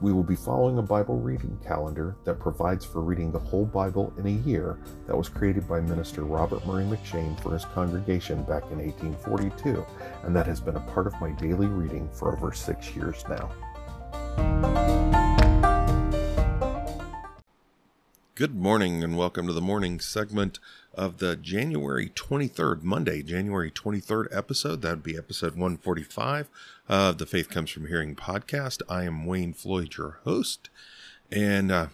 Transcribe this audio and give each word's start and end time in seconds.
We 0.00 0.12
will 0.12 0.24
be 0.24 0.36
following 0.36 0.78
a 0.78 0.82
Bible 0.82 1.18
reading 1.18 1.58
calendar 1.64 2.16
that 2.24 2.40
provides 2.40 2.84
for 2.84 3.00
reading 3.00 3.30
the 3.30 3.38
whole 3.38 3.64
Bible 3.64 4.12
in 4.18 4.26
a 4.26 4.30
year 4.30 4.78
that 5.06 5.16
was 5.16 5.28
created 5.28 5.68
by 5.68 5.80
Minister 5.80 6.24
Robert 6.24 6.66
Murray 6.66 6.84
M'Cheyne 6.84 7.40
for 7.40 7.52
his 7.52 7.64
congregation 7.64 8.42
back 8.42 8.64
in 8.70 8.78
1842, 8.78 9.84
and 10.24 10.34
that 10.34 10.46
has 10.46 10.60
been 10.60 10.76
a 10.76 10.92
part 10.92 11.06
of 11.06 11.18
my 11.20 11.30
daily 11.32 11.66
reading 11.66 12.08
for 12.12 12.36
over 12.36 12.52
six 12.52 12.94
years 12.94 13.24
now. 13.28 15.43
Good 18.36 18.56
morning 18.56 19.04
and 19.04 19.16
welcome 19.16 19.46
to 19.46 19.52
the 19.52 19.60
morning 19.60 20.00
segment 20.00 20.58
of 20.92 21.18
the 21.18 21.36
January 21.36 22.08
23rd, 22.08 22.82
Monday, 22.82 23.22
January 23.22 23.70
23rd 23.70 24.26
episode. 24.36 24.82
That 24.82 24.90
would 24.90 25.02
be 25.04 25.16
episode 25.16 25.52
145 25.52 26.48
of 26.88 27.18
the 27.18 27.26
Faith 27.26 27.48
Comes 27.48 27.70
From 27.70 27.86
Hearing 27.86 28.16
podcast. 28.16 28.82
I 28.88 29.04
am 29.04 29.24
Wayne 29.24 29.52
Floyd, 29.52 29.96
your 29.96 30.18
host, 30.24 30.68
and 31.30 31.70
uh, 31.70 31.86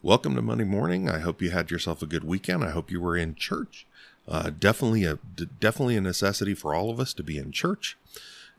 welcome 0.00 0.36
to 0.36 0.40
Monday 0.40 0.62
morning. 0.62 1.10
I 1.10 1.18
hope 1.18 1.42
you 1.42 1.50
had 1.50 1.68
yourself 1.68 2.00
a 2.00 2.06
good 2.06 2.22
weekend. 2.22 2.62
I 2.62 2.70
hope 2.70 2.92
you 2.92 3.00
were 3.00 3.16
in 3.16 3.34
church. 3.34 3.84
Uh, 4.28 4.50
definitely 4.56 5.04
a 5.04 5.18
definitely 5.58 5.96
a 5.96 6.00
necessity 6.00 6.54
for 6.54 6.76
all 6.76 6.90
of 6.90 7.00
us 7.00 7.12
to 7.14 7.24
be 7.24 7.38
in 7.38 7.50
church. 7.50 7.96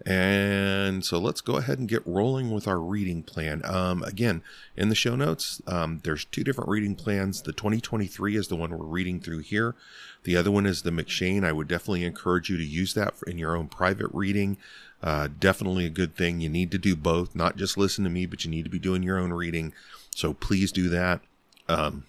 And 0.06 1.04
so 1.04 1.20
let's 1.20 1.42
go 1.42 1.58
ahead 1.58 1.78
and 1.78 1.88
get 1.88 2.06
rolling 2.06 2.52
with 2.52 2.68
our 2.68 2.80
reading 2.80 3.22
plan. 3.22 3.62
Um, 3.66 4.02
again, 4.04 4.42
in 4.78 4.90
the 4.90 4.96
show 4.96 5.16
notes, 5.16 5.62
um, 5.68 6.00
there's 6.04 6.26
two 6.26 6.44
different 6.44 6.70
reading 6.70 6.96
plans. 6.96 7.42
The 7.42 7.52
2023 7.52 8.38
is 8.38 8.48
the 8.48 8.56
one 8.56 8.72
we're 8.72 8.86
reading 8.86 9.20
through 9.20 9.40
here. 9.40 9.76
The 10.24 10.38
other 10.38 10.52
one 10.52 10.66
is 10.66 10.84
the 10.84 10.92
M'Cheyne. 10.92 11.44
I 11.44 11.52
would 11.52 11.68
definitely 11.68 12.06
encourage 12.06 12.50
you 12.50 12.58
to 12.58 12.66
use 12.66 12.94
that 12.94 13.14
in 13.28 13.38
your 13.38 13.56
own 13.56 13.68
private 13.68 14.10
reading. 14.14 14.58
Uh, 15.04 15.28
definitely 15.40 15.86
a 15.86 15.90
good 15.90 16.16
thing. 16.16 16.40
You 16.40 16.50
need 16.50 16.72
to 16.72 16.78
do 16.78 16.96
both, 16.96 17.36
not 17.36 17.58
just 17.58 17.78
listen 17.78 18.04
to 18.06 18.10
me, 18.10 18.26
but 18.26 18.44
you 18.46 18.52
need 18.52 18.64
to 18.64 18.70
be 18.70 18.80
doing 18.80 19.04
your 19.04 19.20
own 19.20 19.34
reading. 19.34 19.74
So 20.16 20.34
please 20.34 20.72
do 20.72 20.90
that. 20.90 21.22
Um, 21.68 22.06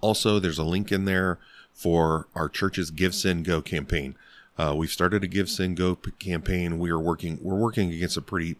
also, 0.00 0.38
there's 0.38 0.58
a 0.58 0.64
link 0.64 0.90
in 0.90 1.04
there 1.04 1.38
for 1.72 2.28
our 2.34 2.48
church's 2.48 2.90
Give 2.90 3.14
Send 3.14 3.44
Go 3.44 3.62
campaign. 3.62 4.16
Uh, 4.58 4.74
we've 4.76 4.90
started 4.90 5.24
a 5.24 5.26
Give 5.26 5.48
Send 5.48 5.76
Go 5.76 5.96
campaign. 5.96 6.78
We 6.78 6.90
are 6.90 7.00
working. 7.00 7.38
We're 7.40 7.56
working 7.56 7.92
against 7.92 8.16
a 8.16 8.22
pretty 8.22 8.56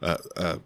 uh, 0.00 0.18
uh, 0.36 0.58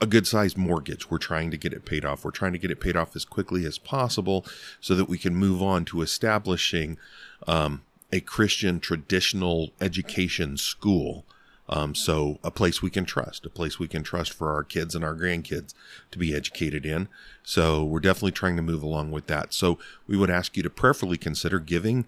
a 0.00 0.06
good 0.06 0.26
sized 0.26 0.56
mortgage. 0.56 1.10
We're 1.10 1.18
trying 1.18 1.50
to 1.50 1.56
get 1.56 1.72
it 1.72 1.84
paid 1.84 2.04
off. 2.04 2.24
We're 2.24 2.30
trying 2.30 2.52
to 2.52 2.58
get 2.58 2.70
it 2.70 2.80
paid 2.80 2.96
off 2.96 3.16
as 3.16 3.24
quickly 3.24 3.64
as 3.64 3.78
possible 3.78 4.46
so 4.80 4.94
that 4.94 5.08
we 5.08 5.18
can 5.18 5.34
move 5.34 5.62
on 5.62 5.84
to 5.86 6.02
establishing 6.02 6.98
um, 7.46 7.82
a 8.12 8.20
Christian 8.20 8.80
traditional 8.80 9.70
education 9.80 10.56
school. 10.56 11.24
Um, 11.68 11.94
so 11.94 12.38
a 12.42 12.50
place 12.50 12.80
we 12.80 12.90
can 12.90 13.04
trust, 13.04 13.44
a 13.44 13.50
place 13.50 13.78
we 13.78 13.88
can 13.88 14.02
trust 14.02 14.32
for 14.32 14.52
our 14.52 14.64
kids 14.64 14.94
and 14.94 15.04
our 15.04 15.14
grandkids 15.14 15.74
to 16.10 16.18
be 16.18 16.34
educated 16.34 16.86
in. 16.86 17.08
So 17.42 17.84
we're 17.84 18.00
definitely 18.00 18.32
trying 18.32 18.56
to 18.56 18.62
move 18.62 18.82
along 18.82 19.10
with 19.10 19.26
that. 19.26 19.52
So 19.52 19.78
we 20.06 20.16
would 20.16 20.30
ask 20.30 20.56
you 20.56 20.62
to 20.62 20.70
prayerfully 20.70 21.18
consider 21.18 21.58
giving. 21.58 22.06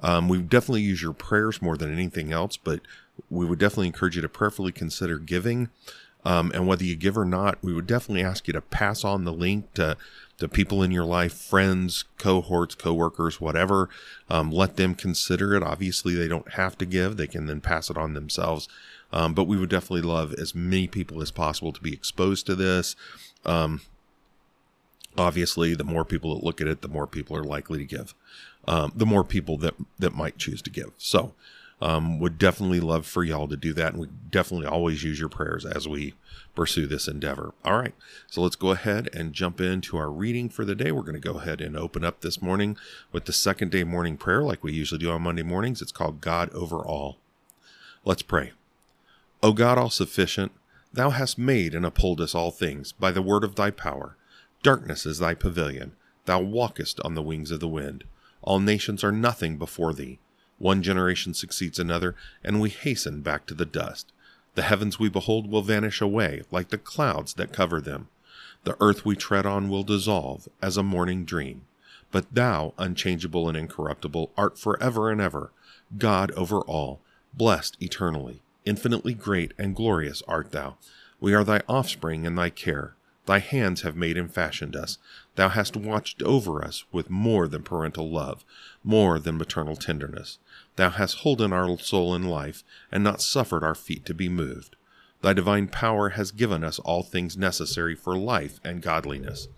Um, 0.00 0.28
we 0.28 0.38
definitely 0.38 0.82
use 0.82 1.02
your 1.02 1.12
prayers 1.12 1.60
more 1.60 1.76
than 1.76 1.92
anything 1.92 2.32
else, 2.32 2.56
but 2.56 2.80
we 3.28 3.44
would 3.44 3.58
definitely 3.58 3.88
encourage 3.88 4.16
you 4.16 4.22
to 4.22 4.28
prayerfully 4.28 4.72
consider 4.72 5.18
giving. 5.18 5.70
Um, 6.24 6.52
and 6.54 6.66
whether 6.66 6.84
you 6.84 6.96
give 6.96 7.16
or 7.16 7.24
not, 7.24 7.58
we 7.62 7.72
would 7.72 7.86
definitely 7.86 8.22
ask 8.22 8.46
you 8.46 8.52
to 8.52 8.60
pass 8.60 9.04
on 9.04 9.24
the 9.24 9.32
link 9.32 9.72
to 9.74 9.96
people 10.52 10.82
in 10.82 10.90
your 10.90 11.04
life, 11.04 11.34
friends, 11.34 12.04
cohorts, 12.18 12.74
coworkers, 12.74 13.40
whatever. 13.40 13.88
Um, 14.28 14.50
let 14.50 14.76
them 14.76 14.94
consider 14.94 15.54
it. 15.54 15.62
Obviously, 15.62 16.14
they 16.14 16.28
don't 16.28 16.52
have 16.52 16.78
to 16.78 16.86
give; 16.86 17.16
they 17.16 17.26
can 17.26 17.46
then 17.46 17.60
pass 17.60 17.90
it 17.90 17.96
on 17.96 18.14
themselves. 18.14 18.68
Um, 19.12 19.34
but 19.34 19.44
we 19.44 19.56
would 19.56 19.70
definitely 19.70 20.08
love 20.08 20.32
as 20.34 20.54
many 20.54 20.86
people 20.86 21.20
as 21.20 21.30
possible 21.30 21.72
to 21.72 21.80
be 21.80 21.92
exposed 21.92 22.46
to 22.46 22.54
this. 22.54 22.94
Um, 23.44 23.80
obviously, 25.18 25.74
the 25.74 25.84
more 25.84 26.04
people 26.04 26.34
that 26.34 26.44
look 26.44 26.60
at 26.60 26.68
it, 26.68 26.82
the 26.82 26.88
more 26.88 27.06
people 27.06 27.36
are 27.36 27.44
likely 27.44 27.78
to 27.78 27.84
give. 27.84 28.14
Um, 28.68 28.92
the 28.94 29.06
more 29.06 29.24
people 29.24 29.56
that 29.58 29.74
that 29.98 30.14
might 30.14 30.38
choose 30.38 30.62
to 30.62 30.70
give. 30.70 30.92
So, 30.98 31.34
um, 31.80 32.18
would 32.18 32.38
definitely 32.38 32.80
love 32.80 33.06
for 33.06 33.24
y'all 33.24 33.48
to 33.48 33.56
do 33.56 33.72
that, 33.72 33.92
and 33.92 34.00
we 34.00 34.08
definitely 34.30 34.66
always 34.66 35.02
use 35.02 35.18
your 35.18 35.30
prayers 35.30 35.64
as 35.64 35.88
we 35.88 36.14
pursue 36.54 36.86
this 36.86 37.08
endeavor. 37.08 37.54
All 37.64 37.78
right, 37.78 37.94
so 38.26 38.42
let's 38.42 38.56
go 38.56 38.70
ahead 38.70 39.08
and 39.14 39.32
jump 39.32 39.60
into 39.60 39.96
our 39.96 40.10
reading 40.10 40.50
for 40.50 40.64
the 40.64 40.74
day. 40.74 40.92
We're 40.92 41.02
going 41.02 41.14
to 41.14 41.20
go 41.20 41.38
ahead 41.38 41.60
and 41.60 41.76
open 41.76 42.04
up 42.04 42.20
this 42.20 42.42
morning 42.42 42.76
with 43.12 43.24
the 43.24 43.32
second 43.32 43.70
day 43.70 43.82
morning 43.82 44.18
prayer, 44.18 44.42
like 44.42 44.62
we 44.62 44.72
usually 44.72 44.98
do 44.98 45.10
on 45.10 45.22
Monday 45.22 45.42
mornings. 45.42 45.80
It's 45.80 45.92
called 45.92 46.20
God 46.20 46.50
over 46.50 46.78
all. 46.84 47.16
Let's 48.04 48.22
pray. 48.22 48.52
O 49.42 49.54
God 49.54 49.78
all 49.78 49.88
sufficient, 49.88 50.52
Thou 50.92 51.10
hast 51.10 51.38
made 51.38 51.74
and 51.74 51.86
upholdest 51.86 52.34
all 52.34 52.50
things 52.50 52.92
by 52.92 53.10
the 53.10 53.22
word 53.22 53.42
of 53.42 53.54
Thy 53.54 53.70
power. 53.70 54.16
Darkness 54.62 55.06
is 55.06 55.18
Thy 55.18 55.32
pavilion. 55.34 55.92
Thou 56.26 56.40
walkest 56.40 57.00
on 57.00 57.14
the 57.14 57.22
wings 57.22 57.50
of 57.50 57.60
the 57.60 57.68
wind. 57.68 58.04
All 58.42 58.58
nations 58.58 59.02
are 59.02 59.12
nothing 59.12 59.56
before 59.56 59.94
Thee. 59.94 60.18
One 60.58 60.82
generation 60.82 61.32
succeeds 61.32 61.78
another, 61.78 62.14
and 62.44 62.60
we 62.60 62.68
hasten 62.68 63.22
back 63.22 63.46
to 63.46 63.54
the 63.54 63.64
dust. 63.64 64.12
The 64.56 64.62
heavens 64.62 64.98
we 64.98 65.08
behold 65.08 65.50
will 65.50 65.62
vanish 65.62 66.02
away, 66.02 66.42
like 66.50 66.68
the 66.68 66.76
clouds 66.76 67.32
that 67.34 67.52
cover 67.52 67.80
them. 67.80 68.08
The 68.64 68.76
earth 68.78 69.06
we 69.06 69.16
tread 69.16 69.46
on 69.46 69.70
will 69.70 69.84
dissolve, 69.84 70.48
as 70.60 70.76
a 70.76 70.82
morning 70.82 71.24
dream. 71.24 71.62
But 72.10 72.34
thou, 72.34 72.74
unchangeable 72.76 73.48
and 73.48 73.56
incorruptible, 73.56 74.32
art 74.36 74.58
forever 74.58 75.10
and 75.10 75.18
ever, 75.18 75.50
God 75.96 76.30
over 76.32 76.60
all, 76.60 77.00
blessed 77.32 77.78
eternally. 77.80 78.42
Infinitely 78.64 79.14
great 79.14 79.52
and 79.58 79.74
glorious 79.74 80.22
art 80.28 80.52
thou. 80.52 80.76
We 81.20 81.34
are 81.34 81.44
thy 81.44 81.62
offspring 81.68 82.26
and 82.26 82.36
thy 82.36 82.50
care. 82.50 82.94
Thy 83.26 83.38
hands 83.38 83.82
have 83.82 83.96
made 83.96 84.16
and 84.16 84.32
fashioned 84.32 84.74
us. 84.74 84.98
Thou 85.36 85.50
hast 85.50 85.76
watched 85.76 86.22
over 86.22 86.64
us 86.64 86.84
with 86.90 87.10
more 87.10 87.46
than 87.46 87.62
parental 87.62 88.10
love, 88.10 88.44
more 88.82 89.18
than 89.18 89.38
maternal 89.38 89.76
tenderness. 89.76 90.38
Thou 90.76 90.90
hast 90.90 91.18
holden 91.18 91.52
our 91.52 91.78
soul 91.78 92.14
in 92.14 92.24
life, 92.24 92.64
and 92.90 93.04
not 93.04 93.22
suffered 93.22 93.62
our 93.62 93.74
feet 93.74 94.04
to 94.06 94.14
be 94.14 94.28
moved. 94.28 94.76
Thy 95.22 95.32
divine 95.32 95.68
power 95.68 96.10
has 96.10 96.32
given 96.32 96.64
us 96.64 96.78
all 96.78 97.02
things 97.02 97.36
necessary 97.36 97.94
for 97.94 98.16
life 98.16 98.58
and 98.64 98.82
godliness. 98.82 99.48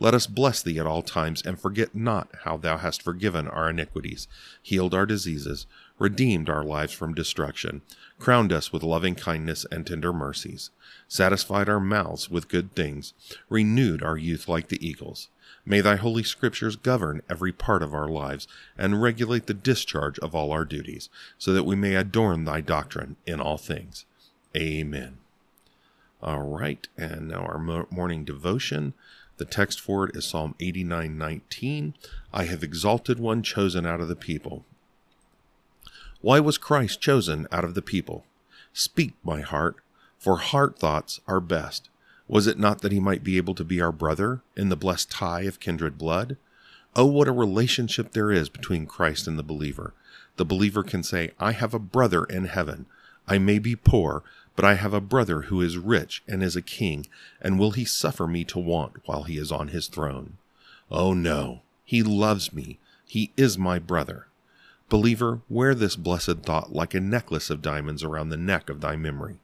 Let 0.00 0.12
us 0.12 0.26
bless 0.26 0.60
thee 0.60 0.78
at 0.78 0.86
all 0.86 1.02
times, 1.02 1.40
and 1.40 1.58
forget 1.58 1.94
not 1.94 2.28
how 2.42 2.56
thou 2.56 2.78
hast 2.78 3.00
forgiven 3.00 3.46
our 3.46 3.70
iniquities, 3.70 4.26
healed 4.60 4.92
our 4.92 5.06
diseases, 5.06 5.66
redeemed 5.98 6.48
our 6.48 6.64
lives 6.64 6.92
from 6.92 7.14
destruction, 7.14 7.82
crowned 8.18 8.52
us 8.52 8.72
with 8.72 8.82
loving 8.82 9.14
kindness 9.14 9.64
and 9.70 9.86
tender 9.86 10.12
mercies, 10.12 10.70
satisfied 11.08 11.68
our 11.68 11.80
mouths 11.80 12.30
with 12.30 12.48
good 12.48 12.74
things, 12.74 13.12
renewed 13.48 14.02
our 14.02 14.16
youth 14.16 14.48
like 14.48 14.68
the 14.68 14.86
eagles. 14.86 15.28
May 15.66 15.80
thy 15.80 15.96
holy 15.96 16.22
scriptures 16.22 16.76
govern 16.76 17.22
every 17.28 17.52
part 17.52 17.82
of 17.82 17.94
our 17.94 18.08
lives 18.08 18.46
and 18.76 19.00
regulate 19.00 19.46
the 19.46 19.54
discharge 19.54 20.18
of 20.18 20.34
all 20.34 20.52
our 20.52 20.64
duties, 20.64 21.08
so 21.38 21.52
that 21.52 21.64
we 21.64 21.76
may 21.76 21.94
adorn 21.94 22.44
thy 22.44 22.60
doctrine 22.60 23.16
in 23.26 23.40
all 23.40 23.56
things. 23.56 24.04
Amen. 24.56 25.18
All 26.22 26.42
right, 26.42 26.86
and 26.96 27.28
now 27.28 27.40
our 27.40 27.86
morning 27.90 28.24
devotion. 28.24 28.94
The 29.36 29.44
text 29.44 29.80
for 29.80 30.08
it 30.08 30.16
is 30.16 30.24
Psalm 30.24 30.54
89:19. 30.60 31.94
I 32.32 32.44
have 32.44 32.62
exalted 32.62 33.18
one 33.18 33.42
chosen 33.42 33.84
out 33.84 34.00
of 34.00 34.08
the 34.08 34.16
people. 34.16 34.64
Why 36.24 36.40
was 36.40 36.56
Christ 36.56 37.02
chosen 37.02 37.46
out 37.52 37.66
of 37.66 37.74
the 37.74 37.82
people? 37.82 38.24
Speak, 38.72 39.12
my 39.22 39.42
heart, 39.42 39.76
for 40.16 40.38
heart 40.38 40.78
thoughts 40.78 41.20
are 41.28 41.38
best. 41.38 41.90
Was 42.26 42.46
it 42.46 42.58
not 42.58 42.80
that 42.80 42.92
he 42.92 42.98
might 42.98 43.22
be 43.22 43.36
able 43.36 43.54
to 43.56 43.62
be 43.62 43.78
our 43.78 43.92
brother 43.92 44.40
in 44.56 44.70
the 44.70 44.74
blessed 44.74 45.10
tie 45.10 45.42
of 45.42 45.60
kindred 45.60 45.98
blood? 45.98 46.38
Oh, 46.96 47.04
what 47.04 47.28
a 47.28 47.32
relationship 47.32 48.12
there 48.12 48.32
is 48.32 48.48
between 48.48 48.86
Christ 48.86 49.26
and 49.26 49.38
the 49.38 49.42
believer. 49.42 49.92
The 50.36 50.46
believer 50.46 50.82
can 50.82 51.02
say, 51.02 51.32
I 51.38 51.52
have 51.52 51.74
a 51.74 51.78
brother 51.78 52.24
in 52.24 52.46
heaven. 52.46 52.86
I 53.28 53.36
may 53.36 53.58
be 53.58 53.76
poor, 53.76 54.22
but 54.56 54.64
I 54.64 54.76
have 54.76 54.94
a 54.94 55.02
brother 55.02 55.42
who 55.42 55.60
is 55.60 55.76
rich 55.76 56.22
and 56.26 56.42
is 56.42 56.56
a 56.56 56.62
king, 56.62 57.06
and 57.38 57.58
will 57.58 57.72
he 57.72 57.84
suffer 57.84 58.26
me 58.26 58.44
to 58.44 58.58
want 58.58 58.94
while 59.04 59.24
he 59.24 59.36
is 59.36 59.52
on 59.52 59.68
his 59.68 59.88
throne? 59.88 60.38
Oh, 60.90 61.12
no. 61.12 61.60
He 61.84 62.02
loves 62.02 62.50
me. 62.50 62.78
He 63.06 63.30
is 63.36 63.58
my 63.58 63.78
brother. 63.78 64.28
Believer, 64.88 65.40
wear 65.48 65.74
this 65.74 65.96
blessed 65.96 66.40
thought 66.42 66.72
like 66.72 66.94
a 66.94 67.00
necklace 67.00 67.50
of 67.50 67.62
diamonds 67.62 68.02
around 68.02 68.28
the 68.28 68.36
neck 68.36 68.68
of 68.68 68.80
thy 68.80 68.96
memory. 68.96 69.38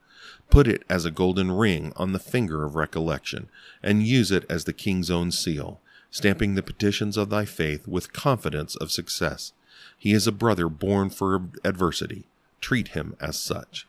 Put 0.50 0.69
it 0.69 0.82
as 0.88 1.04
a 1.04 1.10
golden 1.10 1.50
ring 1.50 1.92
on 1.96 2.12
the 2.12 2.19
finger 2.19 2.64
of 2.64 2.75
recollection, 2.75 3.48
and 3.82 4.06
use 4.06 4.31
it 4.31 4.44
as 4.50 4.64
the 4.64 4.72
king's 4.72 5.10
own 5.10 5.31
seal, 5.31 5.81
stamping 6.10 6.54
the 6.54 6.62
petitions 6.62 7.16
of 7.16 7.31
thy 7.31 7.44
faith 7.44 7.87
with 7.87 8.12
confidence 8.12 8.76
of 8.76 8.90
success. 8.90 9.52
He 9.96 10.12
is 10.12 10.26
a 10.26 10.32
brother 10.32 10.69
born 10.69 11.10
for 11.10 11.48
adversity. 11.64 12.25
Treat 12.60 12.88
him 12.88 13.16
as 13.20 13.38
such. 13.38 13.87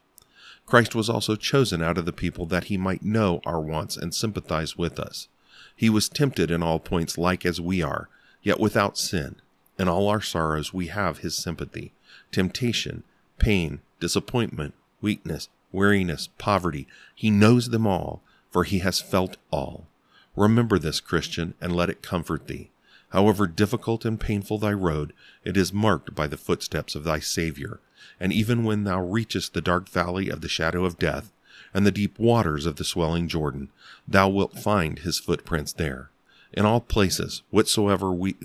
Christ 0.65 0.95
was 0.95 1.09
also 1.09 1.35
chosen 1.35 1.81
out 1.81 1.97
of 1.97 2.05
the 2.05 2.13
people 2.13 2.45
that 2.45 2.65
he 2.65 2.77
might 2.77 3.03
know 3.03 3.41
our 3.45 3.59
wants 3.59 3.97
and 3.97 4.13
sympathize 4.13 4.77
with 4.77 4.99
us. 4.99 5.27
He 5.75 5.89
was 5.89 6.07
tempted 6.07 6.49
in 6.49 6.63
all 6.63 6.79
points 6.79 7.17
like 7.17 7.45
as 7.45 7.59
we 7.59 7.81
are, 7.81 8.07
yet 8.41 8.59
without 8.59 8.97
sin. 8.97 9.35
In 9.81 9.87
all 9.87 10.09
our 10.09 10.21
sorrows 10.21 10.71
we 10.71 10.87
have 10.89 11.17
his 11.17 11.35
sympathy. 11.35 11.91
Temptation, 12.31 13.01
pain, 13.39 13.81
disappointment, 13.99 14.75
weakness, 15.01 15.49
weariness, 15.71 16.29
poverty, 16.37 16.87
he 17.15 17.31
knows 17.31 17.69
them 17.69 17.87
all, 17.87 18.21
for 18.51 18.63
he 18.63 18.77
has 18.77 19.01
felt 19.01 19.37
all. 19.49 19.87
Remember 20.35 20.77
this, 20.77 20.99
Christian, 20.99 21.55
and 21.59 21.75
let 21.75 21.89
it 21.89 22.03
comfort 22.03 22.45
thee. 22.45 22.69
However 23.09 23.47
difficult 23.47 24.05
and 24.05 24.19
painful 24.19 24.59
thy 24.59 24.71
road, 24.71 25.13
it 25.43 25.57
is 25.57 25.73
marked 25.73 26.13
by 26.13 26.27
the 26.27 26.37
footsteps 26.37 26.93
of 26.93 27.03
thy 27.03 27.17
Saviour. 27.17 27.79
And 28.19 28.31
even 28.31 28.63
when 28.63 28.83
thou 28.83 29.01
reachest 29.01 29.55
the 29.55 29.61
dark 29.61 29.89
valley 29.89 30.29
of 30.29 30.41
the 30.41 30.47
shadow 30.47 30.85
of 30.85 30.99
death, 30.99 31.33
and 31.73 31.87
the 31.87 31.91
deep 31.91 32.19
waters 32.19 32.67
of 32.67 32.75
the 32.75 32.83
swelling 32.83 33.27
Jordan, 33.27 33.69
thou 34.07 34.29
wilt 34.29 34.59
find 34.59 34.99
his 34.99 35.17
footprints 35.17 35.73
there. 35.73 36.11
In 36.53 36.67
all 36.67 36.81
places, 36.81 37.41
whatsoever 37.49 38.11
we 38.11 38.35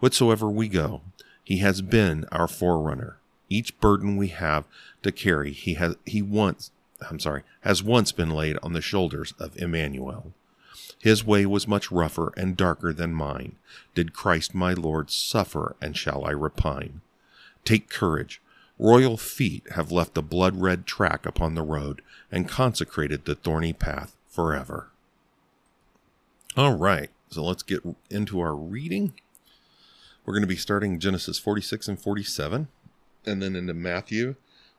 whatsoever 0.00 0.48
we 0.48 0.68
go, 0.68 1.02
he 1.42 1.58
has 1.58 1.82
been 1.82 2.26
our 2.30 2.48
forerunner. 2.48 3.18
Each 3.48 3.78
burden 3.80 4.16
we 4.16 4.28
have 4.28 4.64
to 5.02 5.12
carry, 5.12 5.52
he 5.52 5.74
has 5.74 5.96
he 6.04 6.20
once 6.22 6.70
I'm 7.08 7.20
sorry, 7.20 7.42
has 7.60 7.82
once 7.82 8.12
been 8.12 8.30
laid 8.30 8.58
on 8.62 8.72
the 8.72 8.80
shoulders 8.80 9.32
of 9.38 9.56
Emmanuel. 9.56 10.32
His 10.98 11.24
way 11.24 11.46
was 11.46 11.68
much 11.68 11.92
rougher 11.92 12.32
and 12.36 12.56
darker 12.56 12.92
than 12.92 13.14
mine. 13.14 13.56
Did 13.94 14.12
Christ 14.12 14.54
my 14.54 14.72
Lord 14.72 15.10
suffer, 15.10 15.76
and 15.80 15.96
shall 15.96 16.24
I 16.24 16.30
repine? 16.30 17.02
Take 17.64 17.88
courage. 17.88 18.40
Royal 18.78 19.16
feet 19.16 19.64
have 19.72 19.92
left 19.92 20.18
a 20.18 20.22
blood 20.22 20.60
red 20.60 20.86
track 20.86 21.24
upon 21.26 21.54
the 21.54 21.62
road 21.62 22.02
and 22.30 22.48
consecrated 22.48 23.24
the 23.24 23.34
thorny 23.34 23.72
path 23.72 24.16
forever. 24.28 24.90
All 26.56 26.74
right, 26.74 27.10
so 27.30 27.44
let's 27.44 27.62
get 27.62 27.82
into 28.10 28.40
our 28.40 28.54
reading. 28.54 29.14
We're 30.28 30.34
going 30.34 30.42
to 30.42 30.46
be 30.46 30.56
starting 30.56 30.98
Genesis 30.98 31.38
46 31.38 31.88
and 31.88 31.98
47, 31.98 32.68
and 33.24 33.42
then 33.42 33.56
into 33.56 33.72
Matthew 33.72 34.34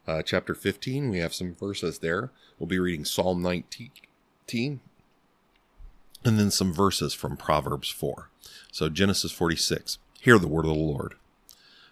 uh, 0.07 0.21
chapter 0.21 0.53
15. 0.53 1.09
We 1.09 1.17
have 1.17 1.33
some 1.33 1.55
verses 1.55 1.97
there. 1.97 2.29
We'll 2.59 2.67
be 2.67 2.77
reading 2.77 3.03
Psalm 3.03 3.41
19, 3.41 3.89
and 6.23 6.39
then 6.39 6.51
some 6.51 6.71
verses 6.71 7.15
from 7.15 7.35
Proverbs 7.35 7.89
4. 7.89 8.29
So, 8.71 8.89
Genesis 8.89 9.31
46. 9.31 9.97
Hear 10.21 10.37
the 10.37 10.47
word 10.47 10.65
of 10.65 10.73
the 10.73 10.77
Lord. 10.77 11.15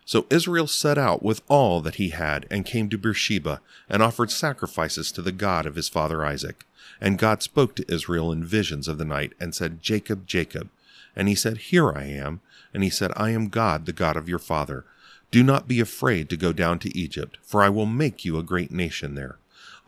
So 0.06 0.28
Israel 0.30 0.68
set 0.68 1.00
out 1.00 1.24
with 1.24 1.42
all 1.48 1.82
that 1.82 1.96
he 1.96 2.10
had, 2.10 2.46
and 2.52 2.64
came 2.64 2.90
to 2.90 2.98
Beersheba, 3.00 3.62
and 3.90 4.04
offered 4.04 4.30
sacrifices 4.30 5.12
to 5.14 5.24
the 5.24 5.32
God 5.32 5.66
of 5.66 5.74
his 5.74 5.90
father 5.90 6.24
Isaac. 6.24 6.64
And 7.02 7.18
God 7.18 7.42
spoke 7.42 7.76
to 7.76 7.92
Israel 7.92 8.32
in 8.32 8.46
visions 8.46 8.88
of 8.88 9.00
the 9.00 9.04
night, 9.04 9.34
and 9.40 9.56
said, 9.56 9.82
Jacob, 9.82 10.28
Jacob. 10.28 10.70
And 11.18 11.28
he 11.28 11.36
said, 11.36 11.58
Here 11.58 11.92
I 11.92 12.04
am. 12.04 12.42
And 12.74 12.84
he 12.84 12.92
said, 12.92 13.12
I 13.18 13.32
am 13.32 13.50
God, 13.50 13.88
the 13.88 13.92
God 13.92 14.16
of 14.16 14.30
your 14.30 14.40
father. 14.40 14.86
Do 15.32 15.44
not 15.44 15.68
be 15.68 15.80
afraid 15.80 16.30
to 16.30 16.38
go 16.38 16.54
down 16.54 16.78
to 16.80 16.98
Egypt, 16.98 17.38
for 17.42 17.64
I 17.64 17.70
will 17.70 17.88
make 17.88 18.24
you 18.24 18.38
a 18.38 18.44
great 18.44 18.72
nation 18.72 19.16
there. 19.16 19.40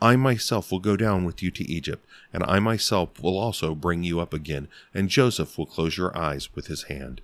I 0.02 0.16
myself 0.16 0.72
will 0.72 0.80
go 0.80 0.96
down 0.96 1.24
with 1.24 1.42
you 1.42 1.50
to 1.52 1.70
Egypt, 1.70 2.04
and 2.32 2.42
I 2.42 2.58
myself 2.58 3.22
will 3.22 3.38
also 3.38 3.74
bring 3.74 4.02
you 4.02 4.18
up 4.18 4.34
again, 4.34 4.66
and 4.92 5.08
Joseph 5.08 5.56
will 5.56 5.66
close 5.66 5.96
your 5.96 6.16
eyes 6.18 6.54
with 6.54 6.66
his 6.66 6.84
hand. 6.84 7.20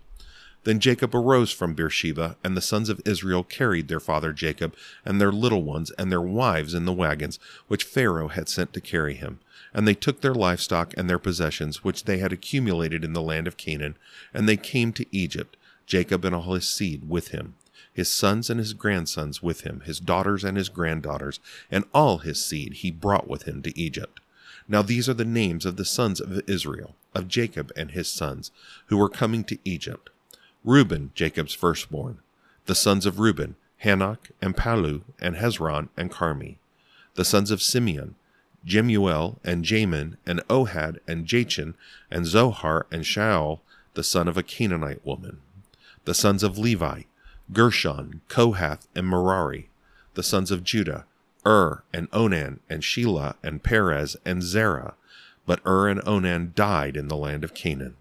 Then 0.64 0.81
Jacob 0.81 1.14
arose 1.14 1.50
from 1.50 1.75
Beersheba, 1.75 2.37
and 2.44 2.56
the 2.56 2.61
sons 2.61 2.88
of 2.88 3.00
Israel 3.05 3.43
carried 3.43 3.88
their 3.88 4.00
father 4.00 4.32
Jacob 4.32 4.75
and 5.05 5.20
their 5.20 5.32
little 5.32 5.62
ones 5.62 5.91
and 5.93 6.11
their 6.11 6.20
wives 6.20 6.75
in 6.75 6.85
the 6.85 6.93
wagons 6.93 7.38
which 7.67 7.85
Pharaoh 7.85 8.29
had 8.29 8.49
sent 8.49 8.73
to 8.73 8.81
carry 8.81 9.14
him. 9.14 9.41
And 9.76 9.87
they 9.87 9.94
took 9.94 10.23
their 10.23 10.34
livestock 10.34 10.94
and 10.96 11.08
their 11.08 11.19
possessions 11.19 11.84
which 11.84 12.05
they 12.05 12.17
had 12.17 12.32
accumulated 12.32 13.05
in 13.05 13.12
the 13.12 13.20
land 13.20 13.46
of 13.46 13.58
Canaan, 13.58 13.96
and 14.32 14.49
they 14.49 14.56
came 14.56 14.90
to 14.94 15.06
Egypt, 15.12 15.56
Jacob 15.84 16.25
and 16.25 16.34
all 16.34 16.55
his 16.55 16.67
seed 16.67 17.08
with 17.08 17.28
him, 17.28 17.56
his 17.93 18.11
sons 18.11 18.49
and 18.49 18.58
his 18.58 18.73
grandsons 18.73 19.43
with 19.43 19.61
him, 19.61 19.81
his 19.84 20.00
daughters 20.00 20.44
and 20.44 20.56
his 20.56 20.70
granddaughters, 20.70 21.40
and 21.70 21.84
all 21.93 22.19
his 22.19 22.43
seed 22.43 22.73
he 22.75 22.90
brought 22.90 23.28
with 23.28 23.43
him 23.43 23.61
to 23.62 23.78
Egypt. 23.78 24.19
Now 24.67 24.81
these 24.81 25.11
are 25.11 25.14
the 25.14 25.26
names 25.26 25.67
of 25.67 25.76
the 25.76 25.84
sons 25.84 26.22
of 26.22 26.40
Israel, 26.49 26.96
of 27.14 27.29
Jacob 27.29 27.70
and 27.76 27.90
his 27.90 28.08
sons, 28.08 28.50
who 28.87 28.96
were 28.96 29.11
coming 29.11 29.44
to 29.44 29.58
Egypt 29.64 30.08
Reuben, 30.64 31.12
Jacob's 31.14 31.55
firstborn. 31.55 32.19
The 32.64 32.75
sons 32.75 33.06
of 33.06 33.20
Reuben, 33.20 33.56
Hanoch, 33.84 34.31
and 34.43 34.56
Pallu, 34.56 35.02
and 35.20 35.37
Hezron, 35.37 35.90
and 35.96 36.11
Carmi. 36.11 36.56
The 37.14 37.25
sons 37.25 37.50
of 37.52 37.62
Simeon, 37.62 38.17
Jemuel, 38.67 39.39
and 39.45 39.65
Jamin, 39.65 40.17
and 40.27 40.41
Ohad, 40.49 40.99
and 41.07 41.25
Jachin, 41.25 41.75
and 42.11 42.27
Zohar, 42.27 42.87
and 42.91 43.05
Shaul, 43.05 43.61
the 43.95 44.03
son 44.03 44.27
of 44.27 44.37
a 44.37 44.43
Canaanite 44.43 45.07
woman. 45.07 45.41
The 46.05 46.15
sons 46.15 46.43
of 46.43 46.59
Levi, 46.59 47.03
Gershon, 47.53 48.23
Kohath, 48.29 48.89
and 48.95 49.09
Merari. 49.09 49.69
The 50.15 50.23
sons 50.23 50.51
of 50.51 50.65
Judah, 50.65 51.05
Ur, 51.47 51.85
and 51.93 52.09
Onan, 52.13 52.61
and 52.69 52.83
Shelah, 52.83 53.37
and 53.43 53.63
Perez, 53.63 54.17
and 54.25 54.43
Zerah. 54.43 54.95
But 55.47 55.61
Ur 55.65 55.89
and 55.89 56.03
Onan 56.07 56.53
died 56.57 56.97
in 56.97 57.07
the 57.07 57.17
land 57.17 57.45
of 57.45 57.55
Canaan. 57.55 57.97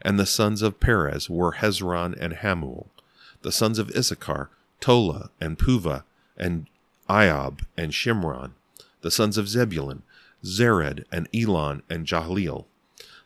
And 0.00 0.18
the 0.18 0.26
sons 0.26 0.62
of 0.62 0.78
Perez 0.78 1.28
were 1.28 1.54
Hezron 1.54 2.16
and 2.20 2.34
Hamul. 2.34 2.86
The 3.42 3.52
sons 3.52 3.78
of 3.78 3.90
Issachar, 3.90 4.48
Tola 4.80 5.30
and 5.40 5.58
Puvah, 5.58 6.04
and 6.36 6.66
Iob 7.08 7.60
and 7.76 7.92
Shimron. 7.92 8.52
The 9.04 9.10
sons 9.10 9.36
of 9.36 9.50
Zebulun, 9.50 10.02
Zered 10.42 11.04
and 11.12 11.28
Elon 11.34 11.82
and 11.90 12.06
Jahleel. 12.06 12.64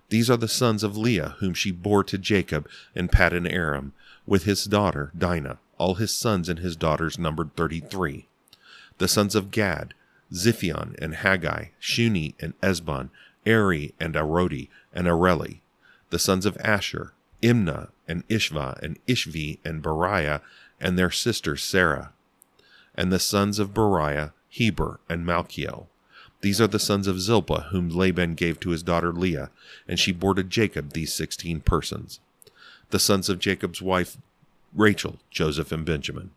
These 0.08 0.28
are 0.28 0.36
the 0.36 0.48
sons 0.48 0.82
of 0.82 0.96
Leah, 0.96 1.36
whom 1.38 1.54
she 1.54 1.70
bore 1.70 2.02
to 2.02 2.18
Jacob 2.18 2.68
in 2.96 3.06
Paddan 3.06 3.46
Aram, 3.48 3.92
with 4.26 4.42
his 4.42 4.64
daughter 4.64 5.12
Dinah. 5.16 5.60
All 5.78 5.94
his 5.94 6.12
sons 6.12 6.48
and 6.48 6.58
his 6.58 6.74
daughters 6.74 7.16
numbered 7.16 7.54
thirty-three. 7.54 8.26
The 8.98 9.06
sons 9.06 9.36
of 9.36 9.52
Gad, 9.52 9.94
Ziphion 10.32 10.96
and 11.00 11.14
Haggai, 11.14 11.66
Shuni 11.80 12.34
and 12.40 12.58
Esbon, 12.60 13.10
Eri 13.46 13.94
and 14.00 14.16
Arodi 14.16 14.68
and 14.92 15.06
Areli 15.06 15.60
the 16.10 16.18
sons 16.18 16.44
of 16.44 16.56
Asher, 16.58 17.12
Imnah, 17.40 17.90
and 18.08 18.26
Ishva, 18.26 18.82
and 18.82 18.98
Ishvi, 19.06 19.58
and 19.64 19.80
Beriah, 19.80 20.40
and 20.80 20.98
their 20.98 21.12
sister 21.12 21.56
Sarah. 21.56 22.12
And 22.96 23.12
the 23.12 23.20
sons 23.20 23.60
of 23.60 23.74
Beriah, 23.74 24.32
Heber, 24.48 25.00
and 25.08 25.26
Malchiel. 25.26 25.86
These 26.40 26.60
are 26.60 26.66
the 26.66 26.78
sons 26.78 27.06
of 27.06 27.20
Zilpah, 27.20 27.68
whom 27.70 27.88
Laban 27.88 28.34
gave 28.34 28.60
to 28.60 28.70
his 28.70 28.82
daughter 28.82 29.12
Leah, 29.12 29.50
and 29.86 29.98
she 29.98 30.12
bore 30.12 30.34
to 30.34 30.44
Jacob 30.44 30.92
these 30.92 31.12
sixteen 31.12 31.60
persons. 31.60 32.20
The 32.90 32.98
sons 32.98 33.28
of 33.28 33.38
Jacob's 33.38 33.82
wife 33.82 34.16
Rachel, 34.74 35.18
Joseph, 35.30 35.72
and 35.72 35.84
Benjamin. 35.84 36.30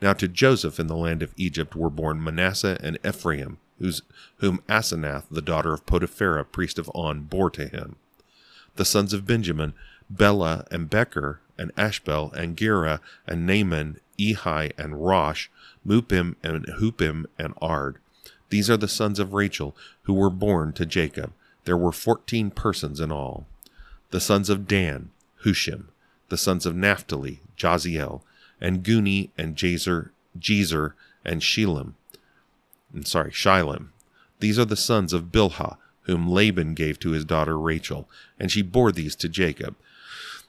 Now 0.00 0.12
to 0.14 0.28
Joseph 0.28 0.80
in 0.80 0.86
the 0.86 0.96
land 0.96 1.22
of 1.22 1.34
Egypt 1.36 1.74
were 1.74 1.90
born 1.90 2.22
Manasseh 2.22 2.78
and 2.80 2.98
Ephraim, 3.04 3.58
whose, 3.78 4.02
whom 4.36 4.62
Asenath, 4.68 5.24
the 5.30 5.42
daughter 5.42 5.72
of 5.72 5.84
Potiphera, 5.86 6.44
priest 6.44 6.78
of 6.78 6.90
On, 6.94 7.22
bore 7.22 7.50
to 7.50 7.66
him 7.66 7.96
the 8.76 8.84
sons 8.84 9.12
of 9.12 9.26
Benjamin, 9.26 9.74
Bela 10.08 10.64
and 10.70 10.88
Becher, 10.88 11.40
and 11.58 11.72
Ashbel 11.76 12.32
and 12.32 12.56
Gera, 12.56 13.00
and 13.26 13.46
Naaman, 13.46 14.00
Ehi 14.18 14.72
and 14.78 15.04
Rosh, 15.04 15.48
Mupim 15.86 16.36
and 16.42 16.66
Hupim 16.66 17.26
and 17.38 17.54
Ard. 17.60 17.98
These 18.50 18.68
are 18.68 18.76
the 18.76 18.88
sons 18.88 19.18
of 19.18 19.32
Rachel, 19.32 19.74
who 20.02 20.14
were 20.14 20.30
born 20.30 20.72
to 20.74 20.84
Jacob. 20.84 21.32
There 21.64 21.76
were 21.76 21.92
fourteen 21.92 22.50
persons 22.50 23.00
in 23.00 23.10
all. 23.10 23.46
The 24.10 24.20
sons 24.20 24.50
of 24.50 24.68
Dan, 24.68 25.10
Hushim. 25.44 25.84
The 26.28 26.36
sons 26.36 26.66
of 26.66 26.74
Naphtali, 26.74 27.40
Jaziel, 27.56 28.22
and 28.60 28.82
Guni 28.82 29.30
and 29.36 29.56
Jazer, 29.56 30.10
Jezer, 30.38 30.92
and 31.24 31.40
Shilem. 31.40 31.92
Mm, 32.94 33.06
sorry, 33.06 33.30
Shilem. 33.30 33.88
These 34.40 34.58
are 34.58 34.64
the 34.64 34.76
sons 34.76 35.12
of 35.12 35.32
Bilhah, 35.32 35.76
whom 36.02 36.28
Laban 36.28 36.74
gave 36.74 36.98
to 37.00 37.10
his 37.10 37.24
daughter 37.24 37.58
Rachel, 37.58 38.08
and 38.38 38.50
she 38.50 38.62
bore 38.62 38.92
these 38.92 39.14
to 39.16 39.28
Jacob. 39.28 39.76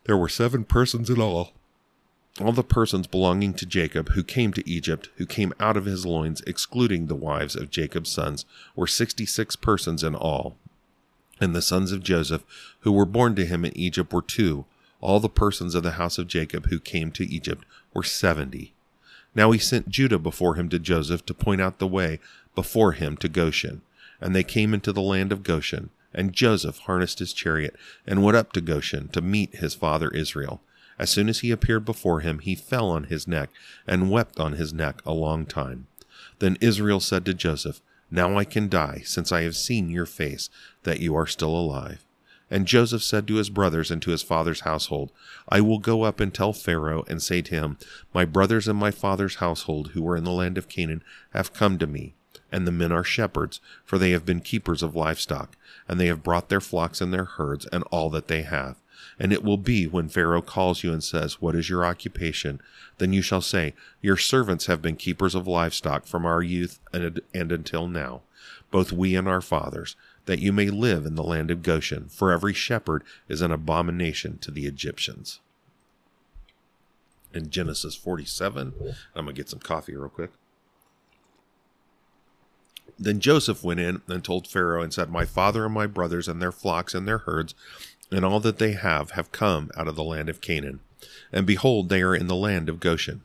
There 0.06 0.18
were 0.18 0.30
seven 0.30 0.64
persons 0.64 1.10
in 1.10 1.22
all. 1.22 1.54
All 2.42 2.52
the 2.52 2.64
persons 2.64 3.06
belonging 3.06 3.54
to 3.56 3.66
Jacob 3.66 4.10
who 4.10 4.24
came 4.24 4.54
to 4.54 4.68
Egypt, 4.68 5.10
who 5.18 5.26
came 5.28 5.54
out 5.60 5.78
of 5.78 5.86
his 5.86 6.04
loins, 6.04 6.42
excluding 6.48 7.06
the 7.06 7.16
wives 7.16 7.56
of 7.56 7.70
Jacob's 7.70 8.12
sons, 8.12 8.46
were 8.76 8.88
sixty 8.88 9.26
six 9.26 9.56
persons 9.56 10.04
in 10.04 10.16
all. 10.16 10.56
And 11.40 11.56
the 11.56 11.62
sons 11.62 11.92
of 11.92 12.02
Joseph, 12.02 12.44
who 12.80 12.92
were 12.92 13.06
born 13.06 13.36
to 13.36 13.46
him 13.46 13.64
in 13.64 13.78
Egypt, 13.78 14.12
were 14.12 14.24
two. 14.24 14.66
All 15.00 15.20
the 15.20 15.30
persons 15.30 15.76
of 15.76 15.84
the 15.84 15.92
house 15.92 16.18
of 16.18 16.28
Jacob 16.28 16.68
who 16.68 16.80
came 16.80 17.12
to 17.12 17.26
Egypt 17.26 17.66
were 17.94 18.04
seventy. 18.04 18.74
Now 19.36 19.52
he 19.52 19.60
sent 19.60 19.90
Judah 19.90 20.20
before 20.20 20.56
him 20.56 20.70
to 20.70 20.80
Joseph 20.80 21.26
to 21.28 21.34
point 21.36 21.62
out 21.62 21.78
the 21.78 21.88
way 21.88 22.20
before 22.56 22.94
him 22.94 23.16
to 23.18 23.30
Goshen. 23.30 23.82
And 24.20 24.36
they 24.36 24.44
came 24.44 24.74
into 24.74 24.92
the 24.92 25.02
land 25.02 25.32
of 25.32 25.44
Goshen. 25.44 25.92
And 26.16 26.34
Joseph 26.34 26.80
harnessed 26.80 27.20
his 27.20 27.34
chariot 27.34 27.76
and 28.08 28.24
went 28.24 28.38
up 28.38 28.54
to 28.54 28.62
Goshen 28.62 29.08
to 29.10 29.22
meet 29.22 29.56
his 29.56 29.74
father 29.74 30.10
Israel. 30.10 30.62
As 31.04 31.10
soon 31.10 31.28
as 31.28 31.40
he 31.40 31.52
appeared 31.52 31.84
before 31.84 32.22
him, 32.22 32.40
he 32.40 32.56
fell 32.56 32.90
on 32.90 33.04
his 33.04 33.28
neck 33.28 33.50
and 33.86 34.10
wept 34.10 34.40
on 34.40 34.54
his 34.54 34.72
neck 34.72 35.02
a 35.06 35.12
long 35.12 35.46
time. 35.46 35.88
Then 36.40 36.58
Israel 36.62 37.02
said 37.02 37.26
to 37.26 37.34
Joseph, 37.34 37.82
Now 38.10 38.38
I 38.38 38.46
can 38.46 38.70
die, 38.70 39.02
since 39.04 39.30
I 39.30 39.42
have 39.42 39.58
seen 39.58 39.90
your 39.90 40.06
face, 40.06 40.50
that 40.84 41.02
you 41.02 41.14
are 41.14 41.28
still 41.28 41.54
alive. 41.54 42.06
And 42.50 42.66
Joseph 42.66 43.04
said 43.04 43.28
to 43.28 43.36
his 43.36 43.50
brothers 43.50 43.92
and 43.92 44.02
to 44.02 44.12
his 44.12 44.24
father's 44.24 44.62
household, 44.62 45.12
I 45.50 45.60
will 45.60 45.78
go 45.78 46.04
up 46.04 46.22
and 46.22 46.34
tell 46.34 46.54
Pharaoh 46.54 47.04
and 47.10 47.22
say 47.22 47.42
to 47.42 47.54
him, 47.54 47.78
My 48.14 48.24
brothers 48.24 48.70
and 48.70 48.80
my 48.80 48.92
father's 48.92 49.36
household 49.36 49.90
who 49.90 50.04
were 50.04 50.16
in 50.16 50.24
the 50.24 50.32
land 50.32 50.58
of 50.58 50.70
Canaan 50.70 51.04
have 51.32 51.54
come 51.54 51.78
to 51.80 51.86
me, 51.86 52.14
and 52.50 52.66
the 52.66 52.72
men 52.72 52.94
are 52.94 53.04
shepherds, 53.04 53.60
for 53.84 53.98
they 53.98 54.12
have 54.12 54.26
been 54.26 54.40
keepers 54.40 54.82
of 54.82 54.96
livestock, 54.96 55.58
and 55.86 56.00
they 56.00 56.08
have 56.08 56.24
brought 56.24 56.48
their 56.48 56.62
flocks 56.62 57.02
and 57.02 57.14
their 57.14 57.26
herds 57.26 57.66
and 57.74 57.84
all 57.92 58.10
that 58.10 58.30
they 58.30 58.44
have. 58.44 58.78
And 59.20 59.32
it 59.32 59.44
will 59.44 59.58
be 59.58 59.86
when 59.86 60.10
Pharaoh 60.10 60.42
calls 60.42 60.84
you 60.84 60.92
and 60.92 61.04
says, 61.04 61.42
What 61.42 61.56
is 61.56 61.70
your 61.70 61.86
occupation? 61.86 62.62
Then 62.98 63.14
you 63.14 63.22
shall 63.22 63.42
say, 63.42 63.74
Your 64.02 64.18
servants 64.18 64.66
have 64.66 64.82
been 64.82 64.96
keepers 64.96 65.36
of 65.36 65.48
livestock 65.48 66.06
from 66.06 66.26
our 66.26 66.42
youth 66.42 66.80
and, 66.92 67.22
and 67.34 67.52
until 67.52 67.88
now, 67.88 68.22
both 68.72 68.92
we 68.92 69.16
and 69.16 69.28
our 69.28 69.42
fathers 69.42 69.96
that 70.26 70.40
you 70.40 70.54
may 70.54 70.70
live 70.70 71.06
in 71.06 71.16
the 71.16 71.24
land 71.24 71.52
of 71.52 71.64
Goshen, 71.64 72.08
for 72.08 72.32
every 72.32 72.54
shepherd 72.54 73.04
is 73.28 73.42
an 73.42 73.52
abomination 73.52 74.38
to 74.40 74.52
the 74.52 74.66
Egyptians. 74.66 75.42
In 77.34 77.50
Genesis 77.50 77.96
47, 77.96 78.74
I'm 79.16 79.26
going 79.26 79.36
to 79.36 79.40
get 79.40 79.50
some 79.50 79.60
coffee 79.60 79.96
real 79.96 80.10
quick. 80.10 80.32
Then 83.00 83.20
Joseph 83.20 83.64
went 83.64 83.80
in 83.80 84.02
and 84.08 84.24
told 84.24 84.48
Pharaoh 84.48 84.84
and 84.84 84.94
said, 84.94 85.10
My 85.10 85.26
father 85.26 85.66
and 85.66 85.74
my 85.74 85.88
brothers 85.88 86.28
and 86.28 86.42
their 86.42 86.52
flocks 86.52 86.94
and 86.94 87.08
their 87.08 87.20
herds 87.20 87.56
and 88.14 88.26
all 88.26 88.40
that 88.40 88.58
they 88.58 88.74
have 88.74 89.12
have 89.12 89.32
come 89.32 89.72
out 89.76 89.88
of 89.88 89.96
the 89.96 90.04
land 90.04 90.30
of 90.30 90.42
Canaan. 90.42 90.80
And 91.32 91.46
behold, 91.46 91.90
they 91.90 92.02
are 92.02 92.16
in 92.16 92.28
the 92.28 92.36
land 92.36 92.70
of 92.70 92.80
Goshen. 92.80 93.22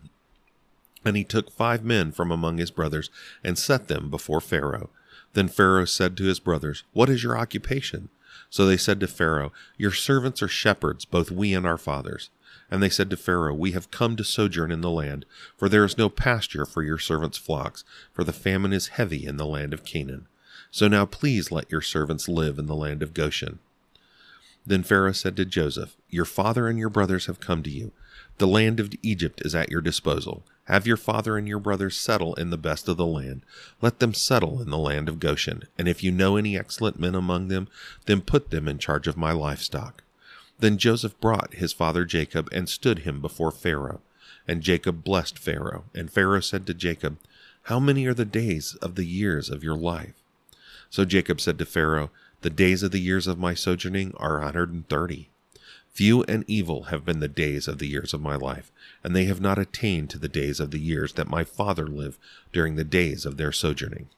And 1.05 1.17
he 1.17 1.25
took 1.25 1.51
five 1.51 1.85
men 1.85 2.13
from 2.13 2.31
among 2.31 2.59
his 2.59 2.71
brothers 2.71 3.11
and 3.45 3.59
set 3.59 3.89
them 3.89 4.11
before 4.11 4.41
Pharaoh. 4.41 4.91
Then 5.35 5.49
Pharaoh 5.49 5.85
said 5.85 6.17
to 6.17 6.25
his 6.25 6.41
brothers, 6.41 6.85
What 6.93 7.09
is 7.09 7.23
your 7.23 7.37
occupation? 7.39 8.09
So 8.51 8.67
they 8.67 8.77
said 8.77 8.99
to 9.01 9.07
Pharaoh, 9.07 9.53
Your 9.77 9.93
servants 9.93 10.43
are 10.43 10.49
shepherds, 10.49 11.05
both 11.05 11.31
we 11.31 11.55
and 11.55 11.67
our 11.67 11.79
fathers. 11.79 12.31
And 12.71 12.83
they 12.83 12.89
said 12.89 13.11
to 13.11 13.17
Pharaoh, 13.17 13.55
We 13.55 13.73
have 13.73 13.91
come 13.91 14.17
to 14.17 14.25
sojourn 14.25 14.73
in 14.73 14.81
the 14.81 14.91
land, 14.91 15.25
for 15.57 15.69
there 15.69 15.85
is 15.85 15.99
no 15.99 16.09
pasture 16.09 16.67
for 16.67 16.83
your 16.83 16.99
servants' 16.99 17.39
flocks, 17.39 17.85
for 18.13 18.25
the 18.25 18.33
famine 18.33 18.73
is 18.73 18.89
heavy 18.89 19.27
in 19.27 19.37
the 19.37 19.47
land 19.47 19.73
of 19.73 19.85
Canaan. 19.85 20.27
So 20.71 20.89
now 20.89 21.07
please 21.07 21.51
let 21.51 21.71
your 21.71 21.81
servants 21.81 22.29
live 22.29 22.59
in 22.59 22.67
the 22.67 22.75
land 22.75 23.03
of 23.03 23.15
Goshen. 23.15 23.59
Then 24.69 24.83
Pharaoh 24.83 25.13
said 25.13 25.35
to 25.37 25.47
Joseph, 25.47 25.97
Your 26.11 26.27
father 26.27 26.69
and 26.69 26.79
your 26.79 26.91
brothers 26.91 27.25
have 27.25 27.41
come 27.41 27.63
to 27.63 27.71
you. 27.71 27.91
The 28.37 28.47
land 28.47 28.79
of 28.79 28.93
Egypt 29.03 29.41
is 29.43 29.55
at 29.55 29.71
your 29.71 29.81
disposal. 29.81 30.45
Have 30.65 30.87
your 30.87 30.99
father 30.99 31.39
and 31.39 31.49
your 31.49 31.59
brothers 31.59 31.97
settle 31.97 32.35
in 32.35 32.51
the 32.51 32.59
best 32.59 32.87
of 32.87 32.99
the 32.99 33.07
land. 33.07 33.47
Let 33.81 33.99
them 33.99 34.13
settle 34.13 34.61
in 34.61 34.69
the 34.69 34.77
land 34.77 35.09
of 35.09 35.21
Goshen. 35.21 35.63
And 35.79 35.89
if 35.89 36.05
you 36.05 36.13
know 36.13 36.37
any 36.37 36.59
excellent 36.59 37.01
men 37.01 37.15
among 37.15 37.49
them, 37.49 37.69
then 38.05 38.21
put 38.21 38.51
them 38.51 38.69
in 38.69 38.77
charge 38.77 39.07
of 39.07 39.17
my 39.17 39.33
livestock. 39.33 40.03
Then 40.59 40.77
Joseph 40.77 41.19
brought 41.19 41.55
his 41.55 41.73
father 41.73 42.05
Jacob 42.05 42.51
and 42.53 42.69
stood 42.69 43.01
him 43.01 43.23
before 43.23 43.51
Pharaoh. 43.51 44.03
And 44.47 44.61
Jacob 44.61 45.03
blessed 45.03 45.39
Pharaoh. 45.39 45.85
And 45.95 46.11
Pharaoh 46.11 46.41
said 46.41 46.67
to 46.67 46.75
Jacob, 46.75 47.17
How 47.63 47.81
many 47.81 48.05
are 48.05 48.13
the 48.13 48.27
days 48.27 48.75
of 48.83 48.97
the 48.97 49.07
years 49.07 49.49
of 49.49 49.65
your 49.65 49.77
life? 49.77 50.23
So 50.91 51.07
Jacob 51.07 51.41
said 51.41 51.59
to 51.59 51.65
Pharaoh, 51.65 52.11
The 52.43 52.51
days 52.51 52.85
of 52.85 52.93
the 52.93 53.01
years 53.01 53.27
of 53.27 53.39
my 53.39 53.55
sojourning 53.55 54.15
are 54.17 54.41
a 54.41 54.45
hundred 54.45 54.73
and 54.73 54.89
thirty. 54.89 55.29
Few 55.93 56.23
and 56.25 56.45
evil 56.47 56.85
have 56.85 57.05
been 57.05 57.19
the 57.19 57.27
days 57.27 57.67
of 57.67 57.79
the 57.79 57.89
years 57.89 58.15
of 58.15 58.21
my 58.21 58.37
life, 58.37 58.71
and 59.03 59.17
they 59.17 59.25
have 59.25 59.41
not 59.41 59.59
attained 59.59 60.11
to 60.11 60.19
the 60.19 60.29
days 60.29 60.61
of 60.61 60.71
the 60.71 60.79
years 60.79 61.15
that 61.15 61.27
my 61.27 61.43
father 61.43 61.89
lived 61.89 62.19
during 62.53 62.77
the 62.77 62.85
days 62.85 63.27
of 63.27 63.37
their 63.37 63.51
sojourning. 63.51 64.09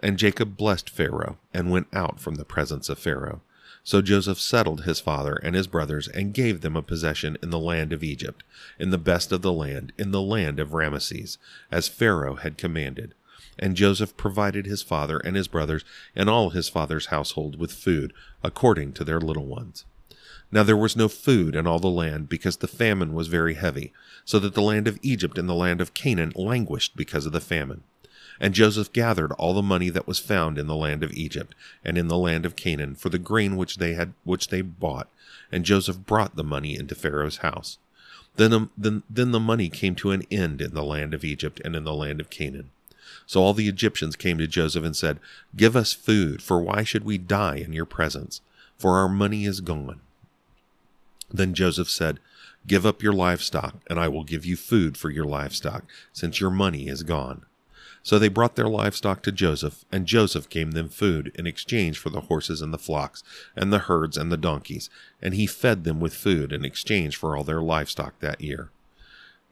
And 0.00 0.18
Jacob 0.18 0.56
blessed 0.56 0.90
Pharaoh, 0.90 1.38
and 1.54 1.70
went 1.70 1.86
out 1.92 2.18
from 2.18 2.34
the 2.34 2.44
presence 2.44 2.88
of 2.88 2.98
Pharaoh. 2.98 3.42
So 3.84 4.02
Joseph 4.02 4.40
settled 4.40 4.82
his 4.82 4.98
father 4.98 5.34
and 5.36 5.54
his 5.54 5.68
brothers, 5.68 6.08
and 6.08 6.34
gave 6.34 6.60
them 6.60 6.74
a 6.74 6.82
possession 6.82 7.38
in 7.40 7.50
the 7.50 7.58
land 7.60 7.92
of 7.92 8.02
Egypt, 8.02 8.42
in 8.80 8.90
the 8.90 8.98
best 8.98 9.30
of 9.30 9.42
the 9.42 9.52
land, 9.52 9.92
in 9.96 10.10
the 10.10 10.20
land 10.20 10.58
of 10.58 10.72
Rameses, 10.72 11.38
as 11.70 11.86
Pharaoh 11.86 12.34
had 12.34 12.58
commanded. 12.58 13.14
And 13.58 13.76
Joseph 13.76 14.16
provided 14.16 14.66
his 14.66 14.82
father 14.82 15.18
and 15.18 15.36
his 15.36 15.48
brothers 15.48 15.84
and 16.16 16.28
all 16.30 16.50
his 16.50 16.68
father's 16.68 17.06
household 17.06 17.58
with 17.58 17.72
food, 17.72 18.12
according 18.42 18.92
to 18.94 19.04
their 19.04 19.20
little 19.20 19.46
ones. 19.46 19.84
Now 20.50 20.62
there 20.62 20.76
was 20.76 20.96
no 20.96 21.08
food 21.08 21.56
in 21.56 21.66
all 21.66 21.78
the 21.78 21.88
land, 21.88 22.28
because 22.28 22.58
the 22.58 22.68
famine 22.68 23.14
was 23.14 23.28
very 23.28 23.54
heavy, 23.54 23.92
so 24.24 24.38
that 24.38 24.54
the 24.54 24.60
land 24.62 24.86
of 24.86 24.98
Egypt 25.02 25.38
and 25.38 25.48
the 25.48 25.54
land 25.54 25.80
of 25.80 25.94
Canaan 25.94 26.32
languished 26.36 26.94
because 26.96 27.24
of 27.24 27.32
the 27.32 27.40
famine. 27.40 27.82
And 28.38 28.54
Joseph 28.54 28.92
gathered 28.92 29.32
all 29.32 29.54
the 29.54 29.62
money 29.62 29.88
that 29.88 30.06
was 30.06 30.18
found 30.18 30.58
in 30.58 30.66
the 30.66 30.76
land 30.76 31.02
of 31.02 31.12
Egypt 31.12 31.54
and 31.84 31.96
in 31.96 32.08
the 32.08 32.18
land 32.18 32.44
of 32.44 32.56
Canaan 32.56 32.94
for 32.96 33.08
the 33.08 33.18
grain 33.18 33.56
which 33.56 33.76
they 33.76 33.94
had 33.94 34.14
which 34.24 34.48
they 34.48 34.62
bought, 34.62 35.08
and 35.50 35.64
Joseph 35.64 36.04
brought 36.04 36.36
the 36.36 36.44
money 36.44 36.76
into 36.76 36.94
Pharaoh's 36.94 37.38
house. 37.38 37.78
Then, 38.36 38.52
um, 38.52 38.70
then, 38.76 39.02
then 39.08 39.30
the 39.30 39.40
money 39.40 39.68
came 39.68 39.94
to 39.96 40.10
an 40.10 40.22
end 40.30 40.60
in 40.60 40.74
the 40.74 40.84
land 40.84 41.14
of 41.14 41.24
Egypt 41.24 41.60
and 41.64 41.76
in 41.76 41.84
the 41.84 41.94
land 41.94 42.20
of 42.20 42.30
Canaan. 42.30 42.70
So 43.26 43.42
all 43.42 43.54
the 43.54 43.68
Egyptians 43.68 44.16
came 44.16 44.38
to 44.38 44.46
Joseph 44.46 44.84
and 44.84 44.96
said, 44.96 45.20
Give 45.56 45.76
us 45.76 45.92
food, 45.92 46.42
for 46.42 46.60
why 46.60 46.82
should 46.84 47.04
we 47.04 47.18
die 47.18 47.56
in 47.56 47.72
your 47.72 47.86
presence? 47.86 48.40
For 48.76 48.96
our 48.98 49.08
money 49.08 49.44
is 49.44 49.60
gone. 49.60 50.00
Then 51.30 51.54
Joseph 51.54 51.88
said, 51.88 52.20
Give 52.66 52.86
up 52.86 53.02
your 53.02 53.12
livestock, 53.12 53.76
and 53.88 53.98
I 53.98 54.08
will 54.08 54.24
give 54.24 54.44
you 54.44 54.56
food 54.56 54.96
for 54.96 55.10
your 55.10 55.24
livestock, 55.24 55.84
since 56.12 56.40
your 56.40 56.50
money 56.50 56.88
is 56.88 57.02
gone. 57.02 57.44
So 58.04 58.18
they 58.18 58.28
brought 58.28 58.56
their 58.56 58.68
livestock 58.68 59.22
to 59.22 59.32
Joseph, 59.32 59.84
and 59.92 60.06
Joseph 60.06 60.48
gave 60.48 60.72
them 60.72 60.88
food 60.88 61.32
in 61.36 61.46
exchange 61.46 61.98
for 61.98 62.10
the 62.10 62.22
horses 62.22 62.60
and 62.60 62.74
the 62.74 62.78
flocks, 62.78 63.22
and 63.54 63.72
the 63.72 63.80
herds 63.80 64.16
and 64.16 64.30
the 64.30 64.36
donkeys, 64.36 64.90
and 65.20 65.34
he 65.34 65.46
fed 65.46 65.84
them 65.84 66.00
with 66.00 66.14
food 66.14 66.52
in 66.52 66.64
exchange 66.64 67.16
for 67.16 67.36
all 67.36 67.44
their 67.44 67.62
livestock 67.62 68.18
that 68.18 68.40
year. 68.40 68.70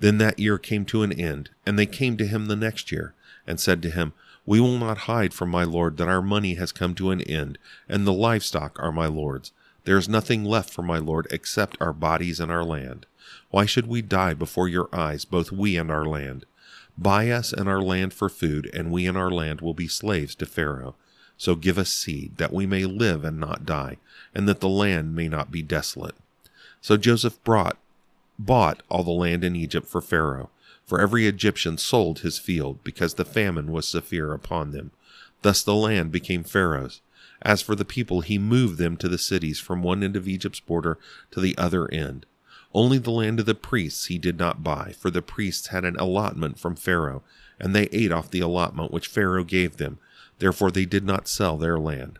Then 0.00 0.18
that 0.18 0.38
year 0.38 0.58
came 0.58 0.84
to 0.86 1.02
an 1.02 1.12
end, 1.12 1.50
and 1.64 1.78
they 1.78 1.86
came 1.86 2.16
to 2.16 2.26
him 2.26 2.46
the 2.46 2.56
next 2.56 2.90
year, 2.90 3.14
and 3.46 3.60
said 3.60 3.82
to 3.82 3.90
him, 3.90 4.12
We 4.44 4.60
will 4.60 4.78
not 4.78 4.98
hide 4.98 5.34
from 5.34 5.50
my 5.50 5.64
lord 5.64 5.96
that 5.96 6.08
our 6.08 6.22
money 6.22 6.54
has 6.54 6.72
come 6.72 6.94
to 6.96 7.10
an 7.10 7.20
end, 7.22 7.58
and 7.88 8.06
the 8.06 8.12
livestock 8.12 8.78
are 8.80 8.92
my 8.92 9.06
lord's. 9.06 9.52
There 9.84 9.96
is 9.96 10.08
nothing 10.08 10.44
left 10.44 10.70
for 10.70 10.82
my 10.82 10.98
Lord 10.98 11.26
except 11.30 11.76
our 11.80 11.92
bodies 11.92 12.40
and 12.40 12.52
our 12.52 12.64
land. 12.64 13.06
Why 13.50 13.64
should 13.66 13.86
we 13.86 14.02
die 14.02 14.34
before 14.34 14.68
your 14.68 14.88
eyes, 14.92 15.24
both 15.24 15.50
we 15.50 15.76
and 15.76 15.90
our 15.90 16.04
land? 16.04 16.44
Buy 16.98 17.30
us 17.30 17.52
and 17.52 17.68
our 17.68 17.80
land 17.80 18.12
for 18.12 18.28
food, 18.28 18.70
and 18.74 18.90
we 18.90 19.06
and 19.06 19.16
our 19.16 19.30
land 19.30 19.60
will 19.60 19.74
be 19.74 19.88
slaves 19.88 20.34
to 20.36 20.46
Pharaoh. 20.46 20.96
So 21.36 21.54
give 21.54 21.78
us 21.78 21.90
seed, 21.90 22.36
that 22.36 22.52
we 22.52 22.66
may 22.66 22.84
live 22.84 23.24
and 23.24 23.40
not 23.40 23.64
die, 23.64 23.96
and 24.34 24.46
that 24.48 24.60
the 24.60 24.68
land 24.68 25.14
may 25.14 25.28
not 25.28 25.50
be 25.50 25.62
desolate. 25.62 26.14
So 26.82 26.96
Joseph 26.96 27.42
brought, 27.44 27.78
bought 28.38 28.82
all 28.90 29.02
the 29.02 29.10
land 29.10 29.44
in 29.44 29.56
Egypt 29.56 29.86
for 29.86 30.02
Pharaoh, 30.02 30.50
for 30.90 31.00
every 31.00 31.26
Egyptian 31.26 31.78
sold 31.78 32.18
his 32.18 32.38
field, 32.38 32.82
because 32.84 33.14
the 33.14 33.24
famine 33.24 33.70
was 33.70 33.86
severe 33.86 34.34
upon 34.34 34.72
them. 34.72 34.90
Thus 35.42 35.62
the 35.62 35.74
land 35.74 36.12
became 36.12 36.44
Pharaoh's 36.44 37.00
as 37.42 37.62
for 37.62 37.74
the 37.74 37.84
people, 37.84 38.20
he 38.20 38.38
moved 38.38 38.78
them 38.78 38.96
to 38.98 39.08
the 39.08 39.18
cities 39.18 39.58
from 39.58 39.82
one 39.82 40.02
end 40.02 40.16
of 40.16 40.28
Egypt's 40.28 40.60
border 40.60 40.98
to 41.30 41.40
the 41.40 41.56
other 41.56 41.90
end. 41.90 42.26
Only 42.74 42.98
the 42.98 43.10
land 43.10 43.40
of 43.40 43.46
the 43.46 43.54
priests 43.54 44.06
he 44.06 44.18
did 44.18 44.38
not 44.38 44.62
buy, 44.62 44.94
for 44.98 45.10
the 45.10 45.22
priests 45.22 45.68
had 45.68 45.84
an 45.84 45.96
allotment 45.96 46.58
from 46.58 46.76
Pharaoh, 46.76 47.22
and 47.58 47.74
they 47.74 47.88
ate 47.92 48.12
off 48.12 48.30
the 48.30 48.40
allotment 48.40 48.92
which 48.92 49.08
Pharaoh 49.08 49.44
gave 49.44 49.78
them. 49.78 49.98
Therefore 50.38 50.70
they 50.70 50.84
did 50.84 51.04
not 51.04 51.28
sell 51.28 51.56
their 51.56 51.78
land. 51.78 52.18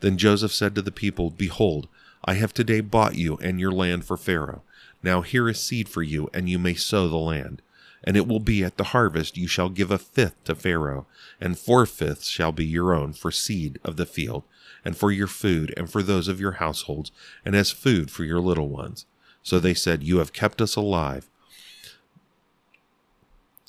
Then 0.00 0.16
Joseph 0.16 0.52
said 0.52 0.74
to 0.76 0.82
the 0.82 0.92
people, 0.92 1.30
Behold, 1.30 1.88
I 2.24 2.34
have 2.34 2.54
today 2.54 2.80
bought 2.80 3.16
you 3.16 3.36
and 3.38 3.60
your 3.60 3.72
land 3.72 4.04
for 4.04 4.16
Pharaoh. 4.16 4.62
Now 5.02 5.22
here 5.22 5.48
is 5.48 5.60
seed 5.60 5.88
for 5.88 6.02
you, 6.02 6.30
and 6.32 6.48
you 6.48 6.58
may 6.58 6.74
sow 6.74 7.08
the 7.08 7.16
land. 7.16 7.60
And 8.02 8.16
it 8.16 8.26
will 8.26 8.40
be 8.40 8.64
at 8.64 8.76
the 8.76 8.84
harvest 8.84 9.36
you 9.36 9.46
shall 9.46 9.68
give 9.68 9.90
a 9.90 9.98
fifth 9.98 10.42
to 10.44 10.54
Pharaoh, 10.54 11.06
and 11.40 11.58
four 11.58 11.84
fifths 11.86 12.28
shall 12.28 12.52
be 12.52 12.64
your 12.64 12.94
own 12.94 13.12
for 13.12 13.30
seed 13.30 13.78
of 13.84 13.96
the 13.96 14.06
field, 14.06 14.44
and 14.84 14.96
for 14.96 15.10
your 15.10 15.26
food, 15.26 15.74
and 15.76 15.90
for 15.90 16.02
those 16.02 16.26
of 16.26 16.40
your 16.40 16.52
households, 16.52 17.12
and 17.44 17.54
as 17.54 17.70
food 17.70 18.10
for 18.10 18.24
your 18.24 18.40
little 18.40 18.68
ones. 18.68 19.04
So 19.42 19.58
they 19.58 19.74
said, 19.74 20.02
You 20.02 20.18
have 20.18 20.32
kept 20.32 20.60
us 20.60 20.76
alive. 20.76 21.28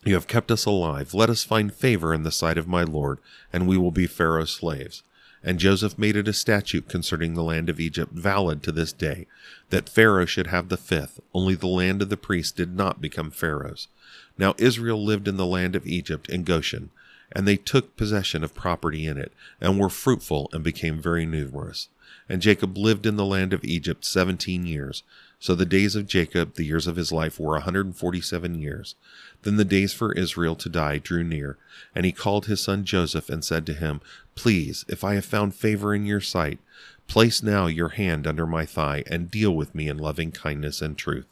You 0.04 0.16
have 0.16 0.28
kept 0.28 0.50
us 0.50 0.66
alive. 0.66 1.14
Let 1.14 1.30
us 1.30 1.44
find 1.44 1.74
favor 1.74 2.14
in 2.14 2.24
the 2.24 2.32
sight 2.32 2.58
of 2.58 2.68
my 2.68 2.84
Lord, 2.84 3.20
and 3.54 3.68
we 3.68 3.78
will 3.78 3.92
be 3.92 4.08
Pharaoh's 4.08 4.52
slaves. 4.52 5.04
And 5.44 5.60
Joseph 5.60 5.98
made 5.98 6.16
it 6.16 6.28
a 6.28 6.34
statute 6.34 6.88
concerning 6.88 7.34
the 7.34 7.44
land 7.44 7.68
of 7.68 7.80
Egypt 7.80 8.14
valid 8.14 8.62
to 8.64 8.72
this 8.72 8.94
day, 8.94 9.26
that 9.72 9.90
Pharaoh 9.90 10.26
should 10.26 10.48
have 10.48 10.70
the 10.70 10.78
fifth, 10.78 11.20
only 11.34 11.56
the 11.56 11.68
land 11.68 12.02
of 12.02 12.10
the 12.10 12.18
priests 12.18 12.52
did 12.52 12.76
not 12.76 13.02
become 13.02 13.32
Pharaoh's. 13.32 13.88
Now 14.38 14.54
Israel 14.58 15.04
lived 15.04 15.28
in 15.28 15.38
the 15.38 15.46
land 15.46 15.76
of 15.76 15.88
Egypt 15.88 16.30
in 16.30 16.44
Goshen, 16.44 16.92
and 17.32 17.48
they 17.48 17.58
took 17.58 17.98
possession 17.98 18.44
of 18.44 18.54
property 18.54 19.08
in 19.08 19.18
it, 19.18 19.32
and 19.60 19.80
were 19.80 19.90
fruitful 19.90 20.50
and 20.54 20.64
became 20.64 21.02
very 21.02 21.26
numerous. 21.26 21.88
And 22.30 22.42
Jacob 22.42 22.78
lived 22.78 23.06
in 23.06 23.16
the 23.16 23.26
land 23.26 23.52
of 23.52 23.64
Egypt 23.64 24.06
seventeen 24.06 24.66
years. 24.66 25.02
So 25.42 25.56
the 25.56 25.66
days 25.66 25.96
of 25.96 26.06
Jacob, 26.06 26.54
the 26.54 26.64
years 26.64 26.86
of 26.86 26.98
his 26.98 27.12
life, 27.12 27.40
were 27.40 27.56
a 27.56 27.66
147 27.66 28.54
years. 28.54 28.94
Then 29.42 29.56
the 29.56 29.66
days 29.66 29.92
for 29.92 30.14
Israel 30.14 30.56
to 30.58 30.70
die 30.70 31.00
drew 31.00 31.24
near, 31.24 31.58
and 31.96 32.06
he 32.06 32.12
called 32.12 32.46
his 32.46 32.62
son 32.62 32.86
Joseph 32.86 33.28
and 33.28 33.44
said 33.44 33.66
to 33.66 33.74
him, 33.74 34.02
Please, 34.36 34.86
if 34.88 35.04
I 35.04 35.16
have 35.16 35.26
found 35.26 35.56
favor 35.56 35.96
in 35.96 36.06
your 36.06 36.22
sight, 36.22 36.60
place 37.08 37.42
now 37.42 37.66
your 37.66 37.90
hand 37.90 38.28
under 38.28 38.46
my 38.46 38.68
thigh 38.68 39.04
and 39.08 39.32
deal 39.32 39.56
with 39.56 39.74
me 39.74 39.90
in 39.90 39.98
loving 39.98 40.32
kindness 40.32 40.80
and 40.80 40.96
truth. 40.96 41.26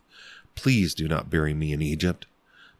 Please 0.55 0.95
do 0.95 1.07
not 1.07 1.29
bury 1.29 1.53
me 1.53 1.71
in 1.71 1.83
Egypt, 1.83 2.25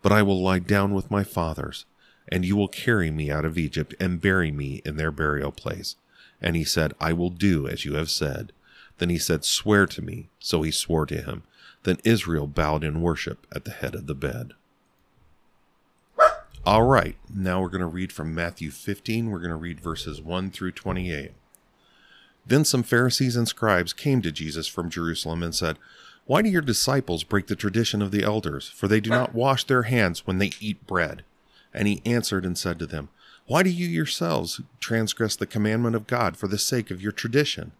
but 0.01 0.11
I 0.11 0.23
will 0.23 0.41
lie 0.41 0.57
down 0.57 0.95
with 0.95 1.11
my 1.11 1.23
fathers, 1.23 1.85
and 2.27 2.43
you 2.43 2.55
will 2.55 2.67
carry 2.67 3.11
me 3.11 3.29
out 3.29 3.45
of 3.45 3.55
Egypt 3.55 3.93
and 3.99 4.19
bury 4.19 4.49
me 4.49 4.81
in 4.83 4.97
their 4.97 5.11
burial 5.11 5.51
place. 5.51 5.95
And 6.41 6.55
he 6.55 6.63
said, 6.63 6.95
I 6.99 7.13
will 7.13 7.29
do 7.29 7.67
as 7.67 7.85
you 7.85 7.93
have 7.93 8.09
said. 8.09 8.51
Then 8.99 9.09
he 9.09 9.17
said, 9.17 9.43
Swear 9.43 9.85
to 9.87 10.01
me. 10.01 10.29
So 10.39 10.61
he 10.61 10.71
swore 10.71 11.05
to 11.07 11.21
him. 11.21 11.43
Then 11.83 11.97
Israel 12.03 12.47
bowed 12.47 12.83
in 12.83 13.01
worship 13.01 13.47
at 13.53 13.65
the 13.65 13.71
head 13.71 13.95
of 13.95 14.07
the 14.07 14.15
bed. 14.15 14.53
All 16.65 16.83
right, 16.83 17.15
now 17.33 17.61
we're 17.61 17.69
going 17.69 17.81
to 17.81 17.87
read 17.87 18.11
from 18.11 18.35
Matthew 18.35 18.69
15. 18.69 19.31
We're 19.31 19.39
going 19.39 19.49
to 19.49 19.55
read 19.55 19.79
verses 19.79 20.21
1 20.21 20.51
through 20.51 20.73
28. 20.73 21.31
Then 22.45 22.65
some 22.65 22.83
Pharisees 22.83 23.35
and 23.35 23.47
scribes 23.47 23.93
came 23.93 24.21
to 24.21 24.31
Jesus 24.31 24.67
from 24.67 24.89
Jerusalem 24.89 25.41
and 25.41 25.55
said, 25.55 25.79
Why 26.25 26.41
do 26.41 26.49
your 26.49 26.61
disciples 26.61 27.23
break 27.23 27.47
the 27.47 27.55
tradition 27.55 28.01
of 28.01 28.11
the 28.11 28.23
elders? 28.23 28.67
For 28.69 28.87
they 28.87 28.99
do 28.99 29.09
not 29.09 29.33
wash 29.33 29.63
their 29.63 29.83
hands 29.83 30.27
when 30.27 30.37
they 30.37 30.51
eat 30.59 30.85
bread. 30.85 31.23
And 31.73 31.87
he 31.87 32.01
answered 32.05 32.45
and 32.45 32.57
said 32.57 32.77
to 32.79 32.85
them, 32.85 33.09
Why 33.47 33.63
do 33.63 33.69
you 33.69 33.87
yourselves 33.87 34.61
transgress 34.81 35.37
the 35.37 35.47
commandment 35.47 35.95
of 35.95 36.07
God 36.07 36.35
for 36.35 36.47
the 36.47 36.57
sake 36.57 36.91
of 36.91 37.01
your 37.01 37.13
tradition? 37.13 37.71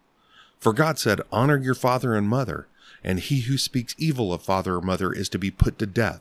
For 0.60 0.72
God 0.74 0.98
said, 0.98 1.22
Honor 1.32 1.56
your 1.56 1.74
father 1.74 2.14
and 2.14 2.28
mother, 2.28 2.68
and 3.02 3.18
he 3.18 3.40
who 3.40 3.56
speaks 3.56 3.94
evil 3.98 4.32
of 4.32 4.42
father 4.42 4.76
or 4.76 4.82
mother 4.82 5.12
is 5.12 5.28
to 5.30 5.38
be 5.38 5.50
put 5.50 5.78
to 5.78 5.86
death. 5.86 6.20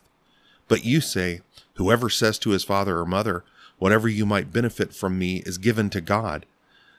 But 0.67 0.85
you 0.85 1.01
say, 1.01 1.41
Whoever 1.75 2.09
says 2.09 2.39
to 2.39 2.51
his 2.51 2.63
father 2.63 2.97
or 2.97 3.05
mother, 3.05 3.43
Whatever 3.77 4.07
you 4.07 4.25
might 4.25 4.53
benefit 4.53 4.93
from 4.93 5.17
me 5.17 5.37
is 5.45 5.57
given 5.57 5.89
to 5.91 6.01
God, 6.01 6.45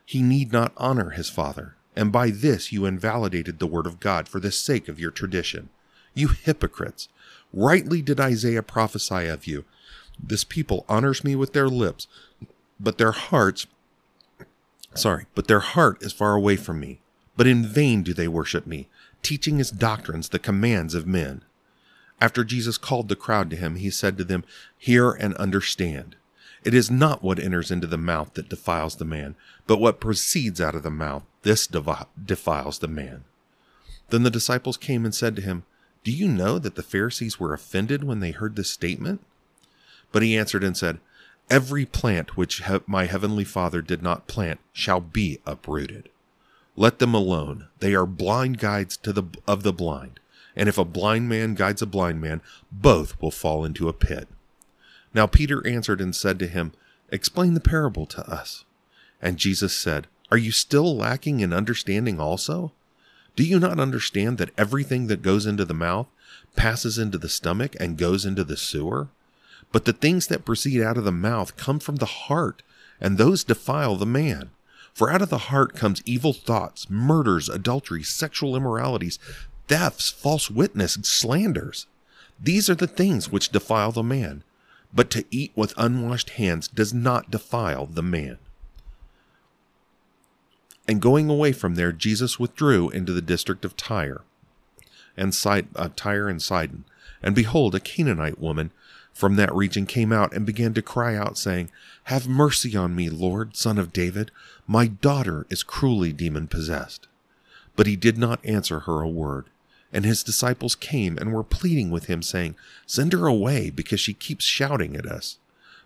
he 0.05 0.23
need 0.23 0.53
not 0.53 0.73
honor 0.77 1.11
his 1.11 1.29
father. 1.29 1.77
And 1.95 2.11
by 2.13 2.31
this 2.31 2.73
you 2.73 2.87
invalidated 2.87 3.59
the 3.59 3.67
word 3.67 3.87
of 3.87 4.01
God 4.01 4.29
for 4.29 4.41
the 4.41 4.53
sake 4.53 4.89
of 4.89 4.99
your 4.99 5.11
tradition. 5.11 5.69
You 6.15 6.29
hypocrites! 6.29 7.09
Rightly 7.53 8.01
did 8.01 8.21
Isaiah 8.21 8.63
prophesy 8.63 9.27
of 9.27 9.47
you. 9.47 9.65
This 10.23 10.45
people 10.45 10.85
honors 10.89 11.25
me 11.25 11.35
with 11.35 11.53
their 11.53 11.69
lips, 11.69 12.07
but 12.79 12.99
their 12.99 13.13
hearts, 13.13 13.67
sorry, 14.95 15.27
but 15.35 15.49
their 15.49 15.61
heart 15.61 16.03
is 16.03 16.13
far 16.13 16.35
away 16.35 16.57
from 16.57 16.81
me. 16.81 17.01
But 17.37 17.47
in 17.47 17.65
vain 17.65 18.03
do 18.03 18.13
they 18.13 18.29
worship 18.29 18.67
me, 18.67 18.89
teaching 19.23 19.61
as 19.61 19.71
doctrines 19.71 20.29
the 20.29 20.39
commands 20.39 20.95
of 20.95 21.07
men. 21.07 21.43
After 22.21 22.45
Jesus 22.45 22.77
called 22.77 23.09
the 23.09 23.17
crowd 23.17 23.49
to 23.51 23.57
him, 23.57 23.77
he 23.77 23.91
said 23.91 24.19
to 24.19 24.25
them, 24.25 24.45
Hear 24.77 25.13
and 25.13 25.35
understand. 25.37 26.17
It 26.63 26.75
is 26.75 26.91
not 26.91 27.23
what 27.23 27.39
enters 27.39 27.71
into 27.71 27.87
the 27.87 27.97
mouth 27.97 28.35
that 28.35 28.51
defiles 28.51 28.97
the 28.97 29.07
man, 29.07 29.35
but 29.67 29.79
what 29.79 30.01
proceeds 30.01 30.61
out 30.61 30.75
of 30.75 30.83
the 30.83 30.91
mouth, 30.91 31.23
this 31.43 31.67
defiles 31.67 32.79
the 32.79 32.89
man. 32.89 33.25
Then 34.11 34.25
the 34.25 34.31
disciples 34.31 34.77
came 34.77 35.05
and 35.05 35.15
said 35.15 35.37
to 35.37 35.43
him, 35.43 35.63
Do 36.05 36.13
you 36.13 36.29
know 36.29 36.59
that 36.59 36.75
the 36.75 36.83
Pharisees 36.83 37.41
were 37.41 37.55
offended 37.55 38.05
when 38.05 38.21
they 38.21 38.33
heard 38.33 38.57
this 38.57 38.71
statement? 38.71 39.25
But 40.13 40.23
he 40.23 40.37
answered 40.37 40.65
and 40.65 40.77
said, 40.77 40.99
Every 41.49 41.87
plant 41.87 42.37
which 42.37 42.63
my 42.87 43.07
heavenly 43.07 43.45
Father 43.45 43.81
did 43.81 44.03
not 44.03 44.27
plant 44.27 44.61
shall 44.73 45.01
be 45.01 45.41
uprooted. 45.47 46.11
Let 46.81 46.99
them 46.99 47.13
alone. 47.13 47.69
They 47.81 47.95
are 47.95 48.07
blind 48.07 48.57
guides 48.57 48.97
to 48.97 49.13
the 49.13 49.25
of 49.47 49.65
the 49.65 49.73
blind. 49.73 50.19
And 50.57 50.67
if 50.67 50.79
a 50.79 50.85
blind 50.87 51.29
man 51.29 51.53
guides 51.53 51.83
a 51.83 51.87
blind 51.87 52.23
man, 52.23 52.41
both 52.73 53.21
will 53.21 53.31
fall 53.31 53.67
into 53.67 53.91
a 53.91 53.93
pit. 53.93 54.29
Now 55.13 55.27
Peter 55.27 55.65
answered 55.67 56.01
and 56.01 56.17
said 56.17 56.39
to 56.39 56.47
him, 56.47 56.73
Explain 57.13 57.53
the 57.53 57.61
parable 57.61 58.07
to 58.07 58.27
us. 58.27 58.65
And 59.21 59.37
Jesus 59.37 59.77
said, 59.77 60.07
Are 60.31 60.39
you 60.39 60.53
still 60.53 60.97
lacking 60.97 61.41
in 61.41 61.53
understanding 61.53 62.19
also? 62.19 62.73
Do 63.37 63.45
you 63.45 63.59
not 63.61 63.79
understand 63.79 64.39
that 64.39 64.59
everything 64.59 65.07
that 65.09 65.21
goes 65.21 65.45
into 65.45 65.67
the 65.67 65.75
mouth 65.75 66.07
passes 66.57 66.97
into 66.97 67.19
the 67.19 67.29
stomach 67.29 67.77
and 67.79 67.99
goes 67.99 68.25
into 68.25 68.43
the 68.43 68.57
sewer? 68.57 69.09
But 69.71 69.85
the 69.85 69.93
things 69.93 70.29
that 70.29 70.47
proceed 70.47 70.81
out 70.81 70.97
of 70.97 71.05
the 71.05 71.13
mouth 71.13 71.59
come 71.59 71.79
from 71.79 71.97
the 71.97 72.07
heart, 72.07 72.63
and 72.99 73.19
those 73.19 73.45
defile 73.45 73.97
the 73.97 74.07
man. 74.07 74.49
For 74.95 75.11
out 75.11 75.23
of 75.23 75.31
the 75.31 75.39
heart 75.39 75.75
comes 75.75 76.03
evil 76.05 76.33
thoughts, 76.33 76.91
murders, 76.91 77.49
adultery, 77.49 78.03
sexual 78.03 78.57
immoralities, 78.57 79.19
thefts, 79.69 80.11
false 80.11 80.51
witness, 80.51 80.95
slanders. 81.03 81.87
These 82.39 82.69
are 82.69 82.75
the 82.75 82.87
things 82.87 83.31
which 83.31 83.51
defile 83.51 83.93
the 83.93 84.03
man. 84.03 84.43
But 84.93 85.11
to 85.11 85.25
eat 85.31 85.53
with 85.55 85.75
unwashed 85.77 86.31
hands 86.31 86.67
does 86.67 86.93
not 86.93 87.31
defile 87.31 87.87
the 87.87 88.03
man. 88.03 88.39
And 90.89 91.01
going 91.01 91.31
away 91.31 91.53
from 91.53 91.77
there, 91.77 91.93
Jesus 91.93 92.41
withdrew 92.41 92.91
into 92.91 93.13
the 93.13 93.23
district 93.23 93.65
of 93.65 93.77
Tyre 93.77 94.23
and 95.17 95.33
Sid- 95.35 95.69
uh, 95.77 95.91
Tyre 95.95 96.29
and 96.29 96.43
Sidon. 96.43 96.85
And 97.23 97.35
behold, 97.35 97.75
a 97.75 97.81
Canaanite 97.81 98.41
woman 98.41 98.73
from 99.13 99.37
that 99.37 99.55
region 99.55 99.87
came 99.87 100.13
out 100.13 100.33
and 100.33 100.47
began 100.47 100.73
to 100.75 100.83
cry 100.83 101.15
out, 101.15 101.37
saying, 101.37 101.71
Have 102.05 102.29
mercy 102.29 102.77
on 102.77 102.95
me, 102.95 103.11
Lord, 103.11 103.57
son 103.57 103.79
of 103.79 103.93
David. 103.93 104.31
My 104.67 104.87
daughter 104.87 105.47
is 105.51 105.63
cruelly 105.63 106.13
demon 106.13 106.47
possessed. 106.47 107.07
But 107.77 107.87
he 107.87 107.97
did 107.97 108.17
not 108.17 108.45
answer 108.45 108.81
her 108.81 109.01
a 109.01 109.09
word. 109.09 109.47
And 109.93 110.05
his 110.05 110.23
disciples 110.23 110.75
came 110.75 111.19
and 111.19 111.33
were 111.33 111.43
pleading 111.43 111.91
with 111.91 112.07
him, 112.07 112.23
saying, 112.23 112.55
Send 112.87 113.13
her 113.13 113.27
away, 113.27 113.71
because 113.71 114.01
she 114.01 114.15
keeps 114.15 114.45
shouting 114.45 114.97
at 114.97 115.07
us. 115.07 115.39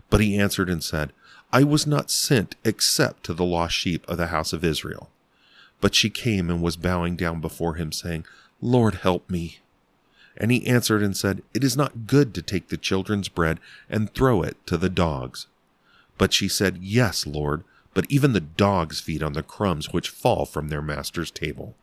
But 0.09 0.21
he 0.21 0.37
answered 0.37 0.69
and 0.69 0.83
said, 0.83 1.11
I 1.51 1.63
was 1.63 1.87
not 1.87 2.11
sent 2.11 2.55
except 2.63 3.23
to 3.25 3.33
the 3.33 3.45
lost 3.45 3.75
sheep 3.75 4.07
of 4.07 4.17
the 4.17 4.27
house 4.27 4.53
of 4.53 4.63
Israel. 4.63 5.09
But 5.81 5.95
she 5.95 6.09
came 6.09 6.49
and 6.49 6.61
was 6.61 6.77
bowing 6.77 7.15
down 7.15 7.41
before 7.41 7.75
him, 7.75 7.91
saying, 7.91 8.25
Lord, 8.61 8.95
help 8.95 9.29
me. 9.29 9.59
And 10.37 10.51
he 10.51 10.67
answered 10.67 11.01
and 11.01 11.15
said, 11.15 11.43
It 11.53 11.63
is 11.63 11.77
not 11.77 12.07
good 12.07 12.33
to 12.33 12.41
take 12.41 12.67
the 12.67 12.77
children's 12.77 13.29
bread 13.29 13.59
and 13.89 14.13
throw 14.13 14.41
it 14.41 14.57
to 14.67 14.77
the 14.77 14.89
dogs. 14.89 15.47
But 16.17 16.33
she 16.33 16.47
said, 16.47 16.79
Yes, 16.81 17.25
Lord, 17.25 17.63
but 17.93 18.05
even 18.09 18.33
the 18.33 18.41
dogs 18.41 18.99
feed 18.99 19.23
on 19.23 19.33
the 19.33 19.43
crumbs 19.43 19.93
which 19.93 20.09
fall 20.09 20.45
from 20.45 20.67
their 20.67 20.81
master's 20.81 21.31
table. 21.31 21.75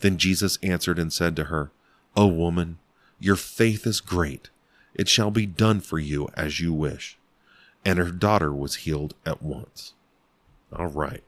Then 0.00 0.18
Jesus 0.18 0.58
answered 0.62 0.98
and 0.98 1.12
said 1.12 1.34
to 1.36 1.44
her, 1.44 1.70
O 2.16 2.26
woman, 2.26 2.78
your 3.18 3.36
faith 3.36 3.86
is 3.86 4.00
great. 4.00 4.50
It 4.94 5.08
shall 5.08 5.30
be 5.30 5.46
done 5.46 5.80
for 5.80 5.98
you 5.98 6.28
as 6.34 6.60
you 6.60 6.72
wish. 6.72 7.16
And 7.84 7.98
her 7.98 8.10
daughter 8.10 8.52
was 8.52 8.76
healed 8.76 9.14
at 9.24 9.42
once. 9.42 9.94
All 10.72 10.86
right. 10.86 11.22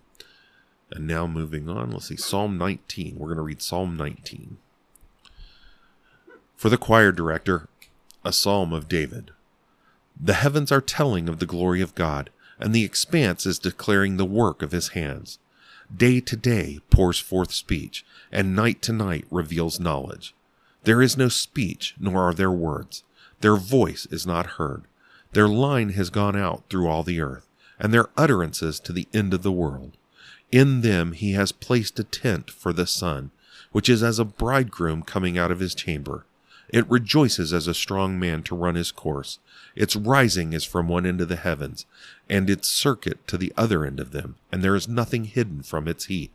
And 0.91 1.07
now 1.07 1.27
moving 1.27 1.69
on, 1.69 1.91
let's 1.91 2.09
see, 2.09 2.17
Psalm 2.17 2.59
19. 2.59 3.17
We're 3.19 3.29
going 3.29 3.37
to 3.37 3.43
read 3.43 3.63
Psalm 3.63 3.97
19. 3.97 4.59
For 6.57 6.71
the 6.71 6.79
choir 6.79 7.13
director, 7.13 7.69
a 8.25 8.33
psalm 8.33 8.73
of 8.73 8.89
David. 8.89 9.31
The 10.19 10.33
heavens 10.33 10.73
are 10.73 10.81
telling 10.81 11.29
of 11.29 11.39
the 11.39 11.45
glory 11.47 11.83
of 11.83 11.95
God, 11.95 12.31
and 12.59 12.75
the 12.75 12.85
expanse 12.85 13.45
is 13.45 13.59
declaring 13.59 14.17
the 14.17 14.25
work 14.25 14.63
of 14.63 14.73
his 14.73 14.89
hands. 14.89 15.39
Day 15.95 16.21
to 16.21 16.35
day 16.35 16.81
pours 16.89 17.19
forth 17.19 17.53
speech, 17.53 18.07
and 18.33 18.57
night 18.57 18.81
to 18.83 18.93
night 18.95 19.27
reveals 19.31 19.79
knowledge. 19.79 20.35
There 20.85 21.03
is 21.03 21.17
no 21.17 21.29
speech, 21.29 21.95
nor 22.01 22.23
are 22.23 22.33
there 22.33 22.51
words. 22.51 23.05
Their 23.43 23.57
voice 23.57 24.07
is 24.11 24.27
not 24.27 24.57
heard. 24.57 24.85
Their 25.33 25.49
line 25.49 25.91
has 25.91 26.09
gone 26.09 26.37
out 26.37 26.65
through 26.71 26.89
all 26.89 27.03
the 27.03 27.21
earth, 27.21 27.47
and 27.79 27.93
their 27.93 28.09
utterances 28.17 28.81
to 28.81 28.93
the 28.95 29.09
end 29.13 29.35
of 29.35 29.43
the 29.43 29.53
world. 29.53 29.99
In 30.51 30.81
them 30.81 31.13
he 31.13 31.33
has 31.33 31.53
placed 31.53 31.99
a 31.99 32.05
tent 32.05 32.51
for 32.51 32.73
the 32.73 32.87
sun, 32.87 33.31
which 33.73 33.91
is 33.91 34.03
as 34.03 34.19
a 34.19 34.25
bridegroom 34.25 35.03
coming 35.03 35.37
out 35.37 35.51
of 35.51 35.61
his 35.61 35.75
chamber. 35.75 36.25
It 36.69 36.91
rejoices 36.91 37.53
as 37.53 37.67
a 37.67 37.75
strong 37.75 38.19
man 38.19 38.43
to 38.45 38.57
run 38.57 38.75
his 38.75 38.91
course. 38.91 39.39
Its 39.75 39.95
rising 39.95 40.53
is 40.53 40.65
from 40.65 40.89
one 40.89 41.07
end 41.07 41.21
of 41.21 41.29
the 41.29 41.37
heavens, 41.37 41.87
and 42.29 42.51
its 42.51 42.69
circuit 42.69 43.27
to 43.29 43.37
the 43.37 43.53
other 43.57 43.85
end 43.85 44.01
of 44.01 44.13
them, 44.13 44.37
and 44.51 44.63
there 44.63 44.75
is 44.75 44.89
nothing 44.89 45.25
hidden 45.25 45.63
from 45.63 45.87
its 45.87 46.07
heat. 46.07 46.33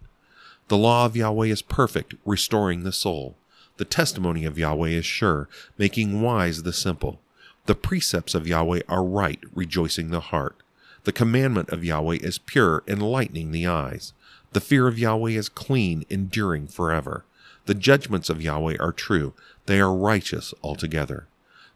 The 0.68 0.78
law 0.78 1.06
of 1.06 1.18
Yahweh 1.18 1.48
is 1.48 1.62
perfect, 1.62 2.14
restoring 2.24 2.84
the 2.84 2.94
soul. 2.94 3.36
The 3.78 3.86
testimony 3.86 4.46
of 4.46 4.58
Yahweh 4.58 4.90
is 4.90 5.06
sure, 5.06 5.50
making 5.78 6.22
wise 6.22 6.64
the 6.64 6.72
simple. 6.72 7.20
The 7.66 7.76
precepts 7.76 8.34
of 8.34 8.48
Yahweh 8.48 8.82
are 8.88 9.04
right, 9.04 9.40
rejoicing 9.54 10.12
the 10.12 10.20
heart. 10.20 10.56
The 11.04 11.12
commandment 11.12 11.70
of 11.70 11.84
Yahweh 11.84 12.20
is 12.22 12.38
pure, 12.38 12.84
enlightening 12.88 13.52
the 13.52 13.68
eyes. 13.68 14.14
The 14.54 14.62
fear 14.62 14.88
of 14.88 15.00
Yahweh 15.00 15.32
is 15.32 15.50
clean, 15.50 16.06
enduring 16.10 16.68
forever. 16.68 17.26
The 17.66 17.74
judgments 17.74 18.30
of 18.30 18.42
Yahweh 18.42 18.78
are 18.80 18.92
true, 18.92 19.34
they 19.66 19.80
are 19.80 19.94
righteous 19.94 20.54
altogether. 20.64 21.28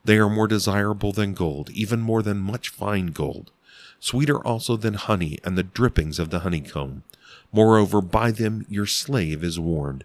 They 0.03 0.17
are 0.17 0.29
more 0.29 0.47
desirable 0.47 1.11
than 1.11 1.33
gold, 1.33 1.69
even 1.71 1.99
more 1.99 2.21
than 2.21 2.37
much 2.37 2.69
fine 2.69 3.07
gold, 3.07 3.51
sweeter 3.99 4.39
also 4.45 4.77
than 4.77 4.93
honey 4.93 5.39
and 5.43 5.57
the 5.57 5.63
drippings 5.63 6.19
of 6.19 6.29
the 6.29 6.39
honeycomb. 6.39 7.03
Moreover, 7.51 8.01
by 8.01 8.31
them 8.31 8.65
your 8.69 8.85
slave 8.85 9.43
is 9.43 9.59
warned. 9.59 10.03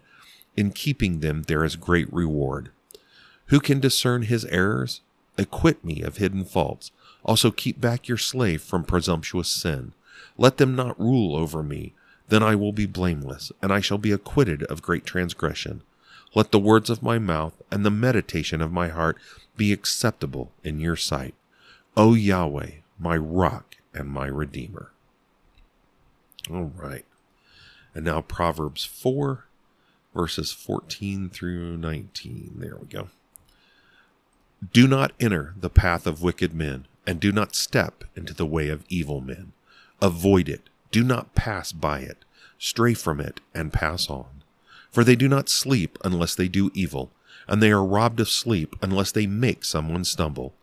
In 0.57 0.71
keeping 0.71 1.19
them 1.19 1.43
there 1.43 1.63
is 1.63 1.75
great 1.75 2.11
reward. 2.11 2.71
Who 3.47 3.59
can 3.59 3.79
discern 3.79 4.23
his 4.23 4.45
errors? 4.45 5.01
Acquit 5.37 5.83
me 5.83 6.01
of 6.01 6.17
hidden 6.17 6.45
faults. 6.45 6.91
Also 7.23 7.51
keep 7.51 7.79
back 7.79 8.07
your 8.07 8.17
slave 8.17 8.61
from 8.61 8.83
presumptuous 8.83 9.49
sin. 9.49 9.93
Let 10.37 10.57
them 10.57 10.75
not 10.75 10.99
rule 10.99 11.35
over 11.35 11.61
me. 11.61 11.93
Then 12.29 12.41
I 12.41 12.55
will 12.55 12.71
be 12.71 12.85
blameless, 12.85 13.51
and 13.61 13.73
I 13.73 13.81
shall 13.81 13.97
be 13.97 14.11
acquitted 14.11 14.63
of 14.63 14.81
great 14.81 15.05
transgression. 15.05 15.81
Let 16.33 16.51
the 16.51 16.59
words 16.59 16.89
of 16.89 17.03
my 17.03 17.19
mouth 17.19 17.61
and 17.69 17.85
the 17.85 17.91
meditation 17.91 18.61
of 18.61 18.71
my 18.71 18.89
heart 18.89 19.17
be 19.57 19.73
acceptable 19.73 20.51
in 20.63 20.79
your 20.79 20.95
sight. 20.95 21.35
O 21.97 22.13
Yahweh, 22.13 22.71
my 22.97 23.17
rock 23.17 23.77
and 23.93 24.07
my 24.07 24.27
redeemer. 24.27 24.91
All 26.49 26.71
right. 26.75 27.05
And 27.93 28.05
now 28.05 28.21
Proverbs 28.21 28.85
4, 28.85 29.45
verses 30.15 30.51
14 30.51 31.29
through 31.29 31.77
19. 31.77 32.53
There 32.55 32.77
we 32.79 32.87
go. 32.87 33.09
Do 34.71 34.87
not 34.87 35.11
enter 35.19 35.53
the 35.59 35.69
path 35.69 36.07
of 36.07 36.21
wicked 36.21 36.53
men, 36.53 36.85
and 37.05 37.19
do 37.19 37.31
not 37.31 37.55
step 37.55 38.03
into 38.15 38.33
the 38.33 38.45
way 38.45 38.69
of 38.69 38.85
evil 38.89 39.19
men. 39.19 39.53
Avoid 40.01 40.47
it. 40.47 40.69
Do 40.91 41.03
not 41.03 41.35
pass 41.35 41.71
by 41.71 41.99
it. 41.99 42.19
Stray 42.57 42.93
from 42.93 43.19
it 43.19 43.41
and 43.53 43.73
pass 43.73 44.09
on. 44.09 44.27
For 44.91 45.03
they 45.03 45.15
do 45.15 45.27
not 45.27 45.49
sleep 45.49 45.97
unless 46.03 46.35
they 46.35 46.47
do 46.47 46.71
evil, 46.73 47.11
and 47.47 47.61
they 47.61 47.71
are 47.71 47.83
robbed 47.83 48.19
of 48.19 48.29
sleep 48.29 48.75
unless 48.81 49.11
they 49.11 49.25
make 49.25 49.63
someone 49.63 50.03
stumble. 50.03 50.53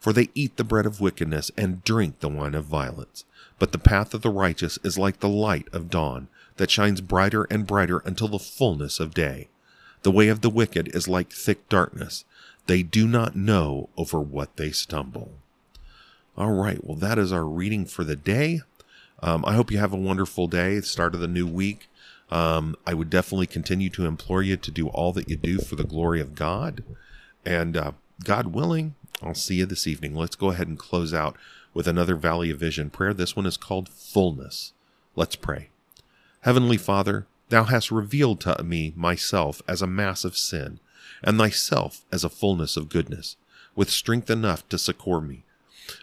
For 0.00 0.12
they 0.12 0.30
eat 0.34 0.56
the 0.56 0.64
bread 0.64 0.86
of 0.86 1.00
wickedness 1.00 1.50
and 1.56 1.84
drink 1.84 2.20
the 2.20 2.28
wine 2.28 2.54
of 2.54 2.64
violence. 2.64 3.24
But 3.58 3.72
the 3.72 3.78
path 3.78 4.14
of 4.14 4.22
the 4.22 4.30
righteous 4.30 4.78
is 4.82 4.98
like 4.98 5.20
the 5.20 5.28
light 5.28 5.68
of 5.72 5.90
dawn, 5.90 6.28
that 6.56 6.70
shines 6.70 7.00
brighter 7.00 7.44
and 7.44 7.66
brighter 7.66 7.98
until 7.98 8.28
the 8.28 8.38
fullness 8.38 9.00
of 9.00 9.14
day. 9.14 9.48
The 10.02 10.10
way 10.10 10.28
of 10.28 10.40
the 10.40 10.50
wicked 10.50 10.94
is 10.94 11.08
like 11.08 11.32
thick 11.32 11.68
darkness. 11.68 12.24
They 12.66 12.82
do 12.82 13.06
not 13.06 13.36
know 13.36 13.88
over 13.96 14.20
what 14.20 14.56
they 14.56 14.70
stumble. 14.70 15.32
All 16.36 16.52
right, 16.52 16.84
well, 16.84 16.96
that 16.96 17.18
is 17.18 17.32
our 17.32 17.44
reading 17.44 17.86
for 17.86 18.04
the 18.04 18.16
day. 18.16 18.60
Um, 19.22 19.44
I 19.46 19.54
hope 19.54 19.70
you 19.70 19.78
have 19.78 19.92
a 19.92 19.96
wonderful 19.96 20.46
day, 20.46 20.80
start 20.80 21.14
of 21.14 21.20
the 21.20 21.28
new 21.28 21.46
week. 21.46 21.88
Um, 22.30 22.76
I 22.86 22.94
would 22.94 23.10
definitely 23.10 23.46
continue 23.46 23.90
to 23.90 24.06
implore 24.06 24.42
you 24.42 24.56
to 24.56 24.70
do 24.70 24.88
all 24.88 25.12
that 25.12 25.28
you 25.28 25.36
do 25.36 25.58
for 25.58 25.76
the 25.76 25.84
glory 25.84 26.20
of 26.20 26.34
God. 26.34 26.82
And 27.44 27.76
uh, 27.76 27.92
God 28.22 28.48
willing, 28.48 28.94
I'll 29.22 29.34
see 29.34 29.56
you 29.56 29.66
this 29.66 29.86
evening. 29.86 30.14
Let's 30.14 30.36
go 30.36 30.50
ahead 30.50 30.68
and 30.68 30.78
close 30.78 31.12
out 31.14 31.36
with 31.72 31.86
another 31.86 32.14
Valley 32.14 32.50
of 32.50 32.58
Vision 32.58 32.90
prayer. 32.90 33.12
This 33.12 33.36
one 33.36 33.46
is 33.46 33.56
called 33.56 33.88
Fullness. 33.88 34.72
Let's 35.16 35.36
pray. 35.36 35.68
Heavenly 36.40 36.76
Father, 36.76 37.26
Thou 37.50 37.64
hast 37.64 37.90
revealed 37.90 38.40
to 38.42 38.62
me 38.62 38.92
myself 38.96 39.62
as 39.68 39.82
a 39.82 39.86
mass 39.86 40.24
of 40.24 40.36
sin, 40.36 40.80
and 41.22 41.38
Thyself 41.38 42.04
as 42.10 42.24
a 42.24 42.28
fullness 42.28 42.76
of 42.76 42.88
goodness, 42.88 43.36
with 43.76 43.90
strength 43.90 44.30
enough 44.30 44.68
to 44.70 44.78
succor 44.78 45.20
me, 45.20 45.44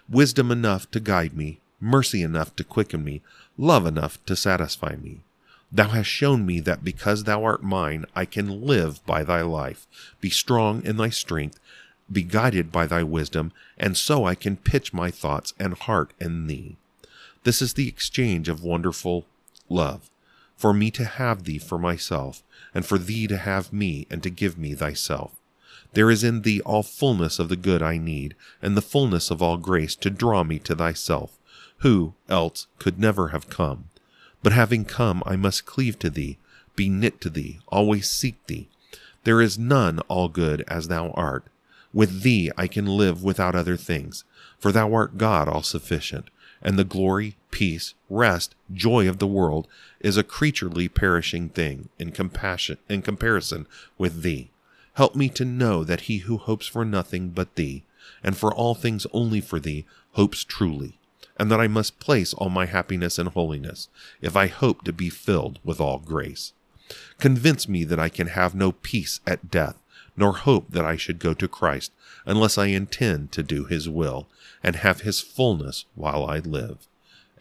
wisdom 0.09 0.51
enough 0.51 0.89
to 0.91 0.99
guide 0.99 1.35
me, 1.35 1.59
mercy 1.79 2.21
enough 2.21 2.55
to 2.55 2.63
quicken 2.63 3.03
me, 3.03 3.21
love 3.57 3.85
enough 3.85 4.23
to 4.25 4.35
satisfy 4.35 4.95
me. 4.95 5.21
Thou 5.71 5.87
hast 5.87 6.09
shown 6.09 6.45
me 6.45 6.59
that 6.61 6.83
because 6.83 7.23
thou 7.23 7.43
art 7.45 7.63
mine, 7.63 8.05
I 8.13 8.25
can 8.25 8.61
live 8.61 9.05
by 9.05 9.23
thy 9.23 9.41
life, 9.41 9.87
be 10.19 10.29
strong 10.29 10.83
in 10.83 10.97
thy 10.97 11.09
strength, 11.09 11.59
be 12.11 12.23
guided 12.23 12.71
by 12.71 12.85
thy 12.87 13.03
wisdom, 13.03 13.53
and 13.77 13.95
so 13.95 14.25
I 14.25 14.35
can 14.35 14.57
pitch 14.57 14.93
my 14.93 15.11
thoughts 15.11 15.53
and 15.57 15.73
heart 15.73 16.11
in 16.19 16.47
thee. 16.47 16.75
This 17.43 17.61
is 17.61 17.73
the 17.73 17.87
exchange 17.87 18.49
of 18.49 18.63
wonderful 18.63 19.25
love, 19.69 20.09
for 20.57 20.73
me 20.73 20.91
to 20.91 21.05
have 21.05 21.45
thee 21.45 21.57
for 21.57 21.79
myself, 21.79 22.43
and 22.73 22.85
for 22.85 22.97
thee 22.97 23.25
to 23.27 23.37
have 23.37 23.71
me 23.71 24.07
and 24.09 24.21
to 24.23 24.29
give 24.29 24.57
me 24.57 24.75
thyself. 24.75 25.31
There 25.93 26.11
is 26.11 26.23
in 26.23 26.41
thee 26.41 26.61
all 26.61 26.83
fullness 26.83 27.39
of 27.39 27.47
the 27.47 27.55
good 27.55 27.81
I 27.81 27.97
need, 27.97 28.35
and 28.61 28.75
the 28.75 28.81
fullness 28.81 29.31
of 29.31 29.41
all 29.41 29.57
grace 29.57 29.95
to 29.95 30.09
draw 30.09 30.43
me 30.43 30.59
to 30.59 30.75
thyself, 30.75 31.37
who, 31.77 32.13
else, 32.27 32.67
could 32.77 32.99
never 32.99 33.29
have 33.29 33.49
come. 33.49 33.85
But 34.43 34.53
having 34.53 34.85
come, 34.85 35.21
I 35.25 35.35
must 35.35 35.65
cleave 35.65 35.99
to 35.99 36.09
thee, 36.09 36.37
be 36.75 36.89
knit 36.89 37.21
to 37.21 37.29
thee, 37.29 37.59
always 37.67 38.09
seek 38.09 38.35
thee. 38.47 38.69
There 39.23 39.41
is 39.41 39.59
none 39.59 39.99
all 40.07 40.29
good 40.29 40.63
as 40.67 40.87
thou 40.87 41.11
art. 41.11 41.45
With 41.93 42.21
thee 42.23 42.51
I 42.57 42.67
can 42.67 42.85
live 42.85 43.23
without 43.23 43.55
other 43.55 43.77
things, 43.77 44.23
for 44.57 44.71
thou 44.71 44.93
art 44.93 45.17
God 45.17 45.47
all 45.47 45.61
sufficient, 45.61 46.29
and 46.61 46.77
the 46.77 46.83
glory, 46.83 47.35
peace, 47.51 47.93
rest, 48.09 48.55
joy 48.73 49.07
of 49.07 49.19
the 49.19 49.27
world 49.27 49.67
is 49.99 50.17
a 50.17 50.23
creaturely 50.23 50.87
perishing 50.87 51.49
thing 51.49 51.89
in 51.99 52.11
compassion 52.11 52.77
in 52.89 53.01
comparison 53.01 53.67
with 53.97 54.23
thee. 54.23 54.49
Help 54.93 55.15
me 55.15 55.29
to 55.29 55.45
know 55.45 55.83
that 55.83 56.01
he 56.01 56.19
who 56.19 56.37
hopes 56.37 56.65
for 56.65 56.83
nothing 56.83 57.29
but 57.29 57.55
thee, 57.55 57.83
and 58.23 58.35
for 58.35 58.53
all 58.53 58.73
things 58.73 59.05
only 59.13 59.41
for 59.41 59.59
thee, 59.59 59.85
hopes 60.13 60.43
truly 60.43 60.97
and 61.41 61.49
that 61.49 61.59
I 61.59 61.67
must 61.67 61.99
place 61.99 62.35
all 62.35 62.49
my 62.49 62.67
happiness 62.67 63.17
in 63.17 63.25
holiness, 63.25 63.89
if 64.21 64.37
I 64.37 64.45
hope 64.45 64.83
to 64.83 64.93
be 64.93 65.09
filled 65.09 65.57
with 65.63 65.81
all 65.81 65.97
grace. 65.97 66.53
Convince 67.17 67.67
me 67.67 67.83
that 67.83 67.97
I 67.99 68.09
can 68.09 68.27
have 68.27 68.53
no 68.53 68.73
peace 68.73 69.21
at 69.25 69.49
death, 69.49 69.81
nor 70.15 70.33
hope 70.33 70.67
that 70.69 70.85
I 70.85 70.97
should 70.97 71.17
go 71.17 71.33
to 71.33 71.47
Christ, 71.47 71.93
unless 72.27 72.59
I 72.59 72.67
intend 72.67 73.31
to 73.31 73.41
do 73.41 73.65
his 73.65 73.89
will, 73.89 74.27
and 74.63 74.75
have 74.75 75.01
his 75.01 75.19
fullness 75.19 75.85
while 75.95 76.27
I 76.27 76.37
live. 76.37 76.87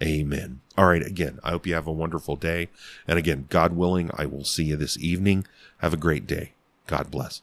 Amen. 0.03 0.63
All 0.79 0.87
right, 0.87 1.07
again, 1.07 1.39
I 1.45 1.51
hope 1.51 1.67
you 1.67 1.75
have 1.75 1.87
a 1.87 1.93
wonderful 1.93 2.37
day. 2.37 2.71
And 3.07 3.19
again, 3.19 3.49
God 3.51 3.75
willing, 3.75 4.11
I 4.15 4.25
will 4.25 4.45
see 4.45 4.65
you 4.65 4.77
this 4.77 4.97
evening. 4.97 5.47
Have 5.81 5.93
a 5.93 5.99
great 5.99 6.27
day. 6.27 6.53
God 6.87 7.11
bless. 7.11 7.43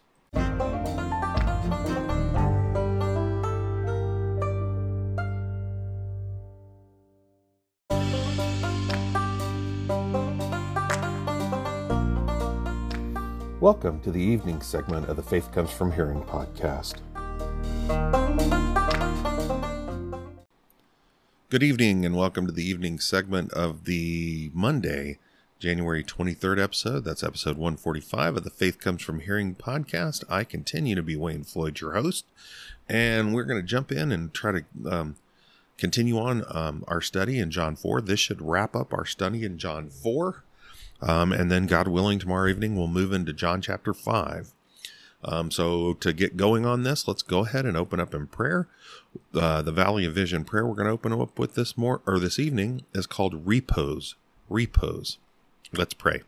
Welcome 13.68 14.00
to 14.04 14.12
the 14.12 14.22
evening 14.22 14.62
segment 14.62 15.10
of 15.10 15.18
the 15.18 15.22
Faith 15.22 15.52
Comes 15.52 15.72
From 15.72 15.92
Hearing 15.92 16.22
podcast. 16.22 17.02
Good 21.50 21.64
evening, 21.64 22.06
and 22.06 22.16
welcome 22.16 22.46
to 22.48 22.54
the 22.54 22.64
evening 22.64 22.98
segment 23.00 23.52
of 23.52 23.84
the 23.84 24.52
Monday, 24.54 25.20
January 25.60 26.02
23rd 26.02 26.64
episode. 26.64 27.04
That's 27.04 27.26
episode 27.26 27.58
145 27.58 28.38
of 28.38 28.46
the 28.46 28.50
Faith 28.50 28.80
Comes 28.80 29.02
From 29.02 29.20
Hearing 29.20 29.54
podcast. 29.54 30.24
I 30.30 30.46
continue 30.46 30.96
to 30.96 31.04
be 31.04 31.18
Wayne 31.18 31.44
Floyd, 31.44 31.82
your 31.82 31.92
host, 31.92 32.24
and 32.88 33.34
we're 33.34 33.44
going 33.44 33.60
to 33.60 33.68
jump 33.68 33.92
in 33.92 34.14
and 34.14 34.34
try 34.34 34.54
to 34.54 34.64
um, 34.90 35.18
continue 35.78 36.18
on 36.18 36.46
um, 36.48 36.86
our 36.88 37.02
study 37.02 37.38
in 37.38 37.52
John 37.52 37.76
4. 37.76 38.00
This 38.00 38.22
should 38.22 38.42
wrap 38.42 38.78
up 38.78 38.94
our 38.94 39.06
study 39.06 39.44
in 39.44 39.58
John 39.58 39.90
4. 39.90 40.46
Um, 41.02 41.32
and 41.32 41.52
then, 41.52 41.68
God 41.68 41.88
willing, 41.88 42.20
tomorrow 42.20 42.50
evening 42.50 42.76
we'll 42.76 42.88
move 42.88 43.14
into 43.14 43.34
John 43.34 43.62
chapter 43.62 43.94
5. 43.94 44.52
Um, 45.24 45.52
so, 45.52 45.94
to 45.96 46.14
get 46.14 46.38
going 46.38 46.66
on 46.66 46.84
this, 46.84 47.08
let's 47.08 47.22
go 47.22 47.46
ahead 47.46 47.66
and 47.66 47.78
open 47.78 48.00
up 48.00 48.14
in 48.14 48.28
prayer. 48.28 48.68
Uh, 49.34 49.62
the 49.62 49.72
Valley 49.72 50.06
of 50.06 50.14
Vision 50.14 50.44
prayer 50.44 50.66
we're 50.66 50.76
going 50.76 50.88
to 50.88 50.94
open 50.94 51.14
up 51.14 51.38
with 51.38 51.56
this 51.56 51.78
more 51.78 52.02
or 52.06 52.20
this 52.20 52.40
evening 52.40 52.84
is 52.94 53.06
called 53.06 53.48
repose. 53.48 54.16
Repose. 54.50 55.18
Let's 55.74 55.94
pray. 55.94 56.22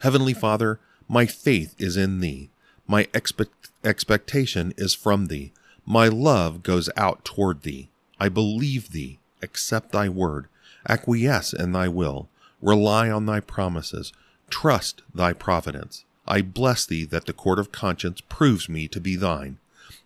Heavenly 0.00 0.34
Father, 0.34 0.80
my 1.08 1.26
faith 1.26 1.74
is 1.78 1.96
in 1.96 2.20
Thee. 2.20 2.50
My 2.86 3.08
expect- 3.14 3.70
expectation 3.84 4.72
is 4.76 4.94
from 4.94 5.26
Thee. 5.26 5.52
My 5.86 6.08
love 6.08 6.62
goes 6.62 6.88
out 6.96 7.24
toward 7.24 7.62
Thee. 7.62 7.88
I 8.18 8.28
believe 8.28 8.90
Thee. 8.90 9.18
Accept 9.42 9.92
Thy 9.92 10.08
word. 10.08 10.46
Acquiesce 10.88 11.52
in 11.52 11.72
Thy 11.72 11.88
will 11.88 12.28
Rely 12.60 13.10
on 13.10 13.26
thy 13.26 13.40
promises. 13.40 14.12
Trust 14.48 15.02
thy 15.14 15.32
providence. 15.32 16.04
I 16.26 16.42
bless 16.42 16.84
thee 16.86 17.04
that 17.06 17.26
the 17.26 17.32
court 17.32 17.58
of 17.58 17.72
conscience 17.72 18.20
proves 18.20 18.68
me 18.68 18.86
to 18.88 19.00
be 19.00 19.16
thine. 19.16 19.58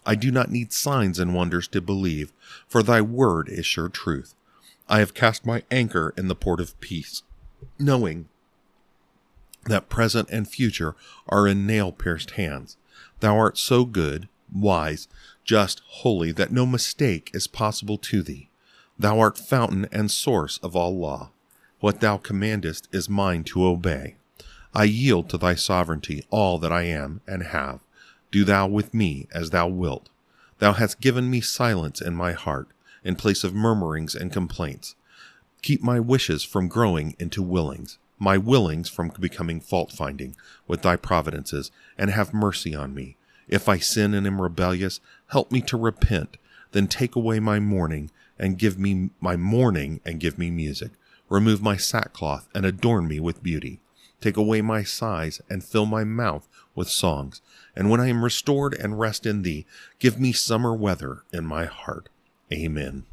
I 0.06 0.14
do 0.14 0.30
not 0.30 0.50
need 0.50 0.72
signs 0.72 1.18
and 1.18 1.34
wonders 1.34 1.68
to 1.68 1.80
believe, 1.80 2.32
for 2.68 2.82
thy 2.82 3.00
word 3.00 3.48
is 3.48 3.66
sure 3.66 3.88
truth. 3.88 4.34
I 4.88 4.98
have 4.98 5.14
cast 5.14 5.46
my 5.46 5.62
anchor 5.70 6.12
in 6.16 6.28
the 6.28 6.34
port 6.34 6.60
of 6.60 6.78
peace, 6.80 7.22
knowing 7.78 8.28
that 9.64 9.88
present 9.88 10.28
and 10.30 10.48
future 10.48 10.94
are 11.28 11.48
in 11.48 11.66
nail 11.66 11.90
pierced 11.90 12.32
hands. 12.32 12.76
Thou 13.20 13.36
art 13.36 13.56
so 13.56 13.84
good, 13.84 14.28
wise, 14.54 15.08
just, 15.44 15.80
holy, 15.86 16.32
that 16.32 16.52
no 16.52 16.66
mistake 16.66 17.30
is 17.32 17.46
possible 17.46 17.98
to 17.98 18.22
thee. 18.22 18.50
Thou 18.98 19.18
art 19.18 19.38
fountain 19.38 19.86
and 19.90 20.10
source 20.10 20.58
of 20.58 20.76
all 20.76 20.96
law. 20.98 21.30
What 21.84 22.00
thou 22.00 22.16
commandest 22.16 22.88
is 22.92 23.10
mine 23.10 23.44
to 23.44 23.66
obey. 23.66 24.16
I 24.72 24.84
yield 24.84 25.28
to 25.28 25.36
thy 25.36 25.54
sovereignty 25.54 26.24
all 26.30 26.58
that 26.60 26.72
I 26.72 26.84
am 26.84 27.20
and 27.26 27.42
have. 27.42 27.80
Do 28.30 28.42
thou 28.42 28.66
with 28.66 28.94
me 28.94 29.28
as 29.34 29.50
thou 29.50 29.68
wilt. 29.68 30.08
Thou 30.60 30.72
hast 30.72 31.02
given 31.02 31.28
me 31.28 31.42
silence 31.42 32.00
in 32.00 32.14
my 32.14 32.32
heart, 32.32 32.68
in 33.04 33.16
place 33.16 33.44
of 33.44 33.54
murmurings 33.54 34.14
and 34.14 34.32
complaints. 34.32 34.94
Keep 35.60 35.82
my 35.82 36.00
wishes 36.00 36.42
from 36.42 36.68
growing 36.68 37.16
into 37.18 37.42
willings. 37.42 37.98
my 38.18 38.38
willings 38.38 38.88
from 38.88 39.12
becoming 39.20 39.60
fault 39.60 39.92
finding 39.92 40.36
with 40.66 40.80
thy 40.80 40.96
providences, 40.96 41.70
and 41.98 42.10
have 42.10 42.32
mercy 42.32 42.74
on 42.74 42.94
me. 42.94 43.18
If 43.46 43.68
I 43.68 43.76
sin 43.76 44.14
and 44.14 44.26
am 44.26 44.40
rebellious, 44.40 45.00
help 45.26 45.52
me 45.52 45.60
to 45.60 45.76
repent. 45.76 46.38
Then 46.72 46.86
take 46.86 47.14
away 47.14 47.40
my 47.40 47.60
mourning 47.60 48.10
and 48.38 48.58
give 48.58 48.78
me 48.78 49.10
my 49.20 49.36
mourning 49.36 50.00
and 50.02 50.18
give 50.18 50.38
me 50.38 50.50
music. 50.50 50.92
Remove 51.28 51.62
my 51.62 51.76
sackcloth 51.76 52.48
and 52.54 52.66
adorn 52.66 53.08
me 53.08 53.20
with 53.20 53.42
beauty. 53.42 53.80
Take 54.20 54.36
away 54.36 54.62
my 54.62 54.82
sighs 54.82 55.40
and 55.50 55.62
fill 55.62 55.86
my 55.86 56.04
mouth 56.04 56.48
with 56.74 56.88
songs. 56.88 57.42
And 57.76 57.90
when 57.90 58.00
I 58.00 58.08
am 58.08 58.24
restored 58.24 58.74
and 58.74 58.98
rest 58.98 59.26
in 59.26 59.42
thee, 59.42 59.66
give 59.98 60.18
me 60.18 60.32
summer 60.32 60.74
weather 60.74 61.24
in 61.32 61.44
my 61.44 61.66
heart. 61.66 62.08
Amen. 62.52 63.04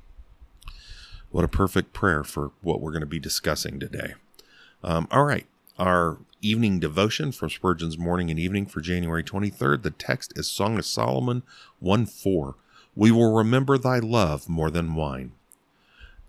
What 1.32 1.46
a 1.46 1.50
perfect 1.50 1.94
prayer 1.94 2.24
for 2.24 2.52
what 2.62 2.82
we're 2.82 2.92
going 2.92 3.02
to 3.02 3.06
be 3.08 3.20
discussing 3.20 3.80
today. 3.80 4.14
Um, 4.84 5.08
all 5.12 5.24
right. 5.24 5.48
Our 5.78 6.18
evening 6.42 6.80
devotion 6.80 7.32
from 7.32 7.50
Spurgeon's 7.50 7.98
Morning 7.98 8.30
and 8.30 8.40
Evening 8.40 8.66
for 8.66 8.82
January 8.82 9.24
23rd. 9.24 9.84
The 9.84 9.92
text 9.92 10.34
is 10.38 10.48
Song 10.48 10.78
of 10.78 10.86
Solomon 10.86 11.44
1 11.80 12.06
4. 12.06 12.56
We 12.96 13.12
will 13.12 13.34
remember 13.34 13.78
thy 13.78 14.00
love 14.00 14.50
more 14.50 14.70
than 14.70 14.96
wine. 14.96 15.32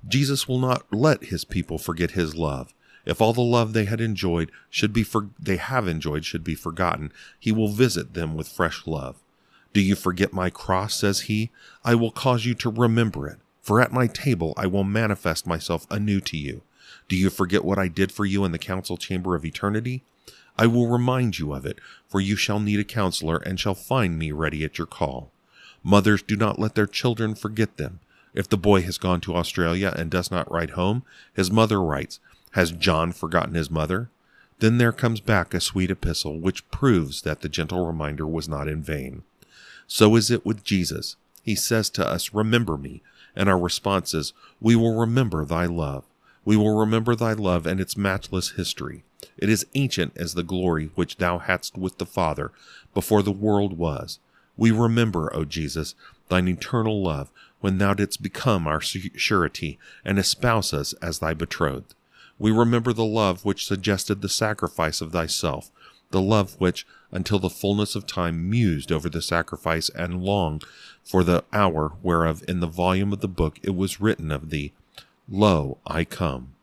Jesus 0.06 0.48
will 0.48 0.58
not 0.58 0.84
let 0.92 1.24
his 1.24 1.44
people 1.44 1.78
forget 1.78 2.12
his 2.12 2.34
love. 2.34 2.74
If 3.04 3.20
all 3.20 3.32
the 3.32 3.40
love 3.40 3.72
they 3.72 3.84
had 3.84 4.00
enjoyed 4.00 4.50
should 4.70 4.92
be 4.92 5.02
for, 5.02 5.30
they 5.38 5.56
have 5.56 5.88
enjoyed 5.88 6.24
should 6.24 6.44
be 6.44 6.54
forgotten, 6.54 7.12
he 7.38 7.50
will 7.52 7.68
visit 7.68 8.14
them 8.14 8.34
with 8.34 8.48
fresh 8.48 8.86
love. 8.86 9.16
Do 9.72 9.80
you 9.80 9.94
forget 9.96 10.32
my 10.32 10.50
cross, 10.50 10.94
says 10.94 11.22
he? 11.22 11.50
I 11.84 11.94
will 11.94 12.10
cause 12.10 12.44
you 12.44 12.54
to 12.56 12.70
remember 12.70 13.26
it, 13.26 13.38
for 13.60 13.80
at 13.80 13.92
my 13.92 14.06
table 14.06 14.54
I 14.56 14.66
will 14.66 14.84
manifest 14.84 15.46
myself 15.46 15.86
anew 15.90 16.20
to 16.22 16.36
you. 16.36 16.62
Do 17.08 17.16
you 17.16 17.30
forget 17.30 17.64
what 17.64 17.78
I 17.78 17.88
did 17.88 18.12
for 18.12 18.24
you 18.24 18.44
in 18.44 18.52
the 18.52 18.58
council 18.58 18.96
chamber 18.96 19.34
of 19.34 19.44
eternity? 19.44 20.02
I 20.58 20.66
will 20.66 20.88
remind 20.88 21.38
you 21.38 21.54
of 21.54 21.64
it, 21.64 21.78
for 22.06 22.20
you 22.20 22.36
shall 22.36 22.60
need 22.60 22.78
a 22.78 22.84
counselor 22.84 23.38
and 23.38 23.58
shall 23.58 23.74
find 23.74 24.18
me 24.18 24.30
ready 24.30 24.64
at 24.64 24.78
your 24.78 24.86
call. 24.86 25.32
Mothers 25.82 26.22
do 26.22 26.36
not 26.36 26.58
let 26.58 26.74
their 26.74 26.86
children 26.86 27.34
forget 27.34 27.78
them. 27.78 28.00
If 28.34 28.48
the 28.48 28.56
boy 28.56 28.82
has 28.82 28.98
gone 28.98 29.20
to 29.22 29.34
Australia 29.34 29.92
and 29.96 30.10
does 30.10 30.30
not 30.30 30.50
write 30.50 30.70
home, 30.70 31.04
his 31.34 31.50
mother 31.50 31.80
writes, 31.82 32.18
Has 32.52 32.72
John 32.72 33.12
forgotten 33.12 33.54
his 33.54 33.70
mother? 33.70 34.10
Then 34.58 34.78
there 34.78 34.92
comes 34.92 35.20
back 35.20 35.54
a 35.54 35.60
sweet 35.60 35.90
epistle 35.90 36.38
which 36.38 36.68
proves 36.70 37.22
that 37.22 37.40
the 37.40 37.48
gentle 37.48 37.86
reminder 37.86 38.26
was 38.26 38.48
not 38.48 38.68
in 38.68 38.82
vain. 38.82 39.22
So 39.86 40.16
is 40.16 40.30
it 40.30 40.46
with 40.46 40.64
Jesus. 40.64 41.16
He 41.42 41.54
says 41.54 41.90
to 41.90 42.06
us, 42.06 42.32
Remember 42.32 42.78
me, 42.78 43.02
and 43.34 43.48
our 43.48 43.58
response 43.58 44.14
is, 44.14 44.32
We 44.60 44.76
will 44.76 44.98
remember 44.98 45.44
thy 45.44 45.66
love. 45.66 46.04
We 46.44 46.56
will 46.56 46.78
remember 46.78 47.14
thy 47.14 47.32
love 47.32 47.66
and 47.66 47.80
its 47.80 47.96
matchless 47.96 48.52
history. 48.52 49.04
It 49.36 49.48
is 49.48 49.66
ancient 49.74 50.16
as 50.16 50.34
the 50.34 50.42
glory 50.42 50.90
which 50.94 51.16
thou 51.16 51.38
hadst 51.38 51.76
with 51.76 51.98
the 51.98 52.06
Father 52.06 52.52
before 52.94 53.22
the 53.22 53.32
world 53.32 53.76
was. 53.76 54.18
We 54.56 54.70
remember, 54.70 55.34
O 55.34 55.44
Jesus, 55.44 55.94
thine 56.28 56.48
eternal 56.48 57.02
love, 57.02 57.30
when 57.62 57.78
thou 57.78 57.94
didst 57.94 58.20
become 58.20 58.66
our 58.66 58.80
surety 58.80 59.78
and 60.04 60.18
espouse 60.18 60.74
us 60.74 60.92
as 60.94 61.20
thy 61.20 61.32
betrothed. 61.32 61.94
We 62.36 62.50
remember 62.50 62.92
the 62.92 63.04
love 63.04 63.44
which 63.44 63.66
suggested 63.66 64.20
the 64.20 64.28
sacrifice 64.28 65.00
of 65.00 65.12
thyself, 65.12 65.70
the 66.10 66.20
love 66.20 66.56
which, 66.58 66.84
until 67.12 67.38
the 67.38 67.48
fullness 67.48 67.94
of 67.94 68.04
time, 68.04 68.50
mused 68.50 68.90
over 68.90 69.08
the 69.08 69.22
sacrifice 69.22 69.88
and 69.90 70.24
longed 70.24 70.64
for 71.04 71.22
the 71.22 71.44
hour 71.52 71.92
whereof 72.02 72.42
in 72.48 72.58
the 72.58 72.66
volume 72.66 73.12
of 73.12 73.20
the 73.20 73.28
book 73.28 73.60
it 73.62 73.76
was 73.76 74.00
written 74.00 74.32
of 74.32 74.50
thee, 74.50 74.72
Lo, 75.28 75.78
I 75.86 76.04
come. 76.04 76.54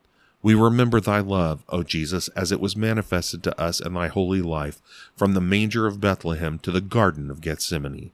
We 0.41 0.53
remember 0.53 0.99
thy 0.99 1.21
love, 1.21 1.63
O 1.69 1.81
Jesus, 1.81 2.27
as 2.29 2.51
it 2.51 2.59
was 2.59 2.75
manifested 2.75 3.41
to 3.43 3.57
us 3.61 3.79
in 3.79 3.93
thy 3.93 4.07
holy 4.07 4.41
life, 4.41 4.81
from 5.15 5.33
the 5.33 5.41
manger 5.41 5.87
of 5.87 6.01
Bethlehem 6.01 6.59
to 6.59 6.71
the 6.71 6.81
garden 6.81 7.31
of 7.31 7.39
Gethsemane. 7.39 8.11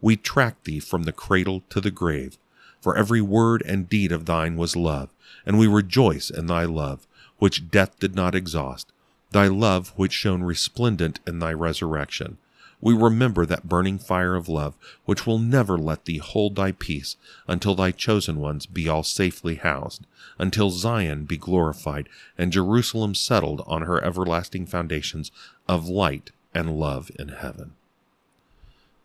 We 0.00 0.16
track 0.16 0.64
thee 0.64 0.80
from 0.80 1.02
the 1.02 1.12
cradle 1.12 1.62
to 1.70 1.80
the 1.80 1.90
grave, 1.90 2.38
for 2.80 2.96
every 2.96 3.20
word 3.20 3.62
and 3.66 3.88
deed 3.88 4.12
of 4.12 4.26
thine 4.26 4.56
was 4.56 4.76
love, 4.76 5.10
and 5.44 5.58
we 5.58 5.66
rejoice 5.66 6.30
in 6.30 6.46
thy 6.46 6.64
love, 6.64 7.06
which 7.38 7.70
death 7.70 7.98
did 7.98 8.14
not 8.14 8.34
exhaust, 8.34 8.92
thy 9.30 9.48
love 9.48 9.92
which 9.96 10.12
shone 10.12 10.42
resplendent 10.42 11.20
in 11.26 11.38
thy 11.38 11.52
resurrection 11.52 12.38
we 12.80 12.94
remember 12.94 13.44
that 13.44 13.68
burning 13.68 13.98
fire 13.98 14.34
of 14.34 14.48
love, 14.48 14.74
which 15.04 15.26
will 15.26 15.38
never 15.38 15.76
let 15.76 16.06
thee 16.06 16.18
hold 16.18 16.56
thy 16.56 16.72
peace 16.72 17.16
until 17.46 17.74
thy 17.74 17.90
chosen 17.90 18.36
ones 18.36 18.66
be 18.66 18.88
all 18.88 19.02
safely 19.02 19.56
housed, 19.56 20.06
until 20.38 20.70
Zion 20.70 21.24
be 21.24 21.36
glorified 21.36 22.08
and 22.38 22.52
Jerusalem 22.52 23.14
settled 23.14 23.62
on 23.66 23.82
her 23.82 24.02
everlasting 24.02 24.66
foundations 24.66 25.30
of 25.68 25.88
light 25.88 26.30
and 26.54 26.78
love 26.78 27.10
in 27.18 27.28
heaven. 27.28 27.74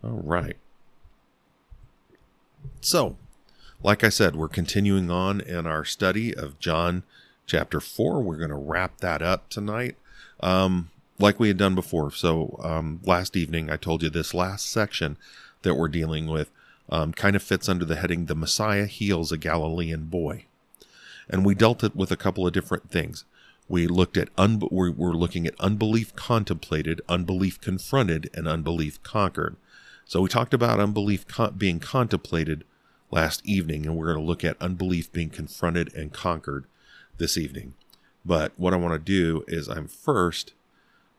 All 0.03 0.21
right. 0.23 0.57
So, 2.81 3.17
like 3.83 4.03
I 4.03 4.09
said, 4.09 4.35
we're 4.35 4.47
continuing 4.47 5.11
on 5.11 5.41
in 5.41 5.65
our 5.67 5.85
study 5.85 6.35
of 6.35 6.59
John 6.59 7.03
chapter 7.45 7.79
4. 7.79 8.21
We're 8.21 8.37
going 8.37 8.49
to 8.49 8.55
wrap 8.55 8.97
that 8.99 9.21
up 9.21 9.49
tonight. 9.49 9.95
Um, 10.39 10.89
like 11.19 11.39
we 11.39 11.47
had 11.47 11.57
done 11.57 11.75
before. 11.75 12.11
So 12.11 12.59
um, 12.63 12.99
last 13.03 13.35
evening, 13.35 13.69
I 13.69 13.77
told 13.77 14.03
you 14.03 14.09
this 14.09 14.33
last 14.33 14.69
section 14.69 15.17
that 15.61 15.75
we're 15.75 15.87
dealing 15.87 16.27
with 16.27 16.49
um, 16.89 17.13
kind 17.13 17.35
of 17.35 17.43
fits 17.43 17.69
under 17.69 17.85
the 17.85 17.95
heading 17.95 18.25
"The 18.25 18.35
Messiah 18.35 18.85
Heals 18.85 19.31
a 19.31 19.37
Galilean 19.37 20.05
Boy," 20.05 20.45
and 21.29 21.45
we 21.45 21.55
dealt 21.55 21.83
it 21.83 21.95
with 21.95 22.11
a 22.11 22.17
couple 22.17 22.45
of 22.45 22.53
different 22.53 22.91
things. 22.91 23.25
We 23.67 23.87
looked 23.87 24.17
at 24.17 24.29
un- 24.37 24.61
we're, 24.69 24.91
we're 24.91 25.13
looking 25.13 25.47
at 25.47 25.59
unbelief 25.59 26.15
contemplated, 26.15 27.01
unbelief 27.09 27.59
confronted, 27.59 28.29
and 28.35 28.47
unbelief 28.47 29.01
conquered. 29.01 29.55
So 30.05 30.21
we 30.21 30.29
talked 30.29 30.53
about 30.53 30.79
unbelief 30.79 31.27
con- 31.27 31.55
being 31.57 31.79
contemplated 31.79 32.63
last 33.11 33.45
evening, 33.45 33.85
and 33.85 33.97
we're 33.97 34.13
going 34.13 34.23
to 34.23 34.23
look 34.23 34.43
at 34.43 34.61
unbelief 34.61 35.11
being 35.11 35.29
confronted 35.29 35.93
and 35.93 36.13
conquered 36.13 36.65
this 37.17 37.37
evening. 37.37 37.73
But 38.23 38.53
what 38.57 38.73
I 38.73 38.77
want 38.77 38.93
to 38.93 38.99
do 38.99 39.43
is 39.47 39.67
I'm 39.67 39.87
first 39.87 40.53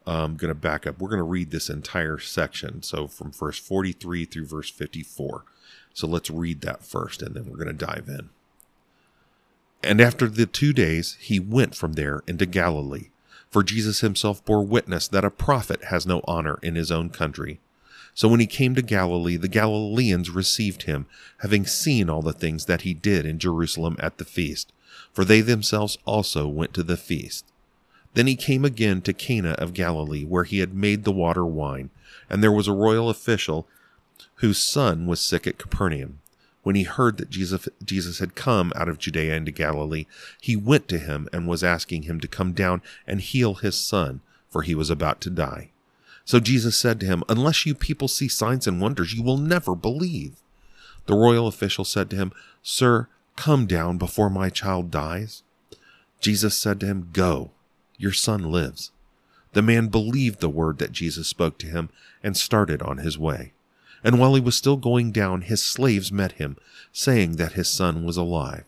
um, 0.07 0.15
I'm 0.15 0.37
going 0.37 0.51
to 0.51 0.55
back 0.55 0.87
up. 0.87 1.01
We're 1.01 1.09
going 1.09 1.19
to 1.19 1.25
read 1.25 1.51
this 1.51 1.69
entire 1.69 2.19
section. 2.19 2.83
So 2.83 3.09
from 3.09 3.33
verse 3.33 3.59
43 3.59 4.25
through 4.25 4.47
verse 4.47 4.71
54. 4.71 5.45
So 5.93 6.07
let's 6.07 6.31
read 6.31 6.61
that 6.61 6.85
first 6.85 7.23
and 7.23 7.35
then 7.35 7.47
we're 7.47 7.57
going 7.57 7.77
to 7.77 7.87
dive 7.87 8.07
in. 8.09 8.31
And 9.83 10.01
after 10.01 10.29
the 10.29 10.47
two 10.47 10.73
days, 10.73 11.17
he 11.21 11.41
went 11.41 11.75
from 11.75 11.95
there 11.95 12.23
into 12.27 12.47
Galilee. 12.47 13.09
For 13.51 13.63
Jesus 13.63 14.01
himself 14.01 14.45
bore 14.45 14.65
witness 14.65 15.09
that 15.09 15.25
a 15.25 15.31
prophet 15.31 15.85
has 15.85 16.07
no 16.07 16.21
honor 16.25 16.59
in 16.63 16.75
his 16.75 16.91
own 16.91 17.11
country. 17.11 17.61
So 18.17 18.29
when 18.29 18.41
he 18.41 18.47
came 18.47 18.75
to 18.75 18.81
Galilee, 18.81 19.37
the 19.37 19.47
Galileans 19.47 20.31
received 20.31 20.85
him, 20.85 21.05
having 21.41 21.67
seen 21.67 22.09
all 22.09 22.23
the 22.23 22.33
things 22.33 22.65
that 22.65 22.81
he 22.81 22.95
did 22.95 23.27
in 23.27 23.39
Jerusalem 23.39 23.95
at 24.01 24.17
the 24.17 24.25
feast. 24.25 24.73
For 25.13 25.23
they 25.23 25.43
themselves 25.43 25.99
also 26.07 26.49
went 26.49 26.73
to 26.75 26.83
the 26.83 26.97
feast. 26.97 27.45
Then 28.15 28.27
he 28.27 28.35
came 28.35 28.65
again 28.65 29.03
to 29.03 29.13
Cana 29.13 29.51
of 29.59 29.75
Galilee, 29.75 30.25
where 30.25 30.45
he 30.45 30.61
had 30.61 30.73
made 30.73 31.05
the 31.05 31.13
water 31.13 31.45
wine, 31.45 31.91
and 32.31 32.43
there 32.43 32.51
was 32.51 32.67
a 32.67 32.73
royal 32.73 33.11
official 33.11 33.69
whose 34.37 34.57
son 34.57 35.07
was 35.07 35.21
sick 35.21 35.47
at 35.47 35.59
Capernaum. 35.59 36.21
When 36.63 36.75
he 36.75 36.85
heard 36.85 37.19
that 37.19 37.29
Jesus, 37.29 37.69
Jesus 37.85 38.19
had 38.19 38.35
come 38.35 38.73
out 38.75 38.89
of 38.89 38.99
Judea 38.99 39.37
into 39.37 39.53
Galilee, 39.53 40.07
he 40.41 40.57
went 40.57 40.89
to 40.89 40.99
him 40.99 41.29
and 41.35 41.47
was 41.47 41.63
asking 41.63 42.05
him 42.05 42.19
to 42.21 42.29
come 42.29 42.55
down 42.55 42.81
and 43.07 43.21
heal 43.21 43.57
his 43.57 43.77
son, 43.77 44.23
for 44.49 44.63
he 44.63 44.75
was 44.75 44.89
about 44.89 45.21
to 45.21 45.31
die. 45.31 45.69
So 46.27 46.41
Jesus 46.41 46.77
said 46.77 46.99
to 47.01 47.07
him, 47.07 47.23
Unless 47.29 47.65
you 47.65 47.75
people 47.75 48.09
see 48.09 48.29
signs 48.29 48.67
and 48.67 48.81
wonders, 48.81 49.15
you 49.15 49.23
will 49.23 49.39
never 49.39 49.75
believe. 49.77 50.35
The 51.07 51.15
royal 51.15 51.47
official 51.47 51.85
said 51.85 52.11
to 52.11 52.17
him, 52.17 52.33
Sir, 52.65 53.09
come 53.37 53.67
down 53.67 53.97
before 53.97 54.29
my 54.29 54.51
child 54.51 54.91
dies. 54.91 55.45
Jesus 56.21 56.59
said 56.59 56.81
to 56.81 56.87
him, 56.87 57.11
Go 57.13 57.53
your 57.97 58.13
son 58.13 58.51
lives. 58.51 58.91
The 59.53 59.63
man 59.63 59.87
believed 59.87 60.41
the 60.41 60.51
word 60.51 60.79
that 60.79 60.93
Jesus 60.93 61.29
spoke 61.29 61.59
to 61.59 61.67
him 61.67 61.91
and 62.23 62.37
started 62.37 62.83
on 62.83 62.99
his 62.99 63.17
way. 63.17 63.53
And 64.03 64.19
while 64.19 64.35
he 64.35 64.41
was 64.41 64.57
still 64.57 64.77
going 64.77 65.13
down, 65.13 65.43
his 65.43 65.63
slaves 65.63 66.11
met 66.11 66.33
him, 66.33 66.57
saying 66.93 67.37
that 67.37 67.53
his 67.53 67.69
son 67.69 68.05
was 68.05 68.17
alive. 68.17 68.65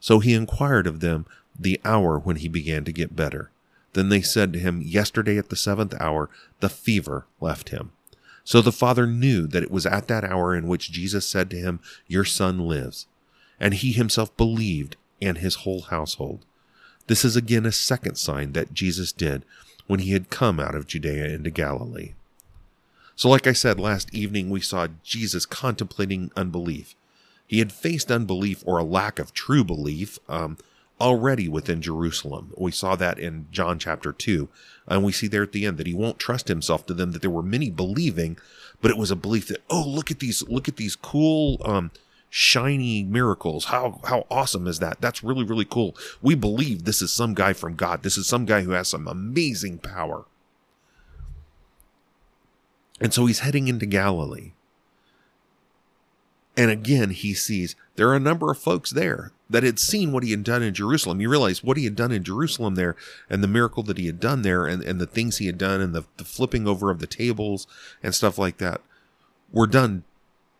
So 0.00 0.20
he 0.20 0.32
inquired 0.32 0.86
of 0.86 1.00
them 1.00 1.26
the 1.58 1.80
hour 1.84 2.18
when 2.18 2.36
he 2.36 2.48
began 2.48 2.84
to 2.84 2.92
get 2.92 3.14
better. 3.14 3.50
Then 3.94 4.10
they 4.10 4.20
said 4.20 4.52
to 4.52 4.58
him, 4.58 4.82
Yesterday 4.82 5.38
at 5.38 5.48
the 5.48 5.56
seventh 5.56 5.94
hour, 6.00 6.28
the 6.60 6.68
fever 6.68 7.26
left 7.40 7.70
him. 7.70 7.92
So 8.44 8.60
the 8.60 8.72
father 8.72 9.06
knew 9.06 9.46
that 9.46 9.62
it 9.62 9.70
was 9.70 9.86
at 9.86 10.08
that 10.08 10.24
hour 10.24 10.54
in 10.54 10.68
which 10.68 10.92
Jesus 10.92 11.26
said 11.26 11.48
to 11.50 11.56
him, 11.56 11.80
Your 12.06 12.24
son 12.24 12.68
lives. 12.68 13.06
And 13.58 13.72
he 13.72 13.92
himself 13.92 14.36
believed, 14.36 14.96
and 15.22 15.38
his 15.38 15.56
whole 15.56 15.82
household. 15.82 16.44
This 17.06 17.24
is 17.24 17.36
again 17.36 17.64
a 17.64 17.72
second 17.72 18.16
sign 18.16 18.52
that 18.52 18.74
Jesus 18.74 19.12
did 19.12 19.44
when 19.86 20.00
he 20.00 20.12
had 20.12 20.30
come 20.30 20.58
out 20.58 20.74
of 20.74 20.86
Judea 20.86 21.26
into 21.26 21.50
Galilee. 21.50 22.12
So, 23.16 23.28
like 23.28 23.46
I 23.46 23.52
said 23.52 23.78
last 23.78 24.12
evening, 24.12 24.50
we 24.50 24.60
saw 24.60 24.88
Jesus 25.02 25.46
contemplating 25.46 26.32
unbelief. 26.34 26.96
He 27.46 27.60
had 27.60 27.72
faced 27.72 28.10
unbelief 28.10 28.62
or 28.66 28.78
a 28.78 28.84
lack 28.84 29.18
of 29.18 29.32
true 29.32 29.62
belief 29.62 30.18
um, 30.28 30.58
already 31.04 31.48
within 31.48 31.82
Jerusalem. 31.82 32.54
We 32.56 32.70
saw 32.70 32.96
that 32.96 33.18
in 33.18 33.46
John 33.50 33.78
chapter 33.78 34.10
2. 34.10 34.48
And 34.88 35.04
we 35.04 35.12
see 35.12 35.26
there 35.26 35.42
at 35.42 35.52
the 35.52 35.66
end 35.66 35.76
that 35.76 35.86
he 35.86 35.92
won't 35.92 36.18
trust 36.18 36.48
himself 36.48 36.86
to 36.86 36.94
them, 36.94 37.12
that 37.12 37.20
there 37.20 37.30
were 37.30 37.42
many 37.42 37.68
believing, 37.68 38.38
but 38.80 38.90
it 38.90 38.96
was 38.96 39.10
a 39.10 39.16
belief 39.16 39.48
that, 39.48 39.62
oh, 39.68 39.84
look 39.86 40.10
at 40.10 40.20
these, 40.20 40.42
look 40.48 40.66
at 40.66 40.76
these 40.76 40.96
cool, 40.96 41.60
um, 41.62 41.90
shiny 42.30 43.02
miracles. 43.02 43.66
How, 43.66 44.00
how 44.04 44.26
awesome 44.30 44.66
is 44.66 44.78
that? 44.78 45.02
That's 45.02 45.22
really, 45.22 45.44
really 45.44 45.66
cool. 45.66 45.94
We 46.22 46.34
believe 46.34 46.84
this 46.84 47.02
is 47.02 47.12
some 47.12 47.34
guy 47.34 47.52
from 47.52 47.74
God. 47.74 48.02
This 48.02 48.16
is 48.16 48.26
some 48.26 48.46
guy 48.46 48.62
who 48.62 48.70
has 48.70 48.88
some 48.88 49.06
amazing 49.06 49.78
power. 49.78 50.24
And 52.98 53.12
so 53.12 53.26
he's 53.26 53.40
heading 53.40 53.68
into 53.68 53.84
Galilee. 53.84 54.52
And 56.56 56.70
again, 56.70 57.10
he 57.10 57.34
sees 57.34 57.74
there 57.96 58.08
are 58.08 58.14
a 58.14 58.20
number 58.20 58.50
of 58.50 58.58
folks 58.58 58.90
there 58.90 59.32
that 59.50 59.62
had 59.62 59.78
seen 59.78 60.12
what 60.12 60.22
he 60.22 60.30
had 60.30 60.44
done 60.44 60.62
in 60.62 60.74
Jerusalem. 60.74 61.20
You 61.20 61.28
realize 61.28 61.62
what 61.62 61.76
he 61.76 61.84
had 61.84 61.96
done 61.96 62.12
in 62.12 62.22
Jerusalem 62.22 62.76
there 62.76 62.96
and 63.28 63.42
the 63.42 63.48
miracle 63.48 63.82
that 63.84 63.98
he 63.98 64.06
had 64.06 64.20
done 64.20 64.42
there 64.42 64.66
and, 64.66 64.82
and 64.82 65.00
the 65.00 65.06
things 65.06 65.38
he 65.38 65.46
had 65.46 65.58
done 65.58 65.80
and 65.80 65.94
the, 65.94 66.04
the 66.16 66.24
flipping 66.24 66.66
over 66.66 66.90
of 66.90 67.00
the 67.00 67.06
tables 67.06 67.66
and 68.02 68.14
stuff 68.14 68.38
like 68.38 68.58
that 68.58 68.80
were 69.52 69.66
done 69.66 70.04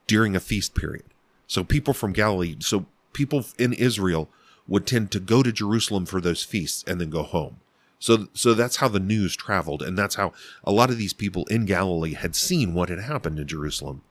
during 0.07 0.37
a 0.37 0.41
feast 0.41 0.75
period. 0.75 1.05
So 1.47 1.65
people 1.65 1.95
from 1.95 2.13
Galilee, 2.13 2.57
so 2.61 2.87
people 3.13 3.45
in 3.59 3.73
Israel 3.73 4.29
would 4.67 4.87
tend 4.87 5.11
to 5.13 5.21
go 5.21 5.43
to 5.43 5.53
Jerusalem 5.53 6.07
for 6.07 6.21
those 6.21 6.43
feasts 6.43 6.85
and 6.87 7.01
then 7.01 7.11
go 7.11 7.23
home. 7.23 7.61
So, 7.99 8.29
so 8.35 8.55
that's 8.55 8.77
how 8.77 8.89
the 8.89 9.01
news 9.01 9.37
traveled. 9.37 9.83
And 9.83 9.97
that's 9.97 10.17
how 10.17 10.33
a 10.63 10.73
lot 10.73 10.91
of 10.91 10.99
these 10.99 11.13
people 11.13 11.45
in 11.47 11.65
Galilee 11.65 12.15
had 12.15 12.37
seen 12.37 12.75
what 12.75 12.89
had 12.89 13.01
happened 13.01 13.39
in 13.39 13.47
Jerusalem 13.47 14.03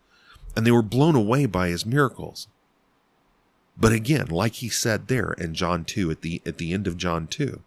and 0.55 0.65
they 0.65 0.71
were 0.71 0.81
blown 0.81 1.15
away 1.15 1.45
by 1.45 1.69
his 1.69 1.85
miracles. 1.85 2.47
But 3.75 3.91
again, 3.91 4.27
like 4.27 4.55
he 4.55 4.69
said 4.69 5.07
there 5.07 5.33
in 5.33 5.53
John 5.53 5.83
2 5.83 6.11
at 6.11 6.21
the 6.21 6.41
at 6.45 6.57
the 6.57 6.73
end 6.73 6.87
of 6.87 6.97
John 6.97 7.27
2, 7.27 7.61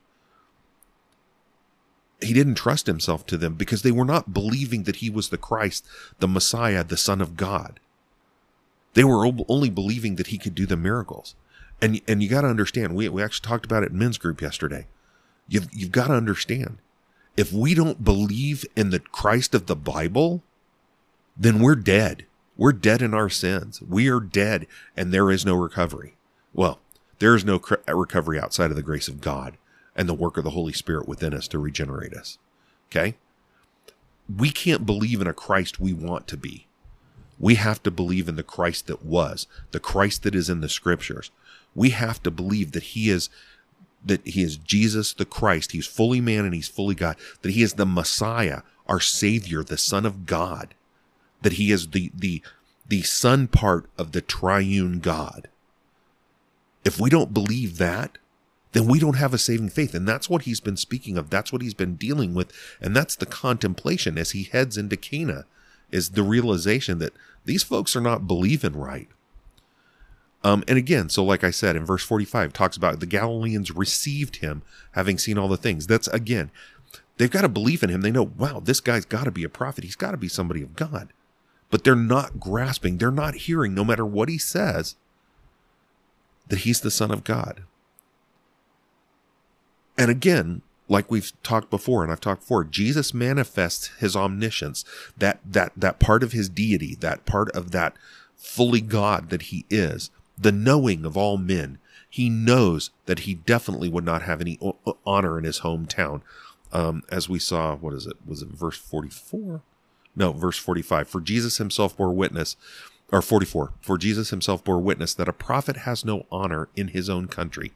he 2.23 2.33
didn't 2.33 2.55
trust 2.55 2.87
himself 2.87 3.27
to 3.27 3.37
them 3.37 3.55
because 3.55 3.83
they 3.83 3.91
were 3.91 4.05
not 4.05 4.33
believing 4.33 4.85
that 4.85 4.97
he 4.97 5.11
was 5.11 5.29
the 5.29 5.39
Christ, 5.39 5.85
the 6.19 6.29
Messiah, 6.29 6.85
the 6.85 6.97
Son 6.97 7.21
of 7.21 7.37
God. 7.37 7.81
They 8.95 9.05
were 9.05 9.27
only 9.49 9.69
believing 9.69 10.17
that 10.17 10.29
he 10.29 10.39
could 10.39 10.55
do 10.55 10.65
the 10.65 10.77
miracles. 10.77 11.35
And 11.83 12.01
and 12.09 12.23
you 12.23 12.29
got 12.29 12.43
to 12.43 12.49
understand, 12.49 12.95
we 12.95 13.09
we 13.09 13.23
actually 13.23 13.47
talked 13.47 13.67
about 13.67 13.83
it 13.83 13.91
in 13.91 13.99
men's 13.99 14.19
group 14.19 14.41
yesterday. 14.41 14.87
You've 15.49 15.69
you've 15.73 15.93
got 15.93 16.07
to 16.07 16.15
understand, 16.15 16.79
if 17.37 17.53
we 17.53 17.75
don't 17.75 18.05
believe 18.05 18.65
in 18.75 18.91
the 18.91 19.01
Christ 19.01 19.55
of 19.55 19.67
the 19.67 19.77
Bible, 19.77 20.43
then 21.37 21.61
we're 21.61 21.75
dead. 21.75 22.27
We're 22.57 22.73
dead 22.73 23.03
in 23.03 23.15
our 23.15 23.29
sins. 23.29 23.83
We 23.83 24.09
are 24.09 24.21
dead 24.21 24.67
and 24.97 25.13
there 25.13 25.31
is 25.31 25.45
no 25.45 25.55
recovery. 25.55 26.17
Well, 26.55 26.81
there 27.19 27.35
is 27.35 27.45
no 27.45 27.61
recovery 27.89 28.41
outside 28.41 28.71
of 28.71 28.77
the 28.77 28.83
grace 28.83 29.09
of 29.09 29.21
God 29.21 29.57
and 29.95 30.09
the 30.09 30.15
work 30.15 30.37
of 30.37 30.45
the 30.45 30.51
Holy 30.51 30.73
Spirit 30.73 31.09
within 31.09 31.35
us 31.35 31.49
to 31.49 31.59
regenerate 31.59 32.15
us. 32.15 32.39
Okay? 32.91 33.17
We 34.35 34.51
can't 34.51 34.87
believe 34.87 35.21
in 35.21 35.27
a 35.27 35.33
Christ 35.33 35.81
we 35.81 35.93
want 35.93 36.27
to 36.29 36.37
be. 36.37 36.67
We 37.39 37.57
have 37.57 37.83
to 37.83 37.91
believe 37.91 38.29
in 38.29 38.37
the 38.37 38.43
Christ 38.43 38.87
that 38.87 39.05
was, 39.05 39.47
the 39.71 39.81
Christ 39.81 40.23
that 40.23 40.35
is 40.35 40.49
in 40.49 40.61
the 40.61 40.69
scriptures. 40.69 41.31
We 41.75 41.91
have 41.91 42.23
to 42.23 42.31
believe 42.31 42.73
that 42.73 42.83
he 42.83 43.11
is 43.11 43.29
that 44.05 44.27
he 44.27 44.43
is 44.43 44.57
Jesus 44.57 45.13
the 45.13 45.25
Christ. 45.25 45.73
He's 45.73 45.87
fully 45.87 46.21
man 46.21 46.45
and 46.45 46.55
he's 46.55 46.69
fully 46.69 46.95
God. 46.95 47.17
That 47.43 47.53
he 47.53 47.63
is 47.63 47.75
the 47.75 47.85
Messiah, 47.85 48.63
our 48.87 49.01
savior, 49.01 49.65
the 49.65 49.77
son 49.77 50.07
of 50.07 50.27
God 50.27 50.75
that 51.47 51.53
he 51.53 51.71
is 51.71 51.91
the 51.91 52.11
the 52.13 52.43
the 52.89 53.03
son 53.03 53.47
part 53.47 53.89
of 53.97 54.11
the 54.11 54.21
triune 54.21 54.99
God. 54.99 55.47
If 56.85 56.99
we 56.99 57.09
don't 57.09 57.33
believe 57.33 57.79
that, 57.79 58.19
then 58.73 58.89
we 58.89 58.99
don't 58.99 59.15
have 59.15 59.33
a 59.33 59.39
saving 59.39 59.69
faith. 59.69 59.95
And 59.95 60.09
that's 60.09 60.29
what 60.29 60.43
he's 60.43 60.59
been 60.59 60.77
speaking 60.77 61.17
of. 61.17 61.31
That's 61.31 61.53
what 61.53 61.63
he's 61.63 61.73
been 61.73 61.95
dealing 61.95 62.35
with. 62.35 62.53
And 62.81 62.97
that's 62.97 63.15
the 63.15 63.27
contemplation 63.27 64.19
as 64.19 64.33
he 64.33 64.43
heads 64.43 64.77
into 64.77 64.97
Cana 64.97 65.45
is 65.93 66.11
the 66.11 66.25
realization 66.25 66.99
that 66.99 67.15
these 67.45 67.63
folks 67.63 67.95
are 67.95 68.01
not 68.01 68.27
believing 68.27 68.77
right. 68.77 69.09
Um, 70.43 70.65
and 70.67 70.79
again, 70.79 71.09
so 71.11 71.23
like 71.23 71.45
I 71.45 71.53
said 71.53 71.77
in 71.77 71.87
verse 71.87 72.03
45, 72.03 72.53
talks 72.53 72.77
about 72.77 72.99
the 72.99 73.07
Galileans 73.07 73.71
received 73.71 74.39
him 74.39 74.63
having 74.93 75.17
seen 75.17 75.39
all 75.39 75.47
the 75.47 75.57
things. 75.57 75.87
That's 75.87 76.09
again, 76.09 76.51
they've 77.19 77.31
got 77.31 77.43
to 77.43 77.49
believe 77.49 77.85
in 77.85 77.91
him. 77.91 78.01
They 78.01 78.11
know, 78.11 78.33
wow, 78.37 78.59
this 78.59 78.81
guy's 78.81 79.05
got 79.05 79.27
to 79.27 79.31
be 79.31 79.45
a 79.45 79.49
prophet. 79.49 79.85
He's 79.85 79.95
got 79.95 80.11
to 80.11 80.17
be 80.17 80.27
somebody 80.27 80.63
of 80.63 80.75
God 80.75 81.13
but 81.71 81.85
they're 81.85 81.97
not 81.97 82.41
grasping, 82.41 82.99
they're 82.99 83.11
not 83.11 83.35
hearing, 83.35 83.75
no 83.75 83.85
matter 83.85 84.07
what 84.07 84.29
he 84.29 84.39
says, 84.39 84.97
that 86.49 86.61
he's 86.61 86.81
the 86.81 86.91
Son 86.91 87.11
of 87.11 87.25
God. 87.25 87.65
And 89.99 90.11
again, 90.11 90.63
like 90.89 91.11
we've 91.11 91.33
talked 91.43 91.71
before, 91.71 92.03
and 92.03 92.13
I've 92.13 92.21
talked 92.21 92.43
before, 92.43 92.65
Jesus 92.65 93.13
manifests 93.13 93.89
his 93.99 94.15
omniscience, 94.15 94.85
that 95.17 95.41
that 95.45 95.73
that 95.77 95.99
part 95.99 96.23
of 96.23 96.33
his 96.33 96.49
deity, 96.49 96.95
that 97.01 97.27
part 97.27 97.51
of 97.51 97.73
that 97.73 97.95
fully 98.37 98.81
God 98.81 99.31
that 99.31 99.43
he 99.43 99.65
is, 99.71 100.11
the 100.39 100.53
knowing 100.53 101.05
of 101.05 101.17
all 101.17 101.37
men. 101.37 101.79
He 102.09 102.31
knows 102.31 102.91
that 103.07 103.21
he 103.21 103.35
definitely 103.35 103.89
would 103.89 104.05
not 104.05 104.23
have 104.23 104.41
any 104.41 104.59
honor 105.05 105.39
in 105.39 105.45
his 105.45 105.61
hometown. 105.61 106.23
Um, 106.73 107.03
as 107.11 107.29
we 107.29 107.39
saw, 107.39 107.77
what 107.77 107.93
is 107.93 108.07
it? 108.07 108.17
Was 108.25 108.43
it 108.43 108.49
verse 108.49 108.79
44? 108.79 109.63
No, 110.17 110.33
verse 110.33 110.57
45. 110.57 111.09
For 111.09 111.21
Jesus 111.21 111.59
himself 111.59 111.97
bore 111.97 112.13
witness, 112.13 112.57
or 113.13 113.23
44. 113.23 113.73
For 113.81 113.99
Jesus 113.99 114.31
himself 114.31 114.65
bore 114.65 114.81
witness 114.81 115.15
that 115.15 115.29
a 115.29 115.33
prophet 115.33 115.79
has 115.79 116.05
no 116.05 116.27
honor 116.33 116.69
in 116.75 116.89
his 116.89 117.09
own 117.09 117.29
country. 117.29 117.73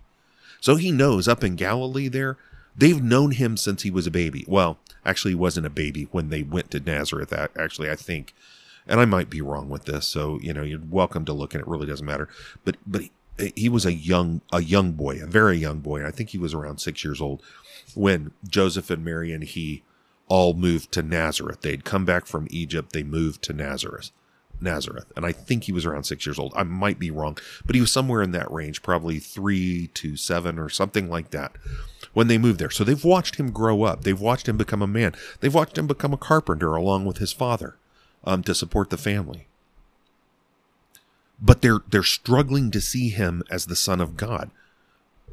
So 0.60 0.76
he 0.76 0.90
knows 0.90 1.28
up 1.28 1.44
in 1.44 1.54
Galilee 1.56 2.08
there, 2.08 2.36
they've 2.76 3.02
known 3.02 3.32
him 3.32 3.56
since 3.56 3.82
he 3.82 3.90
was 3.90 4.06
a 4.06 4.10
baby. 4.10 4.44
Well, 4.48 4.78
actually, 5.04 5.32
he 5.32 5.36
wasn't 5.36 5.66
a 5.66 5.70
baby 5.70 6.08
when 6.10 6.30
they 6.30 6.42
went 6.42 6.70
to 6.72 6.80
Nazareth, 6.80 7.32
actually, 7.32 7.90
I 7.90 7.96
think. 7.96 8.34
And 8.86 8.98
I 8.98 9.04
might 9.04 9.30
be 9.30 9.40
wrong 9.40 9.68
with 9.68 9.84
this, 9.84 10.06
so 10.06 10.40
you 10.42 10.52
know 10.52 10.62
you're 10.62 10.80
welcome 10.80 11.24
to 11.26 11.32
look, 11.32 11.54
and 11.54 11.60
it 11.60 11.68
really 11.68 11.86
doesn't 11.86 12.06
matter. 12.06 12.28
But 12.64 12.76
but 12.86 13.02
he, 13.38 13.52
he 13.54 13.68
was 13.68 13.86
a 13.86 13.92
young 13.92 14.40
a 14.52 14.62
young 14.62 14.92
boy, 14.92 15.22
a 15.22 15.26
very 15.26 15.58
young 15.58 15.78
boy. 15.78 16.04
I 16.04 16.10
think 16.10 16.30
he 16.30 16.38
was 16.38 16.54
around 16.54 16.78
six 16.78 17.04
years 17.04 17.20
old 17.20 17.42
when 17.94 18.32
Joseph 18.48 18.90
and 18.90 19.04
Mary 19.04 19.32
and 19.32 19.44
he 19.44 19.82
all 20.30 20.54
moved 20.54 20.92
to 20.92 21.02
Nazareth. 21.02 21.60
They'd 21.60 21.84
come 21.84 22.06
back 22.06 22.24
from 22.24 22.46
Egypt. 22.50 22.92
They 22.92 23.02
moved 23.02 23.42
to 23.42 23.52
Nazareth. 23.52 24.12
Nazareth. 24.60 25.12
And 25.16 25.26
I 25.26 25.32
think 25.32 25.64
he 25.64 25.72
was 25.72 25.84
around 25.84 26.04
six 26.04 26.24
years 26.24 26.38
old. 26.38 26.52
I 26.54 26.62
might 26.62 26.98
be 26.98 27.10
wrong, 27.10 27.36
but 27.66 27.74
he 27.74 27.80
was 27.80 27.90
somewhere 27.90 28.22
in 28.22 28.30
that 28.32 28.50
range, 28.50 28.82
probably 28.82 29.18
three 29.18 29.88
to 29.94 30.16
seven 30.16 30.58
or 30.58 30.68
something 30.68 31.10
like 31.10 31.30
that 31.30 31.56
when 32.12 32.28
they 32.28 32.38
moved 32.38 32.60
there. 32.60 32.70
So 32.70 32.84
they've 32.84 33.04
watched 33.04 33.36
him 33.36 33.50
grow 33.50 33.82
up. 33.82 34.04
They've 34.04 34.20
watched 34.20 34.48
him 34.48 34.56
become 34.56 34.82
a 34.82 34.86
man. 34.86 35.14
They've 35.40 35.54
watched 35.54 35.76
him 35.76 35.88
become 35.88 36.12
a 36.12 36.18
carpenter 36.18 36.76
along 36.76 37.06
with 37.06 37.18
his 37.18 37.32
father 37.32 37.76
um, 38.22 38.44
to 38.44 38.54
support 38.54 38.90
the 38.90 38.96
family. 38.96 39.48
But 41.42 41.62
they're 41.62 41.80
they're 41.88 42.02
struggling 42.02 42.70
to 42.70 42.80
see 42.80 43.08
him 43.08 43.42
as 43.50 43.66
the 43.66 43.76
son 43.76 44.00
of 44.00 44.16
God 44.16 44.50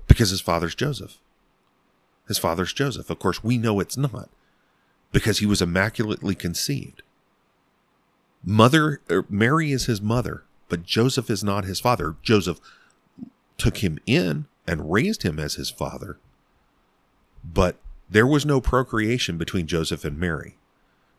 because 0.08 0.32
his 0.32 0.42
father's 0.42 0.74
Joseph. 0.74 1.18
His 2.30 2.38
father's 2.38 2.74
Joseph. 2.74 3.10
Of 3.10 3.20
course, 3.20 3.44
we 3.44 3.58
know 3.58 3.80
it's 3.80 3.98
not 3.98 4.30
because 5.18 5.40
he 5.40 5.48
was 5.48 5.64
immaculately 5.64 6.36
conceived. 6.36 7.02
Mother 8.44 9.02
er, 9.10 9.26
Mary 9.32 9.72
is 9.72 9.88
his 9.88 10.00
mother, 10.00 10.44
but 10.70 10.84
Joseph 10.84 11.32
is 11.32 11.44
not 11.44 11.66
his 11.66 11.80
father. 11.80 12.18
Joseph 12.22 12.60
took 13.58 13.78
him 13.78 13.98
in 14.06 14.46
and 14.68 14.92
raised 14.92 15.24
him 15.24 15.40
as 15.40 15.56
his 15.56 15.72
father. 15.72 16.20
But 17.44 17.78
there 18.08 18.28
was 18.28 18.46
no 18.46 18.62
procreation 18.62 19.40
between 19.40 19.66
Joseph 19.66 20.06
and 20.06 20.20
Mary. 20.20 20.56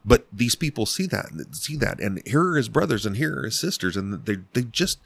But 0.04 0.28
these 0.32 0.54
people 0.54 0.86
see 0.86 1.06
that, 1.06 1.30
see 1.50 1.74
that, 1.78 1.98
and 1.98 2.22
here 2.24 2.50
are 2.50 2.56
his 2.56 2.68
brothers 2.68 3.04
and 3.04 3.16
here 3.16 3.40
are 3.40 3.46
his 3.46 3.58
sisters, 3.58 3.96
and 3.96 4.24
they 4.26 4.36
they 4.52 4.62
just 4.62 5.00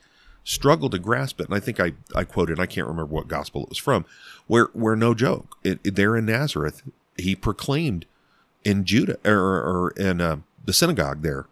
struggle 0.44 0.90
to 0.90 0.98
grasp 0.98 1.40
it. 1.40 1.46
And 1.46 1.54
I 1.54 1.60
think 1.60 1.80
I 1.80 1.94
I 2.14 2.24
quoted, 2.24 2.60
I 2.60 2.66
can't 2.66 2.86
remember 2.86 3.14
what 3.14 3.26
gospel 3.26 3.62
it 3.62 3.70
was 3.70 3.78
from, 3.78 4.04
where 4.48 4.66
where 4.74 4.96
no 4.96 5.14
joke, 5.14 5.56
it, 5.64 5.80
it, 5.82 5.96
there 5.96 6.14
in 6.14 6.26
Nazareth, 6.26 6.82
he 7.16 7.34
proclaimed 7.34 8.04
in 8.64 8.84
Judah 8.84 9.18
or, 9.24 9.32
or 9.34 9.90
in 9.96 10.20
uh, 10.20 10.36
the 10.64 10.72
synagogue 10.72 11.22
there. 11.22 11.46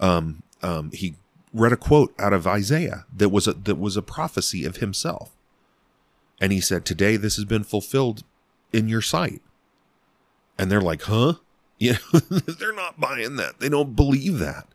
Um, 0.00 0.42
um, 0.62 0.90
he 0.92 1.14
read 1.52 1.72
a 1.72 1.76
quote 1.76 2.14
out 2.18 2.32
of 2.32 2.46
Isaiah 2.46 3.06
that 3.14 3.30
was 3.30 3.46
a, 3.46 3.54
that 3.54 3.78
was 3.78 3.96
a 3.96 4.02
prophecy 4.02 4.64
of 4.64 4.76
himself, 4.76 5.30
and 6.40 6.52
he 6.52 6.60
said, 6.60 6.84
"Today 6.84 7.16
this 7.16 7.36
has 7.36 7.44
been 7.44 7.64
fulfilled 7.64 8.22
in 8.72 8.88
your 8.88 9.02
sight." 9.02 9.40
And 10.58 10.70
they're 10.70 10.80
like, 10.80 11.02
"Huh?" 11.02 11.34
They're 11.78 12.72
not 12.72 12.98
buying 12.98 13.36
that. 13.36 13.60
They 13.60 13.68
don't 13.68 13.94
believe 13.94 14.38
that. 14.38 14.66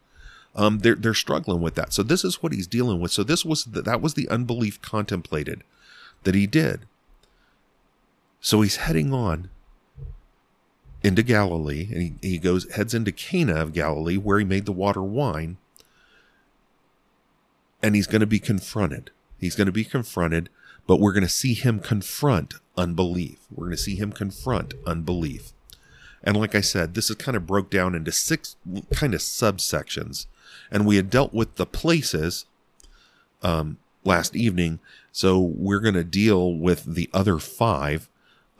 Um, 0.54 0.80
they're 0.80 0.96
they're 0.96 1.14
struggling 1.14 1.62
with 1.62 1.76
that. 1.76 1.94
So 1.94 2.04
this 2.04 2.24
is 2.24 2.44
what 2.44 2.52
he's 2.52 2.68
dealing 2.68 3.00
with. 3.00 3.12
So 3.12 3.24
this 3.24 3.46
was 3.46 3.66
the, 3.66 3.82
that 3.84 4.02
was 4.02 4.16
the 4.16 4.28
unbelief 4.30 4.82
contemplated 4.82 5.64
that 6.24 6.36
he 6.36 6.46
did. 6.46 6.82
So 8.42 8.62
he's 8.62 8.78
heading 8.78 9.14
on 9.14 9.50
into 11.04 11.24
Galilee, 11.24 11.88
and 11.92 12.02
he, 12.02 12.14
he 12.22 12.38
goes 12.38 12.72
heads 12.72 12.94
into 12.94 13.12
Cana 13.12 13.56
of 13.56 13.74
Galilee, 13.74 14.18
where 14.18 14.40
he 14.40 14.46
made 14.46 14.66
the 14.66 14.72
water 14.72 15.02
wine. 15.02 15.58
And 17.84 17.96
he's 17.96 18.08
going 18.08 18.22
to 18.22 18.28
be 18.28 18.40
confronted. 18.40 19.10
He's 19.40 19.56
going 19.56 19.66
to 19.66 19.72
be 19.72 19.84
confronted 19.84 20.50
but 20.88 21.00
we're 21.00 21.14
going 21.14 21.24
to 21.24 21.30
see 21.30 21.54
him 21.54 21.80
confront 21.80 22.56
unbelief. 22.78 23.40
We're 23.50 23.68
going 23.68 23.78
to 23.78 23.84
see 23.84 23.96
him 23.96 24.12
confront 24.12 24.74
unbelief. 24.86 25.54
And 26.24 26.38
like 26.38 26.54
I 26.54 26.62
said, 26.62 26.94
this 26.94 27.10
is 27.10 27.16
kind 27.16 27.36
of 27.36 27.48
broke 27.48 27.70
down 27.70 27.96
into 27.96 28.12
six 28.12 28.56
kind 28.92 29.14
of 29.14 29.22
subsections. 29.22 30.28
And 30.70 30.86
we 30.86 30.98
had 30.98 31.10
dealt 31.10 31.34
with 31.34 31.56
the 31.56 31.66
places 31.66 32.46
um, 33.42 33.78
last 34.04 34.36
evening. 34.36 34.80
So 35.12 35.40
we're 35.40 35.80
going 35.80 35.96
to 35.96 36.04
deal 36.04 36.54
with 36.54 36.96
the 36.96 37.10
other 37.14 37.40
five. 37.40 38.10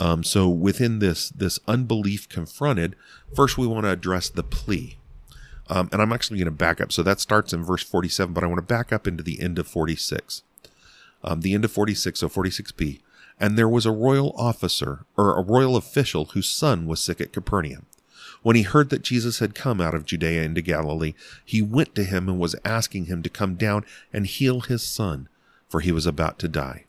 Um, 0.02 0.24
so 0.24 0.50
within 0.50 0.98
this 0.98 1.30
this 1.30 1.60
unbelief 1.68 2.28
confronted, 2.28 2.96
first 3.36 3.56
we 3.56 3.68
want 3.68 3.86
to 3.86 3.92
address 3.92 4.30
the 4.30 4.42
plea. 4.42 4.98
Um, 5.70 5.90
and 5.92 6.02
I'm 6.02 6.12
actually 6.12 6.40
going 6.40 6.46
to 6.46 6.52
back 6.52 6.82
up. 6.82 6.92
So 6.92 7.04
that 7.04 7.20
starts 7.20 7.54
in 7.54 7.64
verse 7.64 7.84
47, 7.84 8.34
but 8.34 8.44
I 8.44 8.48
want 8.48 8.58
to 8.58 8.64
back 8.64 8.92
up 8.92 9.06
into 9.06 9.22
the 9.22 9.40
end 9.40 9.60
of 9.60 9.68
46. 9.68 10.42
Um, 11.24 11.42
the 11.42 11.54
end 11.54 11.64
of 11.64 11.72
46, 11.72 12.20
so 12.20 12.28
46b. 12.28 13.00
And 13.40 13.58
there 13.58 13.70
was 13.70 13.86
a 13.86 13.92
royal 13.92 14.34
officer, 14.36 15.06
or 15.16 15.38
a 15.38 15.44
royal 15.44 15.78
official, 15.78 16.26
whose 16.26 16.50
son 16.50 16.88
was 16.88 17.00
sick 17.00 17.22
at 17.22 17.32
Capernaum. 17.32 17.86
When 18.42 18.56
he 18.56 18.64
heard 18.64 18.90
that 18.90 19.04
Jesus 19.04 19.38
had 19.38 19.54
come 19.54 19.80
out 19.80 19.94
of 19.94 20.06
Judea 20.06 20.42
into 20.42 20.62
Galilee, 20.62 21.14
he 21.46 21.62
went 21.62 21.94
to 21.94 22.04
him 22.04 22.28
and 22.28 22.40
was 22.40 22.56
asking 22.66 23.06
him 23.06 23.22
to 23.22 23.30
come 23.30 23.54
down 23.54 23.86
and 24.12 24.26
heal 24.26 24.62
his 24.62 24.82
son, 24.82 25.30
for 25.70 25.80
he 25.80 25.92
was 25.92 26.08
about 26.08 26.40
to 26.40 26.48
die. 26.48 26.86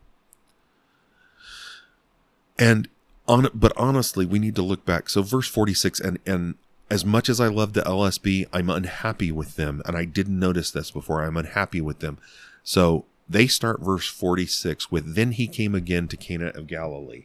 And 2.58 2.88
on, 3.28 3.48
but 3.54 3.72
honestly, 3.76 4.26
we 4.26 4.38
need 4.38 4.56
to 4.56 4.62
look 4.62 4.84
back. 4.84 5.08
So 5.08 5.22
verse 5.22 5.48
46, 5.48 6.00
and, 6.00 6.18
and 6.26 6.54
as 6.90 7.04
much 7.04 7.28
as 7.28 7.40
I 7.40 7.48
love 7.48 7.72
the 7.72 7.82
LSB, 7.82 8.46
I'm 8.52 8.68
unhappy 8.68 9.32
with 9.32 9.56
them. 9.56 9.82
And 9.86 9.96
I 9.96 10.04
didn't 10.04 10.38
notice 10.38 10.70
this 10.70 10.90
before. 10.90 11.22
I'm 11.22 11.36
unhappy 11.36 11.80
with 11.80 12.00
them. 12.00 12.18
So 12.62 13.06
they 13.28 13.46
start 13.46 13.80
verse 13.80 14.08
46 14.08 14.90
with, 14.90 15.14
Then 15.14 15.32
he 15.32 15.46
came 15.46 15.74
again 15.74 16.08
to 16.08 16.16
Cana 16.16 16.48
of 16.48 16.66
Galilee. 16.66 17.24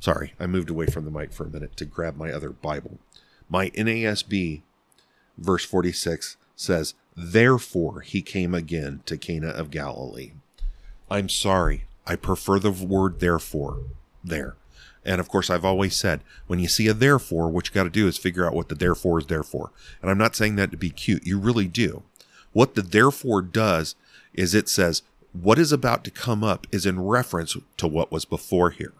Sorry, 0.00 0.34
I 0.38 0.46
moved 0.46 0.70
away 0.70 0.86
from 0.86 1.04
the 1.04 1.10
mic 1.10 1.32
for 1.32 1.44
a 1.44 1.50
minute 1.50 1.76
to 1.78 1.84
grab 1.84 2.16
my 2.16 2.30
other 2.30 2.50
Bible. 2.50 2.98
My 3.48 3.70
NASB, 3.70 4.62
verse 5.38 5.64
46, 5.64 6.36
says, 6.56 6.94
Therefore 7.16 8.00
he 8.00 8.20
came 8.22 8.54
again 8.54 9.00
to 9.06 9.16
Cana 9.16 9.48
of 9.48 9.70
Galilee. 9.70 10.32
I'm 11.10 11.28
sorry, 11.28 11.86
I 12.06 12.16
prefer 12.16 12.58
the 12.58 12.70
word 12.70 13.20
therefore 13.20 13.80
there. 14.22 14.56
And 15.04 15.20
of 15.20 15.28
course, 15.28 15.50
I've 15.50 15.64
always 15.64 15.94
said, 15.94 16.22
when 16.46 16.58
you 16.58 16.68
see 16.68 16.88
a 16.88 16.94
therefore, 16.94 17.48
what 17.48 17.68
you 17.68 17.74
got 17.74 17.84
to 17.84 17.90
do 17.90 18.08
is 18.08 18.16
figure 18.16 18.46
out 18.46 18.54
what 18.54 18.68
the 18.68 18.74
therefore 18.74 19.18
is 19.18 19.26
there 19.26 19.42
for. 19.42 19.70
And 20.00 20.10
I'm 20.10 20.18
not 20.18 20.34
saying 20.34 20.56
that 20.56 20.70
to 20.70 20.76
be 20.76 20.90
cute. 20.90 21.26
You 21.26 21.38
really 21.38 21.68
do. 21.68 22.02
What 22.52 22.74
the 22.74 22.82
therefore 22.82 23.42
does 23.42 23.96
is 24.32 24.54
it 24.54 24.68
says, 24.68 25.02
what 25.32 25.58
is 25.58 25.72
about 25.72 26.04
to 26.04 26.10
come 26.10 26.44
up 26.44 26.66
is 26.70 26.86
in 26.86 27.02
reference 27.02 27.56
to 27.76 27.86
what 27.86 28.12
was 28.12 28.24
before 28.24 28.70
here. 28.70 28.92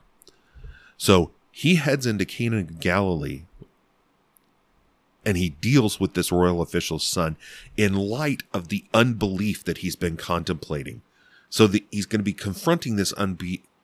So 0.96 1.30
he 1.50 1.76
heads 1.76 2.06
into 2.06 2.24
Cana 2.24 2.64
Galilee 2.64 3.44
and 5.24 5.36
he 5.36 5.50
deals 5.50 5.98
with 5.98 6.14
this 6.14 6.30
royal 6.30 6.60
official's 6.60 7.04
son 7.04 7.36
in 7.76 7.94
light 7.94 8.42
of 8.52 8.68
the 8.68 8.84
unbelief 8.92 9.64
that 9.64 9.78
he's 9.78 9.96
been 9.96 10.16
contemplating. 10.16 11.02
So 11.48 11.68
that 11.68 11.84
he's 11.92 12.06
going 12.06 12.18
to 12.18 12.24
be 12.24 12.32
confronting 12.32 12.96
this 12.96 13.12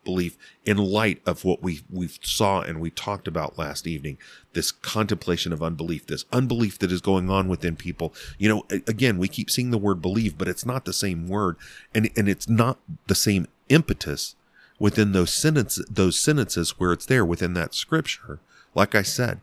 unbelief 0.01 0.37
in 0.65 0.77
light 0.77 1.21
of 1.27 1.45
what 1.45 1.63
we 1.63 1.81
we 1.91 2.09
saw 2.23 2.61
and 2.61 2.81
we 2.81 2.91
talked 2.91 3.29
about 3.29 3.59
last 3.59 3.87
evening. 3.87 4.19
This 4.53 4.73
contemplation 4.73 5.53
of 5.53 5.63
unbelief, 5.63 6.07
this 6.07 6.25
unbelief 6.33 6.79
that 6.79 6.93
is 6.93 7.01
going 7.01 7.31
on 7.31 7.49
within 7.49 7.77
people. 7.77 8.15
You 8.39 8.49
know, 8.49 8.67
again, 8.87 9.19
we 9.19 9.29
keep 9.29 9.51
seeing 9.51 9.71
the 9.71 9.79
word 9.79 10.03
believe, 10.03 10.39
but 10.39 10.49
it's 10.49 10.67
not 10.67 10.85
the 10.85 10.93
same 10.93 11.29
word, 11.29 11.57
and 11.95 12.11
and 12.17 12.29
it's 12.29 12.49
not 12.49 12.79
the 13.07 13.15
same 13.15 13.47
impetus 13.69 14.35
within 14.79 15.13
those 15.13 15.33
sentences, 15.33 15.87
those 15.91 16.19
sentences 16.19 16.79
where 16.79 16.93
it's 16.93 17.07
there 17.07 17.25
within 17.25 17.55
that 17.55 17.75
scripture. 17.75 18.41
Like 18.75 18.95
I 18.95 19.03
said, 19.03 19.41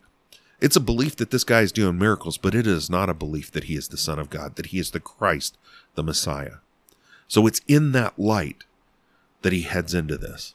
it's 0.60 0.76
a 0.76 0.80
belief 0.80 1.16
that 1.16 1.30
this 1.30 1.44
guy 1.44 1.60
is 1.60 1.72
doing 1.72 1.98
miracles, 1.98 2.38
but 2.38 2.54
it 2.54 2.66
is 2.66 2.90
not 2.90 3.08
a 3.08 3.14
belief 3.14 3.52
that 3.52 3.64
he 3.64 3.76
is 3.76 3.88
the 3.88 3.96
Son 3.96 4.18
of 4.18 4.30
God, 4.30 4.56
that 4.56 4.66
he 4.66 4.78
is 4.78 4.90
the 4.90 5.00
Christ, 5.00 5.56
the 5.94 6.02
Messiah. 6.02 6.56
So 7.28 7.46
it's 7.46 7.60
in 7.68 7.92
that 7.92 8.18
light 8.18 8.64
that 9.42 9.52
he 9.52 9.62
heads 9.62 9.94
into 9.94 10.16
this. 10.16 10.54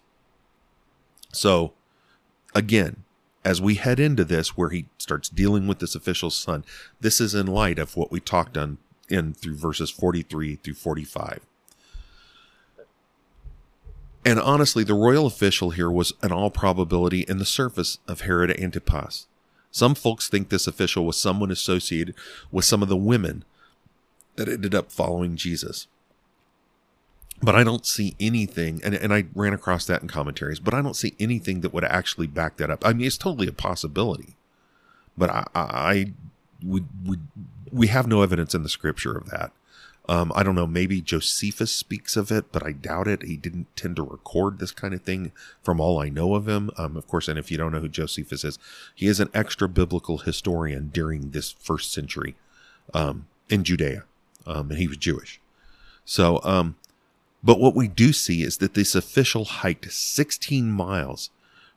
So 1.31 1.73
again, 2.53 3.03
as 3.45 3.61
we 3.61 3.75
head 3.75 3.99
into 3.99 4.23
this, 4.23 4.55
where 4.55 4.69
he 4.69 4.85
starts 4.97 5.29
dealing 5.29 5.67
with 5.67 5.79
this 5.79 5.95
official 5.95 6.29
son, 6.29 6.63
this 7.01 7.19
is 7.19 7.35
in 7.35 7.47
light 7.47 7.77
of 7.77 7.97
what 7.97 8.11
we 8.11 8.19
talked 8.19 8.57
on 8.57 8.77
in 9.09 9.33
through 9.33 9.55
verses 9.55 9.89
43 9.89 10.55
through 10.55 10.73
45. 10.73 11.41
And 14.25 14.39
honestly, 14.39 14.85
the 14.85 14.93
royal 14.93 15.25
official 15.25 15.71
here 15.71 15.91
was, 15.91 16.13
in 16.23 16.31
all 16.31 16.49
probability, 16.49 17.21
in 17.21 17.39
the 17.39 17.45
service 17.45 17.97
of 18.07 18.21
Herod 18.21 18.57
Antipas. 18.57 19.27
Some 19.69 19.95
folks 19.95 20.29
think 20.29 20.47
this 20.47 20.67
official 20.67 21.05
was 21.05 21.17
someone 21.17 21.51
associated 21.51 22.15
with 22.51 22.63
some 22.63 22.81
of 22.81 22.87
the 22.87 22.95
women 22.95 23.43
that 24.35 24.47
ended 24.47 24.73
up 24.73 24.91
following 24.91 25.35
Jesus. 25.35 25.87
But 27.43 27.55
I 27.55 27.65
don't 27.65 27.85
see 27.85 28.15
anything, 28.21 28.79
and, 28.85 28.95
and 28.95 29.13
I 29.13 29.25
ran 29.35 29.53
across 29.53 29.85
that 29.87 30.01
in 30.01 30.07
commentaries, 30.07 30.61
but 30.61 30.73
I 30.73 30.81
don't 30.81 30.95
see 30.95 31.13
anything 31.19 31.59
that 31.59 31.73
would 31.73 31.83
actually 31.83 32.27
back 32.27 32.55
that 32.55 32.69
up. 32.69 32.85
I 32.85 32.93
mean, 32.93 33.05
it's 33.05 33.17
totally 33.17 33.47
a 33.47 33.51
possibility, 33.51 34.37
but 35.17 35.29
I, 35.29 35.45
I 35.53 36.13
would, 36.63 36.87
would 37.05 37.27
we 37.69 37.87
have 37.87 38.07
no 38.07 38.21
evidence 38.21 38.55
in 38.55 38.63
the 38.63 38.69
scripture 38.69 39.17
of 39.17 39.29
that. 39.29 39.51
Um, 40.07 40.31
I 40.35 40.43
don't 40.43 40.55
know, 40.55 40.67
maybe 40.67 41.01
Josephus 41.01 41.71
speaks 41.73 42.15
of 42.15 42.31
it, 42.31 42.51
but 42.53 42.65
I 42.65 42.71
doubt 42.71 43.07
it. 43.09 43.23
He 43.23 43.35
didn't 43.35 43.75
tend 43.75 43.97
to 43.97 44.03
record 44.03 44.59
this 44.59 44.71
kind 44.71 44.93
of 44.93 45.01
thing 45.01 45.33
from 45.61 45.81
all 45.81 45.99
I 45.99 46.09
know 46.09 46.35
of 46.35 46.47
him. 46.47 46.71
Um, 46.77 46.95
of 46.95 47.07
course, 47.07 47.27
and 47.27 47.37
if 47.37 47.51
you 47.51 47.57
don't 47.57 47.73
know 47.73 47.79
who 47.79 47.89
Josephus 47.89 48.45
is, 48.45 48.59
he 48.95 49.07
is 49.07 49.19
an 49.19 49.29
extra 49.33 49.67
biblical 49.67 50.19
historian 50.19 50.91
during 50.93 51.31
this 51.31 51.51
first 51.51 51.91
century 51.91 52.35
um, 52.93 53.27
in 53.49 53.65
Judea, 53.65 54.03
um, 54.45 54.71
and 54.71 54.79
he 54.79 54.87
was 54.87 54.97
Jewish. 54.97 55.41
So, 56.05 56.41
um, 56.43 56.75
but 57.43 57.59
what 57.59 57.75
we 57.75 57.87
do 57.87 58.13
see 58.13 58.41
is 58.41 58.57
that 58.57 58.73
this 58.73 58.95
official 58.95 59.45
hiked 59.45 59.91
16 59.91 60.71
miles 60.71 61.29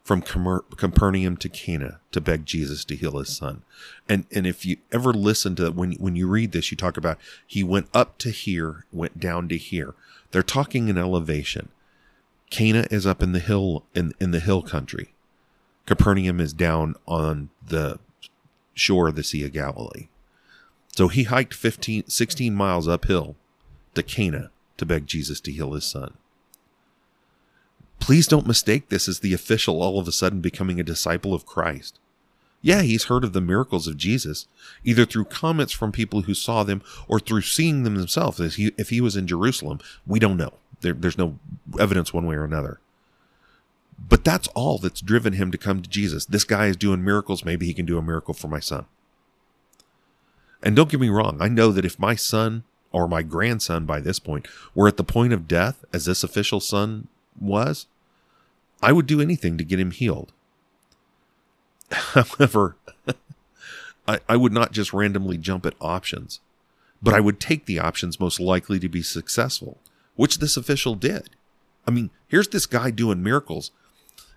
from 0.05 0.23
Capernaum 0.23 1.37
to 1.39 1.49
Cana 1.49 1.99
to 2.13 2.21
beg 2.21 2.47
Jesus 2.47 2.85
to 2.85 2.95
heal 2.95 3.19
his 3.19 3.37
son. 3.37 3.63
And 4.09 4.25
and 4.31 4.47
if 4.47 4.65
you 4.65 4.77
ever 4.93 5.13
listen 5.13 5.57
to 5.57 5.73
when 5.73 5.95
when 5.95 6.15
you 6.15 6.29
read 6.29 6.53
this, 6.53 6.71
you 6.71 6.77
talk 6.77 6.97
about 6.97 7.19
he 7.45 7.65
went 7.65 7.89
up 7.93 8.17
to 8.19 8.31
here, 8.31 8.85
went 8.93 9.19
down 9.19 9.49
to 9.49 9.57
here. 9.57 9.95
They're 10.31 10.45
talking 10.45 10.89
in 10.89 10.97
elevation. 10.97 11.71
Cana 12.51 12.87
is 12.89 13.05
up 13.05 13.21
in 13.21 13.33
the 13.33 13.41
hill 13.41 13.85
in, 13.97 14.13
in 14.21 14.31
the 14.31 14.39
hill 14.39 14.63
country. 14.63 15.13
Capernaum 15.87 16.41
is 16.41 16.53
down 16.53 16.95
on 17.09 17.51
the 17.67 17.99
shore 18.75 19.09
of 19.09 19.17
the 19.17 19.25
Sea 19.25 19.45
of 19.45 19.53
Galilee. 19.53 20.07
So 20.95 21.09
he 21.09 21.25
hiked 21.25 21.53
15, 21.53 22.09
16 22.09 22.55
miles 22.55 22.87
uphill 22.87 23.35
to 23.95 24.05
Cana 24.05 24.51
to 24.79 24.87
beg 24.87 25.07
Jesus 25.07 25.41
to 25.41 25.53
heal 25.53 25.73
his 25.73 25.85
son. 25.85 26.15
Please 27.99 28.27
don't 28.27 28.47
mistake 28.47 28.89
this 28.89 29.09
as 29.09 29.21
the 29.21 29.35
official 29.35 29.83
all 29.83 29.99
of 29.99 30.07
a 30.07 30.13
sudden 30.13 30.41
becoming 30.41 30.79
a 30.79 30.85
disciple 30.85 31.35
of 31.35 31.47
Christ. 31.47 31.99
Yeah, 32.63 32.83
he's 32.83 33.05
heard 33.05 33.25
of 33.25 33.33
the 33.33 33.41
miracles 33.41 33.87
of 33.87 33.97
Jesus, 33.97 34.47
either 34.85 35.05
through 35.05 35.27
comments 35.27 35.73
from 35.73 35.93
people 35.93 36.23
who 36.23 36.35
saw 36.35 36.63
them 36.63 36.83
or 37.07 37.21
through 37.21 37.43
seeing 37.43 37.85
them 37.85 37.95
himself. 37.95 38.41
If 38.41 38.57
he, 38.57 38.73
if 38.77 38.91
he 38.91 39.01
was 39.01 39.17
in 39.17 39.27
Jerusalem, 39.27 39.79
we 40.07 40.19
don't 40.19 40.37
know. 40.37 40.55
There, 40.81 40.93
there's 40.93 41.19
no 41.19 41.39
evidence 41.79 42.13
one 42.13 42.27
way 42.27 42.35
or 42.35 42.45
another. 42.45 42.81
But 43.99 44.25
that's 44.25 44.49
all 44.49 44.79
that's 44.79 45.01
driven 45.01 45.35
him 45.35 45.51
to 45.51 45.59
come 45.59 45.81
to 45.81 45.89
Jesus. 45.89 46.27
This 46.27 46.45
guy 46.45 46.67
is 46.67 46.77
doing 46.77 47.05
miracles. 47.05 47.45
Maybe 47.45 47.67
he 47.67 47.75
can 47.75 47.87
do 47.87 47.99
a 47.99 48.03
miracle 48.03 48.35
for 48.35 48.49
my 48.49 48.61
son. 48.61 48.87
And 50.63 50.75
don't 50.75 50.91
get 50.91 51.01
me 51.01 51.09
wrong, 51.09 51.39
I 51.41 51.49
know 51.49 51.71
that 51.71 51.85
if 51.85 51.99
my 51.99 52.15
son 52.15 52.65
or 52.93 53.09
my 53.09 53.23
grandson 53.23 53.85
by 53.85 54.01
this 54.01 54.19
point 54.19 54.47
were 54.75 54.89
at 54.89 54.97
the 54.97 55.05
point 55.05 55.33
of 55.33 55.49
death, 55.49 55.85
as 55.93 56.05
this 56.05 56.25
official 56.25 56.61
son 56.61 57.09
was, 57.39 57.87
I 58.83 58.93
would 58.93 59.07
do 59.07 59.21
anything 59.21 59.59
to 59.59 59.65
get 59.65 59.81
him 59.81 59.91
healed. 59.91 60.33
However, 61.91 62.77
I, 64.09 64.21
I 64.29 64.37
would 64.37 64.53
not 64.53 64.73
just 64.73 64.93
randomly 64.93 65.39
jump 65.39 65.67
at 65.67 65.75
options, 65.81 66.41
but 67.03 67.15
I 67.15 67.21
would 67.21 67.41
take 67.41 67.67
the 67.67 67.79
options 67.79 68.21
most 68.21 68.41
likely 68.41 68.79
to 68.79 68.89
be 68.89 69.03
successful, 69.03 69.79
which 70.15 70.39
this 70.39 70.57
official 70.57 70.95
did. 70.95 71.31
I 71.87 71.91
mean, 71.91 72.11
here's 72.27 72.49
this 72.49 72.67
guy 72.67 72.91
doing 72.91 73.23
miracles. 73.23 73.71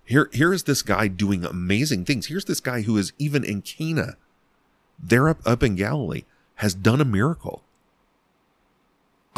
Here, 0.03 0.29
here 0.33 0.53
is 0.53 0.63
this 0.63 0.81
guy 0.81 1.07
doing 1.07 1.45
amazing 1.45 2.05
things. 2.05 2.27
Here's 2.27 2.45
this 2.45 2.59
guy 2.59 2.81
who 2.81 2.97
is 2.97 3.13
even 3.17 3.43
in 3.43 3.61
Cana, 3.61 4.17
there 5.01 5.29
up, 5.29 5.39
up 5.45 5.63
in 5.63 5.75
Galilee, 5.75 6.23
has 6.55 6.73
done 6.73 6.99
a 6.99 7.05
miracle. 7.05 7.63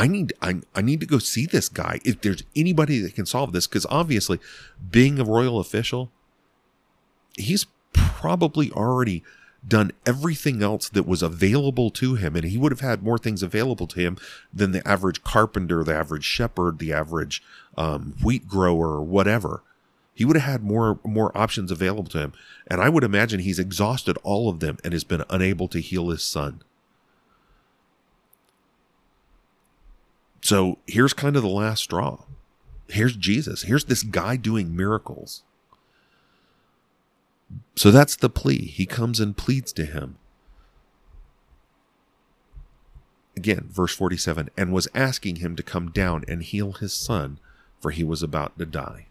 I 0.02 0.08
need 0.08 0.34
I, 0.42 0.62
I 0.74 0.82
need 0.82 1.00
to 1.02 1.06
go 1.06 1.20
see 1.20 1.46
this 1.46 1.70
guy 1.70 2.00
if 2.04 2.22
there's 2.22 2.44
anybody 2.56 3.00
that 3.00 3.14
can 3.14 3.28
solve 3.28 3.54
this 3.54 3.68
because 3.68 3.86
obviously 3.90 4.40
being 4.90 5.20
a 5.20 5.24
royal 5.24 5.60
official 5.60 6.12
he's 7.38 7.68
probably 7.94 8.72
already 8.72 9.24
done 9.68 9.92
everything 10.06 10.64
else 10.64 10.90
that 10.90 11.06
was 11.06 11.22
available 11.22 11.92
to 11.92 12.16
him, 12.16 12.36
and 12.36 12.46
he 12.46 12.58
would 12.58 12.72
have 12.72 12.80
had 12.80 13.04
more 13.04 13.18
things 13.18 13.44
available 13.44 13.86
to 13.88 14.00
him 14.00 14.18
than 14.52 14.72
the 14.72 14.88
average 14.88 15.24
carpenter, 15.24 15.84
the 15.84 15.96
average 15.96 16.24
shepherd, 16.24 16.80
the 16.80 16.92
average 16.92 17.44
um, 17.78 18.16
wheat 18.24 18.48
grower, 18.48 18.90
or 18.90 19.04
whatever. 19.04 19.62
He 20.14 20.26
would 20.26 20.36
have 20.36 20.52
had 20.52 20.64
more 20.64 21.00
more 21.04 21.36
options 21.38 21.72
available 21.72 22.10
to 22.12 22.20
him, 22.20 22.34
and 22.68 22.82
I 22.82 22.90
would 22.90 23.04
imagine 23.04 23.40
he's 23.40 23.60
exhausted 23.60 24.18
all 24.24 24.50
of 24.50 24.60
them 24.60 24.78
and 24.84 24.94
has 24.94 25.04
been 25.04 25.24
unable 25.30 25.68
to 25.70 25.80
heal 25.80 26.10
his 26.10 26.24
son. 26.24 26.64
So 30.42 30.80
here's 30.88 31.14
kind 31.14 31.36
of 31.36 31.44
the 31.44 31.50
last 31.50 31.84
straw. 31.84 32.24
Here's 32.90 33.16
Jesus. 33.16 33.64
Here's 33.64 33.86
this 33.86 34.04
guy 34.04 34.36
doing 34.36 34.76
miracles. 34.76 35.44
So 37.76 37.92
that's 37.92 38.16
the 38.16 38.30
plea. 38.30 38.66
He 38.66 38.86
comes 38.86 39.20
and 39.20 39.38
pleads 39.38 39.72
to 39.74 39.86
him. 39.86 40.18
Again, 43.38 43.70
verse 43.72 43.96
47 43.96 44.50
and 44.58 44.74
was 44.74 44.88
asking 44.94 45.38
him 45.38 45.56
to 45.56 45.64
come 45.64 45.90
down 45.90 46.26
and 46.28 46.44
heal 46.44 46.74
his 46.74 46.94
son, 46.94 47.40
for 47.80 47.92
he 47.92 48.04
was 48.04 48.22
about 48.22 48.58
to 48.60 48.66
die. 48.66 49.08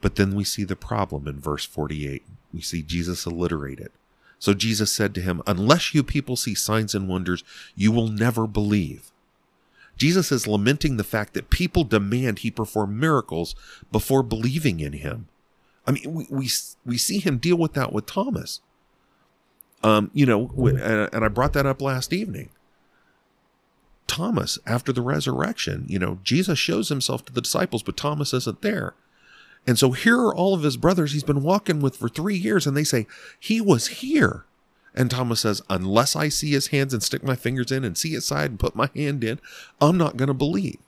But 0.00 0.16
then 0.16 0.34
we 0.34 0.44
see 0.44 0.64
the 0.64 0.76
problem 0.76 1.26
in 1.26 1.40
verse 1.40 1.64
48. 1.64 2.24
We 2.52 2.60
see 2.60 2.82
Jesus 2.82 3.26
alliterate 3.26 3.80
it. 3.80 3.92
So 4.38 4.54
Jesus 4.54 4.92
said 4.92 5.14
to 5.14 5.20
him, 5.20 5.42
Unless 5.46 5.94
you 5.94 6.02
people 6.02 6.36
see 6.36 6.54
signs 6.54 6.94
and 6.94 7.08
wonders, 7.08 7.44
you 7.76 7.92
will 7.92 8.08
never 8.08 8.46
believe. 8.46 9.11
Jesus 10.02 10.32
is 10.32 10.48
lamenting 10.48 10.96
the 10.96 11.04
fact 11.04 11.32
that 11.32 11.48
people 11.48 11.84
demand 11.84 12.40
he 12.40 12.50
perform 12.50 12.98
miracles 12.98 13.54
before 13.92 14.24
believing 14.24 14.80
in 14.80 14.94
him. 14.94 15.28
I 15.86 15.92
mean, 15.92 16.12
we 16.12 16.26
we, 16.28 16.50
we 16.84 16.98
see 16.98 17.20
him 17.20 17.38
deal 17.38 17.54
with 17.54 17.74
that 17.74 17.92
with 17.92 18.06
Thomas. 18.06 18.62
Um, 19.84 20.10
you 20.12 20.26
know, 20.26 20.50
and 20.56 21.24
I 21.24 21.28
brought 21.28 21.52
that 21.52 21.66
up 21.66 21.80
last 21.80 22.12
evening. 22.12 22.48
Thomas, 24.08 24.58
after 24.66 24.92
the 24.92 25.02
resurrection, 25.02 25.86
you 25.86 26.00
know, 26.00 26.18
Jesus 26.24 26.58
shows 26.58 26.88
himself 26.88 27.24
to 27.26 27.32
the 27.32 27.40
disciples, 27.40 27.84
but 27.84 27.96
Thomas 27.96 28.34
isn't 28.34 28.60
there. 28.60 28.94
And 29.68 29.78
so 29.78 29.92
here 29.92 30.18
are 30.18 30.34
all 30.34 30.52
of 30.52 30.64
his 30.64 30.76
brothers 30.76 31.12
he's 31.12 31.22
been 31.22 31.44
walking 31.44 31.78
with 31.78 31.94
for 31.94 32.08
three 32.08 32.36
years, 32.36 32.66
and 32.66 32.76
they 32.76 32.82
say, 32.82 33.06
He 33.38 33.60
was 33.60 33.86
here. 33.86 34.46
And 34.94 35.10
Thomas 35.10 35.40
says, 35.40 35.62
Unless 35.70 36.16
I 36.16 36.28
see 36.28 36.50
his 36.50 36.68
hands 36.68 36.92
and 36.92 37.02
stick 37.02 37.22
my 37.22 37.34
fingers 37.34 37.72
in 37.72 37.84
and 37.84 37.96
see 37.96 38.10
his 38.10 38.26
side 38.26 38.50
and 38.50 38.60
put 38.60 38.76
my 38.76 38.90
hand 38.94 39.24
in, 39.24 39.40
I'm 39.80 39.96
not 39.96 40.16
going 40.16 40.28
to 40.28 40.34
believe. 40.34 40.78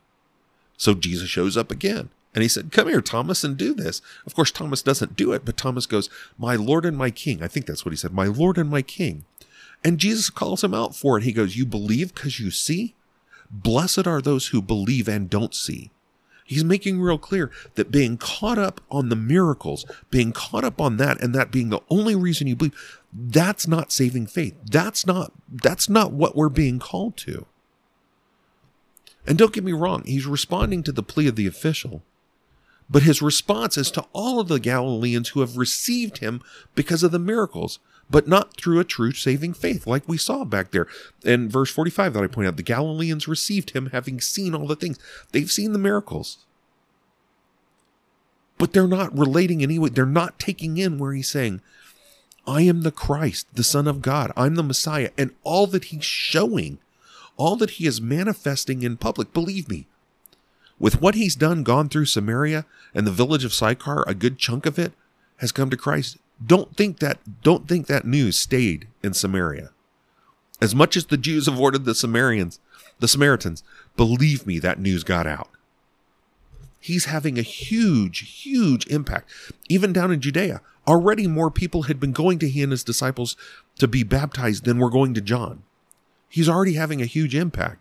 So 0.77 0.95
Jesus 0.95 1.29
shows 1.29 1.57
up 1.57 1.71
again. 1.71 2.11
And 2.35 2.43
he 2.43 2.49
said, 2.49 2.73
Come 2.73 2.89
here, 2.89 3.01
Thomas, 3.01 3.45
and 3.45 3.57
do 3.57 3.75
this. 3.75 4.03
Of 4.27 4.35
course, 4.35 4.51
Thomas 4.51 4.83
doesn't 4.83 5.17
do 5.17 5.33
it, 5.33 5.45
but 5.45 5.57
Thomas 5.57 5.87
goes, 5.87 6.11
My 6.37 6.57
Lord 6.57 6.85
and 6.85 6.97
my 6.97 7.11
King. 7.11 7.43
I 7.43 7.49
think 7.49 7.67
that's 7.67 7.85
what 7.85 7.93
he 7.93 7.97
said, 7.97 8.13
My 8.13 8.27
Lord 8.27 8.59
and 8.59 8.69
my 8.69 8.83
King. 8.83 9.25
And 9.85 9.99
Jesus 9.99 10.31
calls 10.31 10.65
him 10.65 10.75
out 10.75 10.97
for 10.97 11.17
it. 11.17 11.25
He 11.25 11.33
goes, 11.33 11.57
You 11.57 11.65
believe 11.65 12.15
because 12.15 12.41
you 12.41 12.51
see? 12.51 12.95
Blessed 13.51 14.07
are 14.07 14.21
those 14.21 14.49
who 14.49 14.61
believe 14.61 15.07
and 15.07 15.31
don't 15.31 15.55
see. 15.55 15.91
He's 16.45 16.65
making 16.65 17.01
real 17.01 17.19
clear 17.19 17.51
that 17.75 17.91
being 17.91 18.19
caught 18.19 18.59
up 18.59 18.81
on 18.91 19.09
the 19.09 19.17
miracles, 19.17 19.87
being 20.11 20.33
caught 20.33 20.65
up 20.65 20.81
on 20.81 20.99
that, 20.99 21.21
and 21.23 21.35
that 21.35 21.51
being 21.51 21.71
the 21.71 21.81
only 21.89 22.15
reason 22.15 22.47
you 22.47 22.57
believe, 22.57 23.01
that's 23.15 23.69
not 23.69 23.93
saving 23.93 24.27
faith. 24.27 24.57
That's 24.67 25.07
not 25.07 25.33
that's 25.49 25.89
not 25.89 26.13
what 26.13 26.35
we're 26.35 26.49
being 26.49 26.81
called 26.81 27.17
to. 27.19 27.47
And 29.27 29.39
don't 29.39 29.53
get 29.53 29.65
me 29.65 29.73
wrong, 29.73 30.03
he's 30.05 30.27
responding 30.27 30.83
to 30.83 30.93
the 30.93 31.03
plea 31.03 31.29
of 31.29 31.37
the 31.37 31.47
official, 31.47 32.03
but 32.91 33.05
his 33.05 33.23
response 33.23 33.79
is 33.79 33.91
to 33.93 34.05
all 34.13 34.41
of 34.41 34.49
the 34.49 34.61
Galileans 34.61 35.31
who 35.31 35.41
have 35.41 35.57
received 35.57 36.19
him 36.19 36.43
because 36.75 37.03
of 37.03 37.11
the 37.13 37.19
miracles, 37.19 37.79
but 38.11 38.29
not 38.29 38.57
through 38.57 38.81
a 38.81 38.85
true 38.85 39.13
saving 39.13 39.55
faith, 39.55 39.87
like 39.87 40.07
we 40.07 40.19
saw 40.19 40.45
back 40.45 40.73
there 40.73 40.87
in 41.25 41.49
verse 41.49 41.71
45 41.71 42.13
that 42.13 42.25
I 42.25 42.27
pointed 42.27 42.49
out. 42.49 42.57
The 42.57 42.63
Galileans 42.63 43.29
received 43.29 43.71
him 43.71 43.91
having 43.93 44.21
seen 44.21 44.55
all 44.55 44.67
the 44.67 44.77
things. 44.77 44.99
They've 45.33 45.51
seen 45.51 45.73
the 45.73 45.79
miracles. 45.79 46.45
But 48.59 48.73
they're 48.73 48.87
not 48.87 49.17
relating 49.17 49.63
anyway. 49.63 49.89
They're 49.89 50.07
not 50.07 50.39
taking 50.39 50.77
in 50.77 50.99
where 50.99 51.13
he's 51.13 51.31
saying, 51.31 51.61
I 52.47 52.63
am 52.63 52.83
the 52.83 52.93
Christ, 52.93 53.47
the 53.55 53.65
Son 53.65 53.87
of 53.87 54.03
God. 54.03 54.33
I'm 54.37 54.55
the 54.55 54.63
Messiah. 54.63 55.11
And 55.17 55.33
all 55.43 55.67
that 55.69 55.85
he's 55.87 56.05
showing, 56.05 56.79
all 57.37 57.57
that 57.57 57.71
he 57.71 57.87
is 57.87 58.01
manifesting 58.01 58.83
in 58.83 58.97
public, 58.97 59.33
believe 59.33 59.69
me, 59.69 59.87
with 60.79 61.01
what 61.01 61.15
he's 61.15 61.37
done, 61.37 61.63
gone 61.63 61.89
through 61.89 62.07
Samaria 62.07 62.67
and 62.95 63.07
the 63.07 63.13
village 63.13 63.45
of 63.45 63.55
Sychar, 63.55 64.05
a 64.07 64.15
good 64.15 64.39
chunk 64.39 64.67
of 64.67 64.79
it 64.79 64.93
has 65.39 65.53
come 65.53 65.71
to 65.71 65.77
Christ. 65.77 66.19
Don't 66.45 66.77
think 66.77 66.99
that 66.99 67.19
don't 67.43 67.69
think 67.69 67.87
that 67.87 68.05
news 68.05 68.39
stayed 68.39 68.89
in 69.03 69.15
Samaria. 69.15 69.71
As 70.61 70.75
much 70.75 70.97
as 70.97 71.07
the 71.07 71.17
Jews 71.17 71.47
avoided 71.47 71.85
the 71.85 71.95
Samaritans, 71.95 72.59
the 72.99 73.09
Samaritans, 73.09 73.63
believe 73.97 74.47
me, 74.47 74.59
that 74.59 74.81
news 74.81 75.05
got 75.05 75.27
out. 75.27 75.49
He's 76.81 77.07
having 77.07 77.39
a 77.39 77.43
huge, 77.43 78.43
huge 78.43 78.87
impact. 78.89 79.31
Even 79.69 79.93
down 79.93 80.13
in 80.13 80.21
Judea, 80.21 80.61
already 80.87 81.27
more 81.27 81.51
people 81.51 81.83
had 81.83 82.01
been 82.01 82.13
going 82.13 82.39
to 82.41 82.49
he 82.49 82.63
and 82.63 82.73
his 82.73 82.85
disciples 82.85 83.37
to 83.79 83.89
be 83.89 84.03
baptized 84.03 84.65
than 84.65 84.79
were 84.79 84.91
going 84.91 85.15
to 85.15 85.21
John. 85.21 85.63
He's 86.29 86.49
already 86.49 86.75
having 86.75 87.01
a 87.01 87.07
huge 87.07 87.35
impact. 87.35 87.79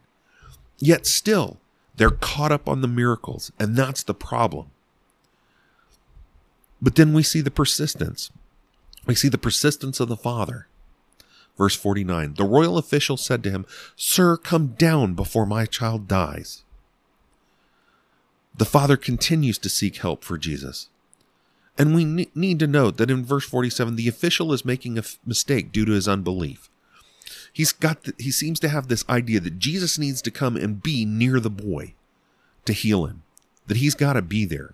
Yet 0.78 1.06
still, 1.06 1.58
they're 1.96 2.10
caught 2.10 2.52
up 2.52 2.68
on 2.68 2.82
the 2.82 2.88
miracles, 2.88 3.52
and 3.60 3.76
that's 3.76 4.04
the 4.04 4.14
problem. 4.14 4.68
But 6.82 6.96
then 6.96 7.14
we 7.14 7.24
see 7.24 7.42
the 7.42 7.52
persistence. 7.52 8.32
We 9.06 9.16
see 9.16 9.30
the 9.30 9.38
persistence 9.38 10.00
of 10.00 10.10
the 10.10 10.18
Father. 10.18 10.68
Verse 11.58 11.76
49 11.76 12.34
The 12.36 12.44
royal 12.44 12.78
official 12.78 13.18
said 13.18 13.44
to 13.44 13.52
him, 13.52 13.66
Sir, 13.96 14.38
come 14.38 14.68
down 14.78 15.14
before 15.14 15.46
my 15.46 15.66
child 15.66 16.08
dies. 16.08 16.64
The 18.56 18.66
Father 18.66 18.98
continues 18.98 19.58
to 19.60 19.70
seek 19.70 19.98
help 19.98 20.24
for 20.24 20.38
Jesus. 20.38 20.90
And 21.78 21.96
we 21.96 22.30
need 22.36 22.60
to 22.60 22.68
note 22.68 22.98
that 22.98 23.10
in 23.10 23.26
verse 23.26 23.46
47, 23.46 23.96
the 23.96 24.08
official 24.08 24.54
is 24.54 24.64
making 24.64 24.98
a 24.98 25.02
f- 25.02 25.18
mistake 25.26 25.72
due 25.72 25.86
to 25.86 25.92
his 25.94 26.08
unbelief. 26.08 26.70
He's 27.52 27.72
got, 27.72 28.04
the, 28.04 28.14
he 28.20 28.32
seems 28.32 28.60
to 28.60 28.70
have 28.70 28.88
this 28.88 29.08
idea 29.10 29.40
that 29.40 29.60
Jesus 29.60 29.98
needs 29.98 30.22
to 30.22 30.32
come 30.32 30.56
and 30.56 30.84
be 30.84 31.04
near 31.06 31.40
the 31.40 31.50
boy 31.50 31.96
to 32.66 32.74
heal 32.74 33.06
him, 33.06 33.24
that 33.68 33.78
he's 33.78 33.96
got 33.96 34.14
to 34.14 34.22
be 34.22 34.46
there. 34.46 34.74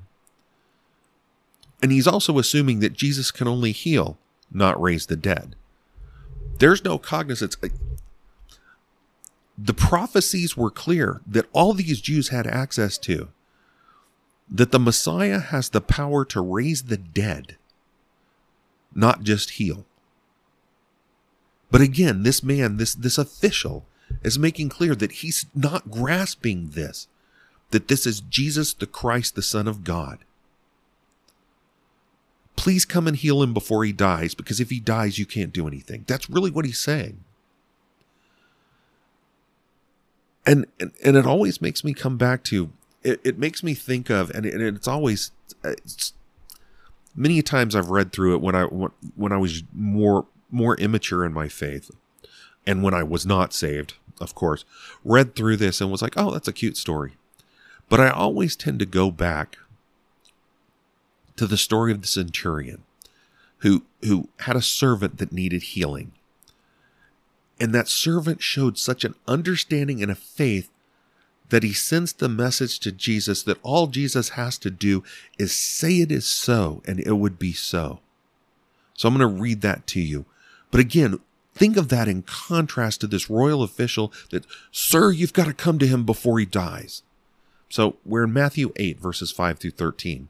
And 1.82 1.92
he's 1.92 2.08
also 2.08 2.38
assuming 2.38 2.80
that 2.80 2.94
Jesus 2.94 3.32
can 3.32 3.48
only 3.48 3.72
heal, 3.72 4.18
not 4.52 4.82
raise 4.82 5.06
the 5.06 5.16
dead. 5.16 5.56
There's 6.58 6.84
no 6.84 6.98
cognizance. 6.98 7.56
The 9.58 9.74
prophecies 9.74 10.58
were 10.58 10.72
clear 10.72 11.22
that 11.26 11.48
all 11.54 11.74
these 11.74 12.02
Jews 12.02 12.30
had 12.30 12.46
access 12.46 12.98
to 13.00 13.30
that 14.52 14.72
the 14.72 14.80
Messiah 14.80 15.40
has 15.40 15.70
the 15.70 15.82
power 15.82 16.26
to 16.26 16.42
raise 16.42 16.84
the 16.84 16.98
dead, 16.98 17.58
not 18.96 19.24
just 19.24 19.52
heal. 19.52 19.86
But 21.72 21.82
again, 21.82 22.24
this 22.24 22.42
man, 22.42 22.78
this, 22.78 22.96
this 22.96 23.18
official, 23.18 23.86
is 24.24 24.40
making 24.40 24.70
clear 24.70 24.96
that 24.96 25.12
he's 25.12 25.46
not 25.54 25.92
grasping 25.92 26.70
this, 26.72 27.08
that 27.70 27.88
this 27.88 28.08
is 28.08 28.22
Jesus 28.22 28.74
the 28.74 28.88
Christ, 28.88 29.36
the 29.36 29.44
Son 29.44 29.68
of 29.68 29.84
God. 29.84 30.20
Please 32.56 32.86
come 32.86 33.08
and 33.08 33.16
heal 33.16 33.44
him 33.44 33.54
before 33.54 33.86
he 33.86 33.94
dies, 33.94 34.34
because 34.34 34.60
if 34.60 34.72
he 34.72 34.80
dies, 34.80 35.20
you 35.20 35.26
can't 35.26 35.54
do 35.54 35.68
anything. 35.68 36.06
That's 36.08 36.30
really 36.30 36.52
what 36.52 36.66
he's 36.66 36.80
saying. 36.80 37.24
And, 40.46 40.66
and, 40.80 40.92
and 41.06 41.16
it 41.16 41.28
always 41.28 41.62
makes 41.62 41.84
me 41.84 41.94
come 41.94 42.18
back 42.18 42.44
to 42.46 42.72
it, 43.04 43.20
it 43.24 43.38
makes 43.38 43.64
me 43.64 43.74
think 43.74 44.10
of, 44.10 44.30
and, 44.32 44.46
it, 44.46 44.54
and 44.54 44.76
it's 44.76 44.88
always, 44.88 45.32
it's, 45.64 46.14
many 47.16 47.42
times 47.42 47.76
I've 47.76 47.90
read 47.90 48.12
through 48.12 48.36
it 48.36 48.42
when 48.42 48.56
I 48.56 48.64
when 48.64 49.32
I 49.32 49.38
was 49.38 49.64
more 49.74 50.26
more 50.52 50.76
immature 50.78 51.26
in 51.26 51.34
my 51.34 51.48
faith, 51.48 51.92
and 52.66 52.84
when 52.84 52.94
I 52.94 53.04
was 53.04 53.26
not 53.26 53.54
saved, 53.54 53.96
of 54.20 54.36
course, 54.36 54.66
read 55.04 55.36
through 55.36 55.58
this 55.58 55.82
and 55.82 55.92
was 55.92 56.02
like, 56.02 56.14
oh, 56.18 56.32
that's 56.32 56.48
a 56.48 56.54
cute 56.54 56.78
story. 56.78 57.14
But 57.88 58.00
I 58.00 58.10
always 58.10 58.56
tend 58.56 58.80
to 58.80 58.86
go 58.86 59.12
back 59.12 59.58
to 61.36 61.48
the 61.48 61.58
story 61.58 61.92
of 61.92 62.02
the 62.02 62.08
centurion 62.08 62.84
who 63.60 63.84
who 64.04 64.30
had 64.40 64.56
a 64.56 64.62
servant 64.62 65.18
that 65.18 65.32
needed 65.32 65.64
healing. 65.64 66.12
And 67.62 67.76
that 67.76 67.90
servant 67.90 68.42
showed 68.42 68.78
such 68.78 69.04
an 69.04 69.16
understanding 69.28 70.02
and 70.02 70.12
a 70.12 70.16
faith 70.16 70.70
that 71.50 71.64
he 71.64 71.74
sends 71.74 72.14
the 72.14 72.30
message 72.30 72.80
to 72.80 72.92
Jesus 72.92 73.44
that 73.44 73.60
all 73.64 73.88
Jesus 73.88 74.30
has 74.30 74.58
to 74.60 74.70
do 74.70 75.04
is 75.38 75.52
say 75.52 75.96
it 75.96 76.12
is 76.12 76.26
so 76.26 76.82
and 76.86 77.00
it 77.00 77.14
would 77.14 77.40
be 77.40 77.54
so. 77.54 78.00
So 78.94 79.08
I'm 79.08 79.18
going 79.18 79.36
to 79.36 79.42
read 79.42 79.62
that 79.62 79.88
to 79.88 80.02
you. 80.02 80.26
But 80.72 80.80
again, 80.80 81.20
think 81.56 81.78
of 81.78 81.90
that 81.90 82.08
in 82.08 82.24
contrast 82.24 83.02
to 83.02 83.08
this 83.08 83.30
royal 83.30 83.64
official 83.64 84.14
that, 84.30 84.46
sir, 84.72 85.12
you've 85.12 85.34
got 85.34 85.48
to 85.48 85.54
come 85.54 85.80
to 85.80 85.88
him 85.88 86.06
before 86.06 86.40
he 86.40 86.46
dies. 86.46 87.04
So 87.70 87.98
we're 88.06 88.24
in 88.24 88.34
Matthew 88.34 88.72
8, 88.76 89.00
verses 89.00 89.32
5 89.32 89.60
through 89.60 89.72
13. 89.72 90.28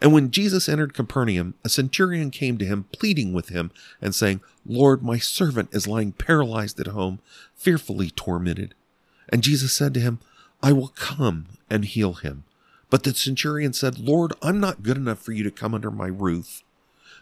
And 0.00 0.12
when 0.12 0.30
Jesus 0.30 0.68
entered 0.68 0.94
Capernaum, 0.94 1.54
a 1.64 1.68
centurion 1.68 2.30
came 2.30 2.56
to 2.58 2.64
him, 2.64 2.86
pleading 2.92 3.32
with 3.32 3.48
him, 3.48 3.72
and 4.00 4.14
saying, 4.14 4.40
Lord, 4.64 5.02
my 5.02 5.18
servant 5.18 5.70
is 5.72 5.88
lying 5.88 6.12
paralyzed 6.12 6.78
at 6.78 6.86
home, 6.88 7.18
fearfully 7.54 8.10
tormented. 8.10 8.74
And 9.28 9.42
Jesus 9.42 9.72
said 9.72 9.92
to 9.94 10.00
him, 10.00 10.20
I 10.62 10.72
will 10.72 10.88
come 10.88 11.46
and 11.70 11.84
heal 11.84 12.14
him. 12.14 12.44
But 12.90 13.04
the 13.04 13.14
centurion 13.14 13.72
said, 13.72 13.98
Lord, 13.98 14.32
I'm 14.42 14.60
not 14.60 14.82
good 14.82 14.96
enough 14.96 15.18
for 15.18 15.32
you 15.32 15.44
to 15.44 15.50
come 15.50 15.74
under 15.74 15.90
my 15.90 16.06
roof. 16.06 16.62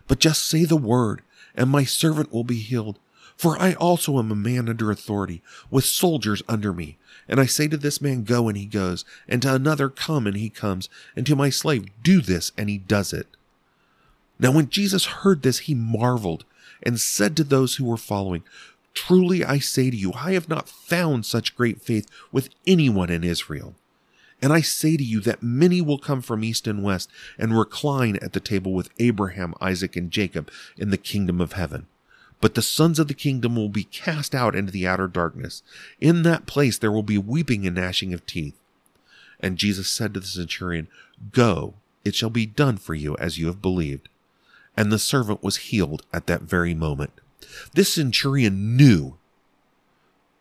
But 0.07 0.21
just 0.21 0.45
say 0.45 0.65
the 0.65 0.77
word, 0.77 1.23
and 1.55 1.69
my 1.69 1.85
servant 1.85 2.33
will 2.33 2.45
be 2.45 2.61
healed. 2.61 2.99
For 3.37 3.61
I 3.61 3.75
also 3.75 4.19
am 4.19 4.31
a 4.31 4.37
man 4.37 4.69
under 4.69 4.91
authority, 4.91 5.43
with 5.71 5.85
soldiers 5.85 6.43
under 6.49 6.73
me. 6.73 6.97
And 7.29 7.39
I 7.41 7.47
say 7.47 7.69
to 7.69 7.77
this 7.77 8.01
man, 8.01 8.25
Go, 8.25 8.49
and 8.49 8.57
he 8.57 8.65
goes, 8.65 9.05
and 9.29 9.43
to 9.43 9.55
another, 9.55 9.91
Come, 9.91 10.27
and 10.27 10.37
he 10.37 10.49
comes, 10.49 10.89
and 11.15 11.27
to 11.27 11.37
my 11.37 11.51
slave, 11.51 11.87
Do 12.03 12.23
this, 12.23 12.53
and 12.57 12.71
he 12.71 12.79
does 12.79 13.13
it. 13.13 13.27
Now, 14.39 14.53
when 14.53 14.71
Jesus 14.71 15.05
heard 15.07 15.43
this, 15.43 15.61
he 15.61 15.75
marveled, 15.75 16.45
and 16.83 17.01
said 17.01 17.37
to 17.37 17.45
those 17.45 17.77
who 17.77 17.85
were 17.85 17.97
following, 17.97 18.43
Truly 18.97 19.45
I 19.45 19.59
say 19.59 19.91
to 19.91 19.97
you, 19.97 20.13
I 20.15 20.33
have 20.33 20.49
not 20.49 20.71
found 20.71 21.27
such 21.27 21.55
great 21.55 21.83
faith 21.83 22.09
with 22.33 22.49
anyone 22.67 23.11
in 23.11 23.23
Israel. 23.23 23.75
And 24.41 24.55
I 24.55 24.63
say 24.63 24.97
to 24.97 25.05
you 25.05 25.21
that 25.21 25.43
many 25.43 25.83
will 25.83 25.99
come 25.99 26.23
from 26.23 26.43
east 26.43 26.67
and 26.67 26.83
west 26.83 27.11
and 27.39 27.57
recline 27.57 28.17
at 28.17 28.33
the 28.33 28.41
table 28.41 28.73
with 28.73 28.89
Abraham, 28.99 29.55
Isaac, 29.61 29.97
and 29.97 30.11
Jacob 30.11 30.51
in 30.79 30.89
the 30.89 30.97
kingdom 30.97 31.43
of 31.43 31.53
heaven. 31.53 31.87
But 32.41 32.55
the 32.55 32.63
sons 32.63 32.99
of 32.99 33.07
the 33.07 33.15
kingdom 33.15 33.55
will 33.55 33.69
be 33.69 33.85
cast 33.85 34.35
out 34.35 34.57
into 34.57 34.73
the 34.73 34.87
outer 34.87 35.09
darkness. 35.09 35.63
In 36.01 36.23
that 36.23 36.47
place 36.47 36.79
there 36.79 36.93
will 36.93 37.03
be 37.03 37.19
weeping 37.19 37.67
and 37.67 37.77
gnashing 37.77 38.15
of 38.15 38.25
teeth. 38.25 38.59
And 39.41 39.59
Jesus 39.59 39.89
said 39.89 40.15
to 40.15 40.21
the 40.21 40.27
centurion, 40.27 40.89
Go, 41.33 41.75
it 42.03 42.15
shall 42.15 42.31
be 42.31 42.47
done 42.47 42.79
for 42.79 42.95
you 42.95 43.15
as 43.19 43.39
you 43.39 43.47
have 43.47 43.61
believed. 43.61 44.09
And 44.75 44.91
the 44.91 44.99
servant 44.99 45.43
was 45.43 45.69
healed 45.69 46.03
at 46.15 46.27
that 46.29 46.43
very 46.43 46.73
moment. 46.73 47.13
This 47.73 47.95
centurion 47.95 48.77
knew 48.77 49.17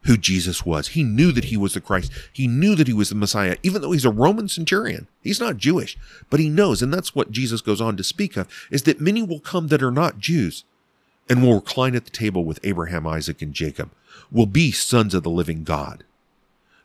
who 0.06 0.18
Jesus 0.18 0.66
was. 0.66 0.90
He 0.90 1.04
knew 1.04 1.32
that 1.32 1.46
he 1.46 1.58
was 1.58 1.74
the 1.74 1.82
Christ. 1.82 2.12
He 2.32 2.48
knew 2.48 2.76
that 2.76 2.88
he 2.88 2.94
was 2.94 3.10
the 3.10 3.16
Messiah, 3.16 3.58
even 3.64 3.82
though 3.82 3.92
he's 3.92 4.06
a 4.06 4.12
Roman 4.12 4.48
centurion. 4.48 5.08
He's 5.22 5.40
not 5.40 5.58
Jewish, 5.58 5.98
but 6.30 6.40
he 6.40 6.48
knows, 6.48 6.82
and 6.82 6.94
that's 6.94 7.16
what 7.16 7.32
Jesus 7.32 7.62
goes 7.62 7.82
on 7.82 7.98
to 7.98 8.04
speak 8.04 8.38
of, 8.38 8.48
is 8.72 8.84
that 8.84 9.02
many 9.02 9.24
will 9.24 9.40
come 9.40 9.68
that 9.68 9.84
are 9.84 9.92
not 9.92 10.20
Jews 10.20 10.64
and 11.28 11.42
will 11.42 11.56
recline 11.56 11.96
at 11.96 12.06
the 12.06 12.12
table 12.12 12.46
with 12.46 12.60
Abraham, 12.64 13.08
Isaac, 13.08 13.42
and 13.42 13.54
Jacob, 13.54 13.90
will 14.32 14.46
be 14.46 14.72
sons 14.72 15.16
of 15.16 15.24
the 15.24 15.30
living 15.30 15.64
God. 15.64 16.04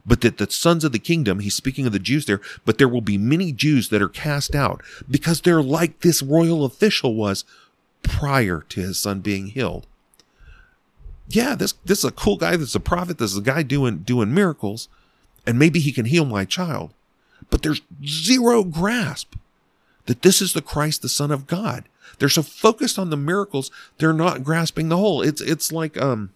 But 0.07 0.23
that 0.23 0.39
the 0.39 0.51
sons 0.51 0.83
of 0.83 0.93
the 0.93 0.99
kingdom, 0.99 1.41
he's 1.41 1.55
speaking 1.55 1.87
of 1.87 1.93
the 1.93 1.99
Jews 1.99 2.25
there, 2.25 2.41
but 2.65 2.79
there 2.79 2.89
will 2.89 3.03
be 3.03 3.19
many 3.19 3.53
Jews 3.53 3.91
that 3.91 4.01
are 4.01 4.09
cast 4.09 4.55
out 4.55 4.83
because 5.11 5.43
they're 5.43 5.63
like 5.63 6.01
this 6.01 6.23
royal 6.23 6.65
official 6.65 7.15
was 7.15 7.45
prior 8.03 8.65
to 8.71 8.81
his 8.81 8.99
son 8.99 9.21
being 9.21 9.49
healed. 9.49 9.87
Yeah, 11.31 11.55
this 11.55 11.75
this 11.85 11.99
is 11.99 12.05
a 12.05 12.11
cool 12.13 12.37
guy, 12.37 12.57
this 12.57 12.71
is 12.71 12.75
a 12.75 12.81
prophet, 12.81 13.19
this 13.19 13.33
is 13.33 13.39
a 13.39 13.43
guy 13.43 13.63
doing 13.63 13.99
doing 13.99 14.35
miracles, 14.35 14.89
and 15.47 15.59
maybe 15.59 15.81
he 15.81 15.93
can 15.93 16.07
heal 16.07 16.25
my 16.25 16.45
child. 16.45 16.93
But 17.51 17.63
there's 17.63 17.83
zero 18.05 18.65
grasp 18.65 19.35
that 20.07 20.23
this 20.23 20.43
is 20.43 20.53
the 20.53 20.63
Christ, 20.63 21.03
the 21.03 21.09
Son 21.09 21.31
of 21.31 21.47
God. 21.47 21.85
They're 22.19 22.29
so 22.29 22.43
focused 22.43 22.99
on 22.99 23.11
the 23.11 23.17
miracles, 23.17 23.71
they're 23.99 24.13
not 24.13 24.45
grasping 24.45 24.89
the 24.89 24.97
whole. 24.97 25.23
It's 25.23 25.41
it's 25.41 25.71
like 25.73 25.97
um 26.01 26.31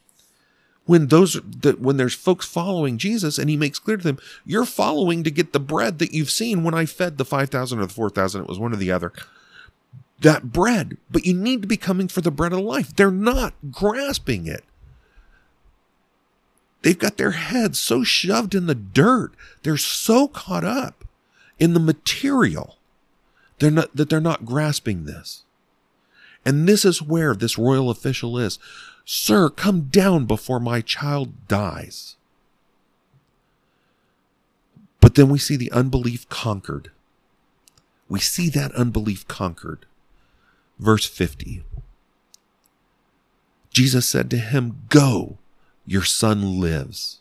when 0.87 1.09
those 1.09 1.41
that 1.63 1.81
when 1.81 1.97
there's 1.97 2.15
folks 2.15 2.47
following 2.47 2.99
Jesus 2.99 3.39
and 3.39 3.49
he 3.51 3.57
makes 3.57 3.79
clear 3.79 3.97
to 3.97 4.03
them, 4.03 4.19
you're 4.45 4.67
following 4.67 5.25
to 5.25 5.31
get 5.31 5.53
the 5.53 5.61
bread 5.61 5.99
that 5.99 6.13
you've 6.13 6.31
seen 6.31 6.63
when 6.63 6.75
I 6.75 6.87
fed 6.87 7.19
the 7.19 7.25
5,000 7.25 7.79
or 7.79 7.87
the 7.87 7.93
4,000, 7.93 8.43
it 8.43 8.49
was 8.49 8.59
one 8.59 8.73
or 8.73 8.77
the 8.77 8.93
other. 8.93 9.13
That 10.21 10.53
bread, 10.53 10.97
but 11.11 11.25
you 11.25 11.35
need 11.35 11.63
to 11.63 11.69
be 11.69 11.77
coming 11.77 12.09
for 12.09 12.21
the 12.21 12.31
bread 12.31 12.53
of 12.53 12.61
life. 12.61 12.95
They're 12.95 13.11
not 13.11 13.55
grasping 13.71 14.47
it. 14.47 14.65
They've 16.85 16.99
got 16.99 17.17
their 17.17 17.31
heads 17.31 17.79
so 17.79 18.05
shoved 18.05 18.55
in 18.55 18.67
the 18.67 18.75
dirt. 18.75 19.33
They're 19.63 19.79
so 19.79 20.29
caught 20.29 20.65
up 20.65 21.07
in 21.59 21.73
the 21.73 21.81
material. 21.81 22.77
They're 23.59 23.71
not 23.71 23.97
that 23.97 24.11
they're 24.11 24.21
not 24.21 24.45
grasping 24.45 25.07
this. 25.07 25.45
And 26.45 26.69
this 26.69 26.85
is 26.85 27.01
where 27.01 27.35
this 27.35 27.57
royal 27.57 27.89
official 27.89 28.37
is. 28.37 28.59
Sir, 29.07 29.49
come 29.49 29.85
down 29.85 30.27
before 30.27 30.61
my 30.61 30.83
child 30.83 31.49
dies. 31.49 32.17
But 35.01 35.15
then 35.15 35.31
we 35.31 35.39
see 35.39 35.57
the 35.57 35.73
unbelief 35.73 36.29
conquered. 36.29 36.91
We 38.11 38.21
see 38.21 38.51
that 38.51 38.75
unbelief 38.75 39.27
conquered. 39.27 39.87
Verse 40.79 41.07
50. 41.07 41.65
Jesus 43.71 44.07
said 44.07 44.29
to 44.29 44.37
him, 44.37 44.83
Go, 44.91 45.39
your 45.87 46.05
son 46.05 46.61
lives. 46.61 47.21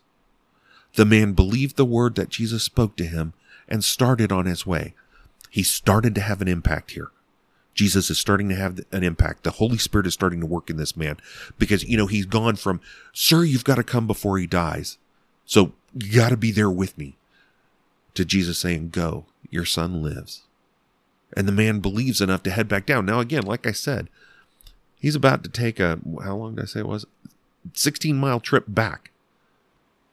The 0.96 1.06
man 1.06 1.34
believed 1.34 1.76
the 1.76 1.86
word 1.86 2.16
that 2.16 2.30
Jesus 2.30 2.64
spoke 2.64 2.96
to 2.98 3.06
him 3.06 3.34
and 3.68 3.84
started 3.84 4.32
on 4.32 4.46
his 4.46 4.66
way. 4.66 4.94
He 5.50 5.64
started 5.64 6.16
to 6.16 6.22
have 6.22 6.42
an 6.42 6.48
impact 6.48 6.92
here. 6.92 7.12
Jesus 7.74 8.10
is 8.12 8.20
starting 8.20 8.50
to 8.50 8.56
have 8.56 8.80
an 8.92 9.04
impact. 9.04 9.44
The 9.44 9.52
Holy 9.52 9.78
Spirit 9.78 10.06
is 10.06 10.14
starting 10.14 10.40
to 10.42 10.46
work 10.46 10.70
in 10.70 10.78
this 10.78 10.96
man 10.96 11.18
because, 11.58 11.84
you 11.84 11.98
know, 11.98 12.06
he's 12.06 12.28
gone 12.28 12.56
from, 12.56 12.82
sir, 13.14 13.44
you've 13.44 13.64
got 13.64 13.76
to 13.76 13.84
come 13.84 14.06
before 14.06 14.38
he 14.38 14.46
dies. 14.46 14.98
So 15.46 15.74
you 15.94 16.16
got 16.16 16.30
to 16.30 16.38
be 16.38 16.52
there 16.52 16.70
with 16.70 16.98
me 16.98 17.16
to 18.14 18.26
Jesus 18.26 18.60
saying, 18.60 18.90
go, 18.90 19.26
your 19.50 19.66
son 19.66 20.04
lives. 20.04 20.44
And 21.36 21.48
the 21.48 21.52
man 21.52 21.80
believes 21.80 22.22
enough 22.22 22.44
to 22.44 22.52
head 22.52 22.68
back 22.68 22.86
down. 22.86 23.08
Now, 23.08 23.20
again, 23.20 23.44
like 23.44 23.66
I 23.66 23.72
said, 23.72 24.08
he's 25.00 25.16
about 25.16 25.44
to 25.44 25.50
take 25.50 25.80
a, 25.80 26.00
how 26.24 26.36
long 26.36 26.56
did 26.56 26.64
I 26.64 26.68
say 26.68 26.82
it 26.82 26.88
was? 26.88 27.08
16 27.74 28.18
mile 28.18 28.40
trip 28.40 28.66
back 28.68 29.12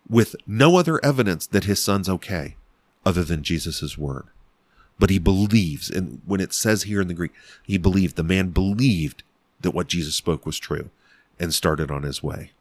with 0.08 0.36
no 0.46 0.76
other 0.76 1.04
evidence 1.04 1.46
that 1.46 1.64
his 1.64 1.82
son's 1.82 2.08
okay 2.08 2.56
other 3.04 3.24
than 3.24 3.42
Jesus' 3.42 3.96
word 3.98 4.26
but 5.00 5.10
he 5.10 5.18
believes. 5.18 5.90
And 5.90 6.20
when 6.26 6.40
it 6.40 6.52
says 6.52 6.84
here 6.84 7.00
in 7.00 7.08
the 7.08 7.14
Greek, 7.14 7.32
he 7.64 7.78
believed, 7.78 8.14
the 8.14 8.22
man 8.22 8.50
believed 8.50 9.24
that 9.62 9.72
what 9.72 9.88
Jesus 9.88 10.14
spoke 10.14 10.46
was 10.46 10.58
true 10.58 10.90
and 11.40 11.52
started 11.52 11.90
on 11.90 12.02
his 12.02 12.22
way. 12.22 12.52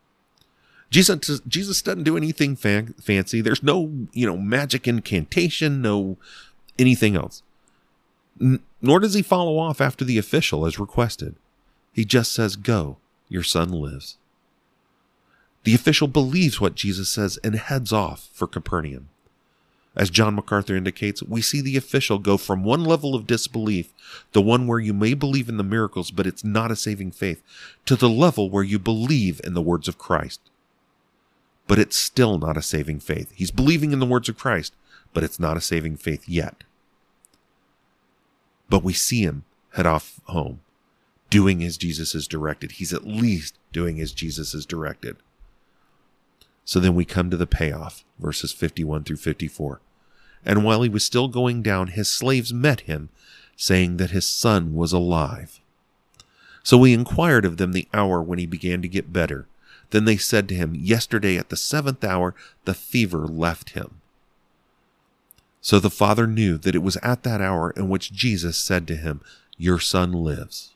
Jesus, 0.90 1.42
Jesus 1.48 1.82
doesn't 1.84 2.06
do 2.06 2.18
anything 2.18 2.56
fa- 2.56 2.94
fancy. 3.00 3.42
There's 3.42 3.62
no, 3.62 4.08
you 4.14 4.26
know, 4.26 4.38
magic 4.38 4.88
incantation, 4.88 5.82
no 5.82 6.18
anything 6.80 7.16
else. 7.16 7.44
N- 8.42 8.62
nor 8.82 9.00
does 9.00 9.14
he 9.14 9.22
follow 9.22 9.60
off 9.60 9.82
after 9.82 10.06
the 10.06 10.18
official 10.18 10.66
as 10.66 10.80
requested. 10.80 11.36
He 11.92 12.06
just 12.06 12.32
says, 12.32 12.56
Go, 12.56 12.98
your 13.28 13.44
son 13.44 13.70
lives. 13.70 14.18
The 15.64 15.76
official 15.76 16.08
believes 16.08 16.62
what 16.62 16.76
Jesus 16.76 17.10
says 17.10 17.38
and 17.44 17.56
heads 17.56 17.92
off 17.92 18.30
for 18.34 18.48
Capernaum. 18.48 19.10
As 19.96 20.10
John 20.10 20.36
MacArthur 20.36 20.76
indicates, 20.76 21.22
we 21.24 21.42
see 21.42 21.62
the 21.62 21.76
official 21.76 22.20
go 22.20 22.38
from 22.38 22.64
one 22.64 22.86
level 22.86 23.16
of 23.16 23.28
disbelief, 23.28 23.94
the 24.32 24.42
one 24.42 24.68
where 24.68 24.80
you 24.80 24.94
may 24.94 25.14
believe 25.14 25.50
in 25.50 25.58
the 25.58 25.64
miracles, 25.64 26.12
but 26.12 26.28
it's 26.28 26.44
not 26.44 26.72
a 26.72 26.76
saving 26.76 27.12
faith, 27.12 27.44
to 27.86 27.96
the 27.96 28.10
level 28.10 28.50
where 28.50 28.64
you 28.64 28.80
believe 28.80 29.42
in 29.44 29.56
the 29.56 29.62
words 29.62 29.88
of 29.88 29.98
Christ. 29.98 30.40
But 31.68 31.80
it's 31.80 31.98
still 31.98 32.38
not 32.38 32.56
a 32.56 32.62
saving 32.62 33.00
faith. 33.00 33.34
He's 33.36 33.52
believing 33.52 33.92
in 33.92 34.00
the 34.00 34.06
words 34.06 34.30
of 34.30 34.38
Christ, 34.38 34.74
but 35.14 35.24
it's 35.24 35.40
not 35.40 35.58
a 35.58 35.62
saving 35.62 35.98
faith 35.98 36.30
yet. 36.30 36.64
But 38.70 38.84
we 38.84 38.94
see 38.94 39.24
him 39.24 39.44
head 39.74 39.88
off 39.88 40.22
home, 40.26 40.62
doing 41.30 41.64
as 41.64 41.78
Jesus 41.78 42.16
is 42.16 42.28
directed. 42.28 42.74
He's 42.74 42.94
at 42.94 43.06
least 43.06 43.58
doing 43.74 44.00
as 44.00 44.14
Jesus 44.14 44.54
is 44.54 44.66
directed. 44.66 45.18
So 46.70 46.80
then 46.80 46.94
we 46.94 47.04
come 47.04 47.32
to 47.32 47.36
the 47.36 47.48
payoff, 47.48 48.06
verses 48.20 48.54
51 48.54 49.04
through 49.04 49.18
54. 49.18 49.82
And 50.46 50.64
while 50.64 50.84
he 50.84 50.90
was 50.90 51.04
still 51.04 51.28
going 51.28 51.64
down, 51.64 51.88
his 51.88 52.12
slaves 52.12 52.54
met 52.54 52.82
him, 52.82 53.10
saying 53.56 53.98
that 53.98 54.12
his 54.12 54.28
son 54.28 54.76
was 54.76 54.94
alive. 54.94 55.62
So 56.62 56.84
he 56.84 56.94
inquired 56.94 57.44
of 57.44 57.58
them 57.58 57.72
the 57.72 57.88
hour 57.92 58.22
when 58.22 58.38
he 58.38 58.46
began 58.46 58.84
to 58.84 58.88
get 58.88 59.12
better. 59.12 59.48
Then 59.90 60.06
they 60.06 60.18
said 60.18 60.48
to 60.50 60.56
him, 60.56 60.76
Yesterday 60.76 61.40
at 61.40 61.50
the 61.50 61.58
seventh 61.58 62.04
hour 62.04 62.36
the 62.66 62.76
fever 62.76 63.26
left 63.26 63.72
him. 63.72 64.00
So 65.62 65.80
the 65.80 65.90
father 65.90 66.28
knew 66.28 66.60
that 66.60 66.76
it 66.76 66.84
was 66.84 66.98
at 66.98 67.24
that 67.24 67.42
hour 67.42 67.72
in 67.72 67.90
which 67.90 68.14
Jesus 68.14 68.60
said 68.60 68.88
to 68.90 68.96
him, 68.96 69.22
Your 69.58 69.80
son 69.80 70.12
lives. 70.12 70.76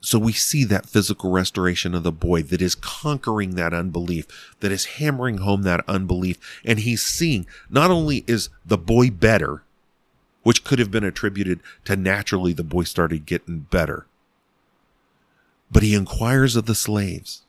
So 0.00 0.18
we 0.18 0.32
see 0.32 0.64
that 0.64 0.88
physical 0.88 1.30
restoration 1.30 1.94
of 1.94 2.02
the 2.04 2.12
boy 2.12 2.42
that 2.44 2.62
is 2.62 2.74
conquering 2.74 3.56
that 3.56 3.74
unbelief, 3.74 4.26
that 4.60 4.72
is 4.72 4.86
hammering 4.86 5.38
home 5.38 5.62
that 5.62 5.84
unbelief. 5.88 6.38
And 6.64 6.80
he's 6.80 7.02
seeing 7.02 7.46
not 7.68 7.90
only 7.90 8.24
is 8.26 8.48
the 8.64 8.78
boy 8.78 9.10
better, 9.10 9.62
which 10.42 10.64
could 10.64 10.78
have 10.78 10.90
been 10.90 11.04
attributed 11.04 11.60
to 11.84 11.96
naturally 11.96 12.52
the 12.54 12.64
boy 12.64 12.84
started 12.84 13.26
getting 13.26 13.60
better, 13.60 14.06
but 15.70 15.82
he 15.82 15.94
inquires 15.94 16.56
of 16.56 16.66
the 16.66 16.74
slaves. 16.74 17.42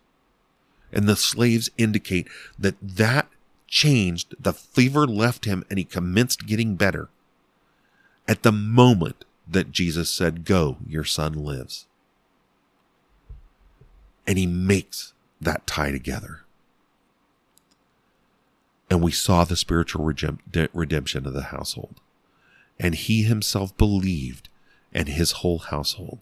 And 0.91 1.07
the 1.07 1.15
slaves 1.15 1.69
indicate 1.77 2.27
that 2.59 2.75
that 2.81 3.29
changed. 3.67 4.35
The 4.39 4.53
fever 4.53 5.07
left 5.07 5.45
him 5.45 5.63
and 5.69 5.79
he 5.79 5.85
commenced 5.85 6.45
getting 6.47 6.75
better. 6.75 7.09
at 8.27 8.43
the 8.43 8.51
moment 8.51 9.25
that 9.47 9.71
Jesus 9.71 10.09
said, 10.09 10.45
Go, 10.45 10.77
your 10.87 11.03
son 11.03 11.33
lives. 11.33 11.87
And 14.27 14.37
he 14.37 14.45
makes 14.45 15.13
that 15.39 15.65
tie 15.65 15.91
together. 15.91 16.41
And 18.89 19.01
we 19.01 19.11
saw 19.11 19.43
the 19.43 19.55
spiritual 19.55 20.03
redemption 20.03 21.25
of 21.25 21.33
the 21.33 21.43
household. 21.43 22.01
And 22.79 22.95
he 22.95 23.23
himself 23.23 23.75
believed, 23.77 24.49
and 24.93 25.07
his 25.07 25.31
whole 25.31 25.59
household. 25.59 26.19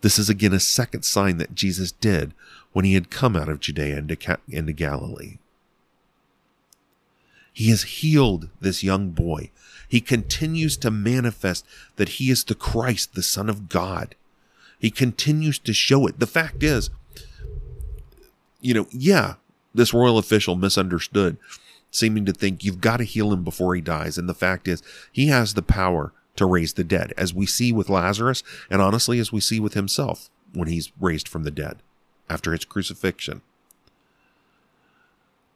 This 0.00 0.18
is 0.18 0.30
again 0.30 0.54
a 0.54 0.60
second 0.60 1.04
sign 1.04 1.36
that 1.36 1.54
Jesus 1.54 1.92
did 1.92 2.32
when 2.72 2.84
he 2.84 2.94
had 2.94 3.10
come 3.10 3.36
out 3.36 3.48
of 3.48 3.60
Judea 3.60 3.98
into, 3.98 4.38
into 4.48 4.72
Galilee. 4.72 5.38
He 7.52 7.68
has 7.68 7.82
healed 7.82 8.48
this 8.60 8.82
young 8.82 9.10
boy. 9.10 9.50
He 9.88 10.00
continues 10.00 10.76
to 10.78 10.90
manifest 10.90 11.66
that 11.96 12.10
he 12.10 12.30
is 12.30 12.44
the 12.44 12.54
Christ, 12.54 13.14
the 13.14 13.22
Son 13.22 13.50
of 13.50 13.68
God. 13.68 14.14
He 14.78 14.90
continues 14.90 15.58
to 15.58 15.74
show 15.74 16.06
it. 16.06 16.20
The 16.20 16.26
fact 16.26 16.62
is, 16.62 16.88
you 18.60 18.74
know, 18.74 18.86
yeah, 18.90 19.34
this 19.74 19.94
royal 19.94 20.18
official 20.18 20.56
misunderstood, 20.56 21.36
seeming 21.90 22.24
to 22.26 22.32
think 22.32 22.64
you've 22.64 22.80
got 22.80 22.98
to 22.98 23.04
heal 23.04 23.32
him 23.32 23.42
before 23.44 23.74
he 23.74 23.80
dies. 23.80 24.18
And 24.18 24.28
the 24.28 24.34
fact 24.34 24.68
is, 24.68 24.82
he 25.12 25.28
has 25.28 25.54
the 25.54 25.62
power 25.62 26.12
to 26.36 26.46
raise 26.46 26.74
the 26.74 26.84
dead, 26.84 27.12
as 27.16 27.34
we 27.34 27.46
see 27.46 27.72
with 27.72 27.88
Lazarus, 27.88 28.42
and 28.70 28.80
honestly, 28.80 29.18
as 29.18 29.32
we 29.32 29.40
see 29.40 29.60
with 29.60 29.74
himself 29.74 30.30
when 30.52 30.68
he's 30.68 30.92
raised 31.00 31.28
from 31.28 31.44
the 31.44 31.50
dead 31.50 31.82
after 32.28 32.52
his 32.52 32.64
crucifixion. 32.64 33.42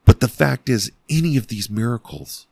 But 0.04 0.20
the 0.20 0.28
fact 0.28 0.68
is, 0.68 0.92
any 1.08 1.36
of 1.36 1.46
these 1.46 1.70
miracles, 1.70 2.46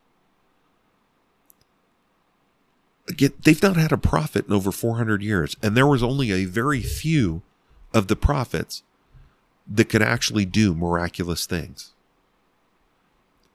again, 3.09 3.33
they've 3.45 3.63
not 3.63 3.77
had 3.77 3.93
a 3.93 3.99
prophet 3.99 4.47
in 4.47 4.53
over 4.53 4.73
400 4.73 5.23
years, 5.23 5.57
and 5.63 5.77
there 5.77 5.87
was 5.87 6.03
only 6.03 6.31
a 6.31 6.47
very 6.47 6.81
few 6.81 7.43
of 7.93 8.07
the 8.07 8.17
prophets 8.17 8.83
that 9.67 9.89
could 9.89 10.03
actually 10.03 10.45
do 10.45 10.75
miraculous 10.75 11.47
things. 11.47 11.93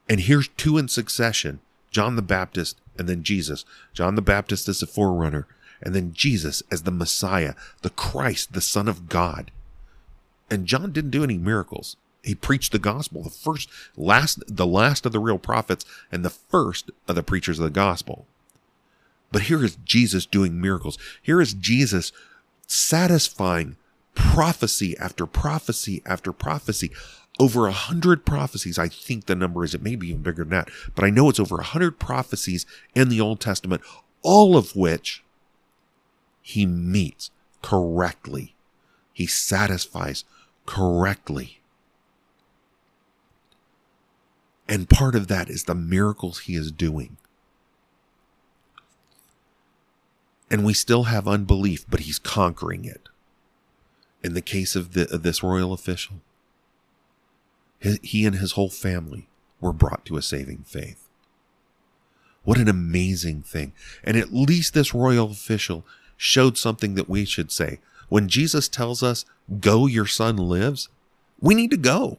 And 0.10 0.22
here's 0.22 0.48
two 0.50 0.78
in 0.78 0.88
succession 0.88 1.60
John 1.92 2.16
the 2.16 2.22
Baptist 2.22 2.80
and 2.98 3.08
then 3.08 3.24
Jesus. 3.24 3.66
John 3.94 4.16
the 4.16 4.22
Baptist 4.22 4.68
as 4.68 4.80
the 4.80 4.88
forerunner, 4.88 5.48
and 5.82 5.94
then 5.94 6.14
Jesus 6.14 6.64
as 6.72 6.84
the 6.84 6.92
Messiah, 6.92 7.54
the 7.82 7.90
Christ, 7.90 8.54
the 8.54 8.62
Son 8.62 8.88
of 8.88 9.10
God. 9.10 9.52
And 10.50 10.66
John 10.66 10.92
didn't 10.92 11.12
do 11.12 11.24
any 11.24 11.38
miracles. 11.38 11.98
He 12.24 12.36
preached 12.36 12.72
the 12.72 12.80
gospel, 12.80 13.24
the 13.24 13.30
first, 13.30 13.70
last, 13.96 14.44
the 14.48 14.66
last 14.66 15.06
of 15.06 15.12
the 15.12 15.20
real 15.20 15.38
prophets, 15.38 15.86
and 16.12 16.26
the 16.26 16.30
first 16.30 16.92
of 17.08 17.16
the 17.16 17.24
preachers 17.24 17.60
of 17.60 17.64
the 17.64 17.70
gospel. 17.70 18.26
But 19.32 19.44
here 19.44 19.64
is 19.64 19.78
Jesus 19.86 20.26
doing 20.26 20.60
miracles. 20.60 20.98
Here 21.22 21.42
is 21.42 21.54
Jesus 21.54 22.12
satisfying 22.66 23.78
prophecy 24.18 24.98
after 24.98 25.26
prophecy 25.26 26.02
after 26.06 26.34
prophecy. 26.34 26.92
Over 27.40 27.68
a 27.68 27.72
hundred 27.72 28.26
prophecies. 28.26 28.80
I 28.80 28.88
think 28.88 29.28
the 29.28 29.36
number 29.36 29.64
is, 29.64 29.76
it 29.76 29.84
may 29.84 29.96
be 29.96 30.10
even 30.10 30.24
bigger 30.24 30.44
than 30.44 30.50
that, 30.50 30.70
but 30.96 31.06
I 31.06 31.12
know 31.12 31.30
it's 31.30 31.40
over 31.40 31.60
a 31.60 31.64
hundred 31.64 32.00
prophecies 32.00 32.66
in 32.96 33.10
the 33.10 33.22
Old 33.22 33.40
Testament, 33.40 33.84
all 34.24 34.58
of 34.58 34.76
which 34.76 35.24
he 36.42 36.66
meets 36.66 37.30
correctly. 37.62 38.56
He 39.14 39.28
satisfies 39.28 40.24
correctly. 40.66 41.60
And 44.68 44.90
part 44.90 45.14
of 45.14 45.28
that 45.28 45.48
is 45.48 45.66
the 45.66 45.76
miracles 45.76 46.40
he 46.40 46.56
is 46.56 46.72
doing. 46.72 47.18
And 50.50 50.66
we 50.66 50.74
still 50.74 51.04
have 51.04 51.28
unbelief, 51.28 51.86
but 51.88 52.02
he's 52.02 52.20
conquering 52.20 52.84
it 52.84 53.10
in 54.28 54.34
the 54.34 54.42
case 54.42 54.76
of, 54.76 54.94
the, 54.94 55.12
of 55.12 55.24
this 55.24 55.42
royal 55.42 55.72
official, 55.72 56.18
his, 57.80 57.98
he 58.04 58.26
and 58.26 58.36
his 58.36 58.52
whole 58.52 58.70
family 58.70 59.30
were 59.62 59.72
brought 59.72 60.04
to 60.06 60.18
a 60.18 60.22
saving 60.22 60.66
faith. 60.68 61.08
What 62.44 62.58
an 62.58 62.68
amazing 62.68 63.44
thing. 63.44 63.72
And 64.04 64.18
at 64.18 64.34
least 64.34 64.74
this 64.74 64.94
royal 64.94 65.32
official 65.32 65.86
showed 66.18 66.58
something 66.58 66.96
that 66.96 67.10
we 67.10 67.24
should 67.24 67.52
say. 67.54 67.80
When 68.10 68.28
Jesus 68.28 68.68
tells 68.68 69.02
us, 69.02 69.24
go, 69.62 69.88
your 69.88 70.06
son 70.06 70.36
lives, 70.36 70.90
we 71.40 71.56
need 71.56 71.72
to 71.72 71.78
go. 71.78 72.18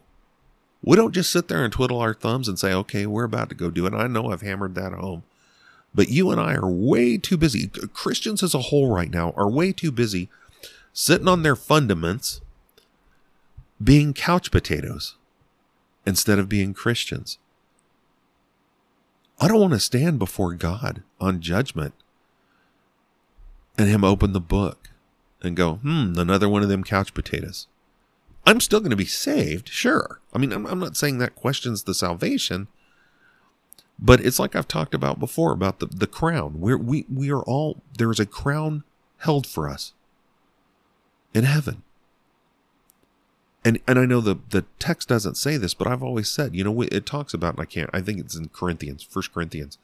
We 0.82 0.96
don't 0.96 1.14
just 1.14 1.30
sit 1.30 1.48
there 1.48 1.64
and 1.64 1.72
twiddle 1.72 2.00
our 2.00 2.14
thumbs 2.14 2.48
and 2.48 2.58
say, 2.58 2.72
okay, 2.72 3.04
we're 3.04 3.24
about 3.24 3.50
to 3.50 3.54
go 3.54 3.70
do 3.70 3.84
it. 3.84 3.92
I 3.92 4.06
know 4.06 4.32
I've 4.32 4.42
hammered 4.42 4.74
that 4.76 4.92
home. 4.92 5.24
But 5.94 6.08
you 6.08 6.30
and 6.30 6.40
I 6.40 6.54
are 6.54 6.70
way 6.70 7.18
too 7.18 7.36
busy. 7.36 7.66
Christians 7.92 8.42
as 8.42 8.54
a 8.54 8.60
whole 8.60 8.90
right 8.90 9.10
now 9.10 9.34
are 9.36 9.50
way 9.50 9.72
too 9.72 9.92
busy 9.92 10.30
sitting 10.98 11.28
on 11.28 11.44
their 11.44 11.54
fundaments, 11.54 12.40
being 13.80 14.12
couch 14.12 14.50
potatoes 14.50 15.14
instead 16.04 16.40
of 16.40 16.48
being 16.48 16.74
Christians. 16.74 17.38
I 19.38 19.46
don't 19.46 19.60
want 19.60 19.74
to 19.74 19.78
stand 19.78 20.18
before 20.18 20.54
God 20.54 21.04
on 21.20 21.40
judgment 21.40 21.94
and 23.78 23.88
Him 23.88 24.02
open 24.02 24.32
the 24.32 24.40
book 24.40 24.90
and 25.40 25.56
go, 25.56 25.74
hmm, 25.74 26.14
another 26.16 26.48
one 26.48 26.64
of 26.64 26.68
them 26.68 26.82
couch 26.82 27.14
potatoes. 27.14 27.68
I'm 28.44 28.58
still 28.58 28.80
going 28.80 28.90
to 28.90 28.96
be 28.96 29.04
saved, 29.04 29.68
sure. 29.68 30.20
I 30.34 30.38
mean, 30.38 30.52
I'm, 30.52 30.66
I'm 30.66 30.80
not 30.80 30.96
saying 30.96 31.18
that 31.18 31.36
questions 31.36 31.84
the 31.84 31.94
salvation, 31.94 32.66
but 34.00 34.18
it's 34.20 34.40
like 34.40 34.56
I've 34.56 34.66
talked 34.66 34.94
about 34.94 35.20
before 35.20 35.52
about 35.52 35.78
the, 35.78 35.86
the 35.86 36.08
crown. 36.08 36.58
We're, 36.58 36.76
we, 36.76 37.06
we 37.08 37.30
are 37.30 37.42
all, 37.42 37.82
there 37.96 38.10
is 38.10 38.18
a 38.18 38.26
crown 38.26 38.82
held 39.18 39.46
for 39.46 39.68
us 39.68 39.92
in 41.34 41.44
heaven. 41.44 41.82
And 43.64 43.80
and 43.86 43.98
I 43.98 44.06
know 44.06 44.20
the 44.20 44.38
the 44.50 44.64
text 44.78 45.08
doesn't 45.08 45.36
say 45.36 45.56
this, 45.56 45.74
but 45.74 45.86
I've 45.86 46.02
always 46.02 46.28
said, 46.28 46.54
you 46.54 46.64
know, 46.64 46.82
it 46.82 47.04
talks 47.04 47.34
about, 47.34 47.54
and 47.54 47.62
I 47.62 47.64
can't, 47.66 47.90
I 47.92 48.00
think 48.00 48.20
it's 48.20 48.36
in 48.36 48.48
Corinthians, 48.48 49.02
First 49.02 49.34
Corinthians. 49.34 49.78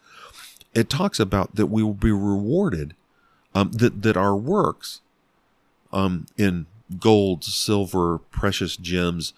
It 0.74 0.88
talks 0.88 1.20
about 1.20 1.56
that 1.56 1.66
we 1.66 1.82
will 1.82 1.94
be 1.94 2.12
rewarded, 2.12 2.94
um, 3.54 3.72
that 3.72 4.02
that 4.02 4.16
our 4.16 4.36
works, 4.36 5.00
um, 5.92 6.26
in 6.38 6.66
gold, 6.98 7.44
silver, 7.44 8.18
precious 8.18 8.76
gems, 8.76 9.32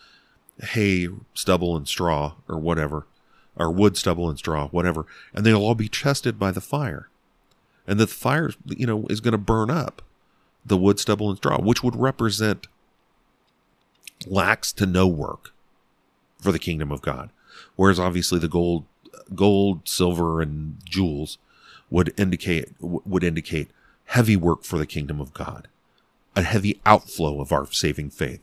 hay, 0.62 1.08
stubble, 1.34 1.76
and 1.76 1.88
straw, 1.88 2.34
or 2.46 2.58
whatever, 2.58 3.06
or 3.56 3.70
wood, 3.70 3.96
stubble, 3.96 4.28
and 4.28 4.38
straw, 4.38 4.68
whatever, 4.68 5.06
and 5.34 5.44
they'll 5.44 5.62
all 5.62 5.74
be 5.74 5.88
tested 5.88 6.38
by 6.38 6.52
the 6.52 6.60
fire, 6.60 7.08
and 7.86 7.98
the 7.98 8.06
fire, 8.06 8.50
you 8.66 8.86
know, 8.86 9.06
is 9.08 9.20
going 9.20 9.32
to 9.32 9.38
burn 9.38 9.70
up 9.70 10.02
the 10.66 10.76
wood, 10.76 10.98
stubble, 10.98 11.30
and 11.30 11.38
straw, 11.38 11.60
which 11.60 11.82
would 11.82 11.96
represent 11.96 12.66
lax 14.26 14.72
to 14.72 14.86
no 14.86 15.06
work 15.06 15.52
for 16.38 16.52
the 16.52 16.58
kingdom 16.58 16.90
of 16.90 17.02
God. 17.02 17.30
Whereas 17.76 18.00
obviously 18.00 18.38
the 18.38 18.48
gold, 18.48 18.84
gold, 19.34 19.88
silver, 19.88 20.42
and 20.42 20.78
jewels 20.84 21.38
would 21.90 22.12
indicate 22.18 22.72
would 22.80 23.22
indicate 23.22 23.70
heavy 24.06 24.36
work 24.36 24.64
for 24.64 24.78
the 24.78 24.86
kingdom 24.86 25.20
of 25.20 25.32
God, 25.32 25.68
a 26.34 26.42
heavy 26.42 26.80
outflow 26.84 27.40
of 27.40 27.52
our 27.52 27.70
saving 27.70 28.10
faith. 28.10 28.40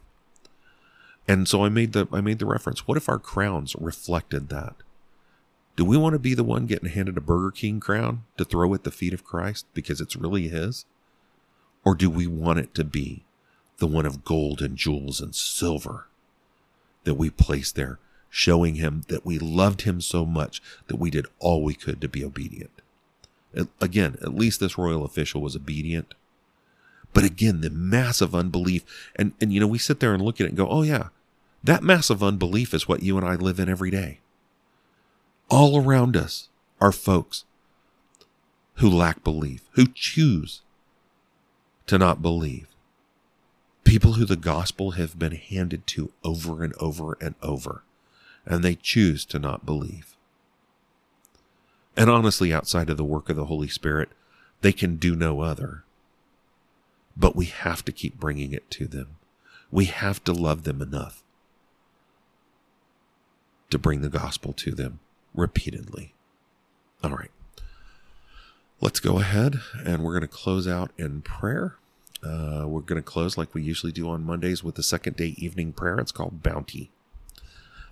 And 1.27 1.47
so 1.47 1.63
I 1.63 1.69
made 1.69 1.93
the 1.93 2.07
I 2.11 2.21
made 2.21 2.39
the 2.39 2.45
reference. 2.45 2.87
What 2.87 2.97
if 2.97 3.09
our 3.09 3.19
crowns 3.19 3.75
reflected 3.79 4.49
that? 4.49 4.75
Do 5.75 5.83
we 5.83 5.97
want 5.97 6.13
to 6.13 6.19
be 6.19 6.35
the 6.35 6.43
one 6.43 6.67
getting 6.67 6.89
handed 6.89 7.17
a 7.17 7.21
Burger 7.21 7.49
King 7.49 7.79
crown 7.79 8.23
to 8.37 8.45
throw 8.45 8.73
at 8.73 8.83
the 8.83 8.91
feet 8.91 9.13
of 9.13 9.23
Christ 9.23 9.65
because 9.73 9.99
it's 9.99 10.15
really 10.15 10.47
his? 10.47 10.85
Or 11.85 11.95
do 11.95 12.09
we 12.09 12.27
want 12.27 12.59
it 12.59 12.73
to 12.75 12.83
be 12.83 13.25
the 13.77 13.87
one 13.87 14.05
of 14.05 14.23
gold 14.23 14.61
and 14.61 14.77
jewels 14.77 15.19
and 15.19 15.35
silver 15.35 16.07
that 17.03 17.15
we 17.15 17.29
place 17.29 17.71
there, 17.71 17.99
showing 18.29 18.75
him 18.75 19.03
that 19.09 19.25
we 19.25 19.37
loved 19.37 19.81
him 19.81 19.99
so 19.99 20.25
much 20.25 20.61
that 20.87 20.95
we 20.97 21.09
did 21.09 21.25
all 21.39 21.63
we 21.63 21.73
could 21.73 21.99
to 22.01 22.07
be 22.07 22.23
obedient? 22.23 22.71
Again, 23.81 24.17
at 24.21 24.33
least 24.33 24.59
this 24.59 24.77
royal 24.77 25.05
official 25.05 25.41
was 25.41 25.55
obedient. 25.55 26.13
But 27.13 27.23
again, 27.23 27.61
the 27.61 27.69
massive 27.69 28.33
unbelief, 28.33 28.83
and, 29.15 29.33
and 29.39 29.53
you 29.53 29.59
know, 29.59 29.67
we 29.67 29.77
sit 29.77 29.99
there 29.99 30.13
and 30.13 30.23
look 30.23 30.41
at 30.41 30.45
it 30.45 30.49
and 30.49 30.57
go, 30.57 30.67
oh 30.67 30.81
yeah, 30.81 31.09
that 31.63 31.83
massive 31.83 32.23
unbelief 32.23 32.73
is 32.73 32.87
what 32.87 33.03
you 33.03 33.17
and 33.17 33.27
I 33.27 33.35
live 33.35 33.59
in 33.59 33.69
every 33.69 33.91
day. 33.91 34.19
All 35.49 35.79
around 35.79 36.17
us 36.17 36.49
are 36.81 36.91
folks 36.91 37.45
who 38.75 38.89
lack 38.89 39.23
belief, 39.23 39.61
who 39.73 39.85
choose 39.93 40.61
to 41.87 41.97
not 41.97 42.21
believe. 42.21 42.67
People 43.83 44.13
who 44.13 44.25
the 44.25 44.35
gospel 44.35 44.91
have 44.91 45.19
been 45.19 45.33
handed 45.33 45.85
to 45.87 46.11
over 46.23 46.63
and 46.63 46.73
over 46.79 47.17
and 47.19 47.35
over, 47.41 47.83
and 48.45 48.63
they 48.63 48.75
choose 48.75 49.25
to 49.25 49.39
not 49.39 49.65
believe. 49.65 50.15
And 51.95 52.09
honestly, 52.09 52.53
outside 52.53 52.89
of 52.89 52.97
the 52.97 53.03
work 53.03 53.29
of 53.29 53.35
the 53.35 53.45
Holy 53.45 53.67
Spirit, 53.67 54.09
they 54.61 54.71
can 54.71 54.95
do 54.95 55.15
no 55.15 55.41
other. 55.41 55.83
But 57.15 57.35
we 57.35 57.45
have 57.45 57.85
to 57.85 57.91
keep 57.91 58.19
bringing 58.19 58.53
it 58.53 58.71
to 58.71 58.87
them. 58.87 59.17
We 59.71 59.85
have 59.85 60.23
to 60.23 60.33
love 60.33 60.63
them 60.63 60.81
enough 60.81 61.23
to 63.69 63.77
bring 63.77 64.01
the 64.01 64.09
gospel 64.09 64.53
to 64.53 64.71
them 64.71 64.99
repeatedly. 65.33 66.13
All 67.03 67.11
right. 67.11 67.31
Let's 68.83 68.99
go 68.99 69.17
ahead 69.17 69.61
and 69.85 70.03
we're 70.03 70.11
going 70.11 70.23
to 70.23 70.27
close 70.27 70.67
out 70.67 70.91
in 70.97 71.21
prayer. 71.21 71.77
Uh, 72.21 72.65
we're 72.67 72.81
going 72.81 73.01
to 73.01 73.01
close 73.01 73.37
like 73.37 73.53
we 73.53 73.63
usually 73.63 73.93
do 73.93 74.09
on 74.09 74.25
Mondays 74.25 74.61
with 74.61 74.75
the 74.75 74.83
second 74.83 75.15
day 75.15 75.35
evening 75.37 75.71
prayer. 75.71 75.99
It's 75.99 76.11
called 76.11 76.43
Bounty. 76.43 76.91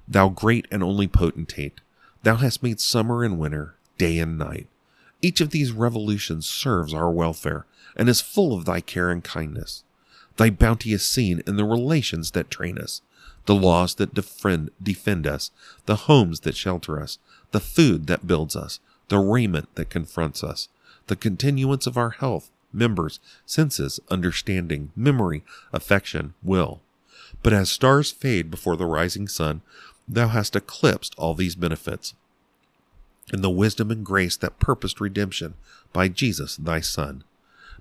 Thou 0.06 0.28
great 0.28 0.68
and 0.70 0.84
only 0.84 1.08
potentate, 1.08 1.80
thou 2.24 2.36
hast 2.36 2.62
made 2.62 2.82
summer 2.82 3.24
and 3.24 3.40
winter, 3.40 3.76
day 3.98 4.20
and 4.20 4.38
night. 4.38 4.68
Each 5.22 5.40
of 5.40 5.52
these 5.52 5.72
revolutions 5.72 6.46
serves 6.46 6.94
our 6.94 7.10
welfare 7.10 7.66
and 7.96 8.10
is 8.10 8.20
full 8.20 8.54
of 8.54 8.66
thy 8.66 8.82
care 8.82 9.12
and 9.12 9.24
kindness. 9.24 9.86
Thy 10.36 10.50
bounty 10.50 10.92
is 10.92 11.08
seen 11.08 11.42
in 11.48 11.56
the 11.56 11.64
relations 11.64 12.32
that 12.32 12.52
train 12.52 12.78
us, 12.78 13.02
the 13.46 13.56
laws 13.56 13.96
that 13.96 14.14
defend, 14.14 14.72
defend 14.84 15.26
us, 15.26 15.52
the 15.86 15.96
homes 15.96 16.42
that 16.42 16.58
shelter 16.58 17.02
us, 17.02 17.18
the 17.52 17.62
food 17.62 18.08
that 18.08 18.28
builds 18.28 18.58
us, 18.58 18.82
the 19.08 19.20
raiment 19.20 19.74
that 19.76 19.90
confronts 19.90 20.44
us, 20.44 20.68
the 21.12 21.16
continuance 21.18 21.86
of 21.86 21.98
our 21.98 22.12
health, 22.12 22.50
members, 22.72 23.20
senses, 23.46 24.00
understanding, 24.10 24.94
memory, 24.96 25.44
affection, 25.74 26.34
will. 26.42 26.80
But 27.44 27.52
as 27.52 27.70
stars 27.70 28.12
fade 28.12 28.50
before 28.50 28.78
the 28.78 28.86
rising 28.86 29.28
sun, 29.28 29.62
thou 30.08 30.30
hast 30.30 30.56
eclipsed 30.56 31.14
all 31.18 31.34
these 31.34 31.56
benefits. 31.56 32.14
In 33.34 33.42
the 33.42 33.50
wisdom 33.50 33.92
and 33.92 34.06
grace 34.06 34.38
that 34.38 34.58
purposed 34.58 35.02
redemption 35.02 35.56
by 35.92 36.08
Jesus 36.08 36.56
thy 36.56 36.80
Son. 36.80 37.26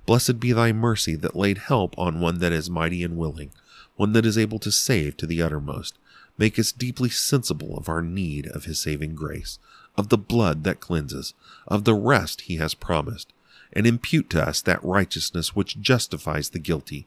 Blessed 0.07 0.41
be 0.41 0.53
thy 0.53 0.73
mercy 0.73 1.15
that 1.15 1.37
laid 1.37 1.59
help 1.59 1.97
on 1.97 2.19
one 2.19 2.41
that 2.41 2.51
is 2.51 2.69
mighty 2.69 3.05
and 3.05 3.17
willing, 3.17 3.53
one 3.95 4.13
that 4.15 4.27
is 4.27 4.37
able 4.37 4.59
to 4.59 4.73
save 4.73 5.17
to 5.19 5.27
the 5.29 5.41
uttermost. 5.41 5.97
Make 6.37 6.59
us 6.59 6.73
deeply 6.73 7.11
sensible 7.11 7.79
of 7.79 7.89
our 7.89 8.03
need 8.03 8.49
of 8.49 8.65
his 8.65 8.81
saving 8.81 9.15
grace, 9.15 9.61
of 9.97 10.09
the 10.09 10.19
blood 10.19 10.65
that 10.65 10.81
cleanses, 10.81 11.35
of 11.67 11.85
the 11.85 11.95
rest 11.95 12.43
he 12.43 12.57
has 12.57 12.75
promised, 12.75 13.33
and 13.73 13.87
impute 13.87 14.31
to 14.31 14.43
us 14.43 14.61
that 14.63 14.85
righteousness 14.85 15.55
which 15.55 15.81
justifies 15.81 16.51
the 16.51 16.59
guilty, 16.59 17.07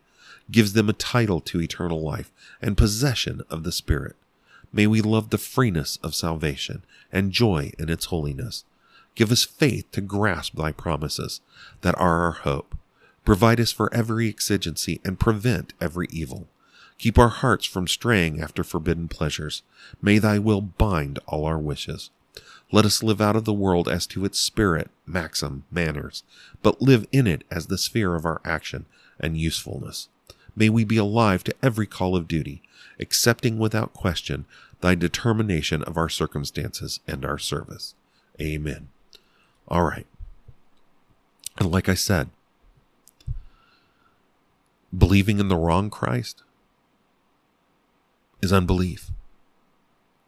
gives 0.52 0.74
them 0.74 0.90
a 0.90 0.94
title 0.94 1.40
to 1.40 1.62
eternal 1.62 2.02
life 2.02 2.32
and 2.62 2.78
possession 2.78 3.42
of 3.50 3.64
the 3.64 3.72
Spirit. 3.72 4.16
May 4.72 4.88
we 4.88 5.02
love 5.02 5.30
the 5.30 5.38
freeness 5.38 5.98
of 6.04 6.16
salvation 6.16 6.84
and 7.12 7.32
joy 7.32 7.72
in 7.78 7.90
its 7.90 8.06
holiness. 8.06 8.64
Give 9.16 9.32
us 9.32 9.44
faith 9.44 9.92
to 9.92 10.02
grasp 10.02 10.56
thy 10.56 10.72
promises 10.72 11.42
that 11.82 11.98
are 12.00 12.24
our 12.24 12.32
hope. 12.32 12.76
Provide 13.24 13.60
us 13.60 13.72
for 13.72 13.94
every 13.94 14.28
exigency 14.28 15.00
and 15.06 15.20
prevent 15.20 15.74
every 15.80 16.08
evil. 16.10 16.48
Keep 16.98 17.18
our 17.20 17.30
hearts 17.30 17.66
from 17.66 17.88
straying 17.88 18.42
after 18.42 18.64
forbidden 18.64 19.08
pleasures. 19.08 19.62
May 20.02 20.18
thy 20.18 20.40
will 20.40 20.62
bind 20.62 21.20
all 21.28 21.46
our 21.46 21.60
wishes. 21.60 22.10
Let 22.74 22.86
us 22.86 23.04
live 23.04 23.22
out 23.22 23.36
of 23.36 23.46
the 23.46 23.54
world 23.54 23.88
as 23.88 24.08
to 24.08 24.26
its 24.26 24.40
spirit, 24.40 24.90
maxim, 25.06 25.64
manners, 25.70 26.24
but 26.64 26.82
live 26.82 27.06
in 27.12 27.28
it 27.28 27.44
as 27.52 27.68
the 27.68 27.78
sphere 27.78 28.16
of 28.16 28.26
our 28.26 28.42
action 28.44 28.88
and 29.20 29.38
usefulness. 29.38 30.10
May 30.56 30.70
we 30.70 30.84
be 30.84 30.98
alive 30.98 31.44
to 31.44 31.54
every 31.62 31.86
call 31.86 32.16
of 32.16 32.28
duty, 32.28 32.64
accepting 33.00 33.60
without 33.60 33.94
question 33.94 34.46
thy 34.82 34.96
determination 34.96 35.84
of 35.84 35.98
our 35.98 36.10
circumstances 36.10 37.00
and 37.08 37.24
our 37.24 37.38
service. 37.38 37.94
Amen. 38.42 38.88
All 39.68 39.84
right. 39.84 40.08
And 41.60 41.72
like 41.72 41.88
I 41.88 41.94
said, 41.94 42.32
believing 44.98 45.40
in 45.40 45.48
the 45.48 45.58
wrong 45.58 45.92
Christ 45.92 46.42
is 48.42 48.52
unbelief. 48.52 49.12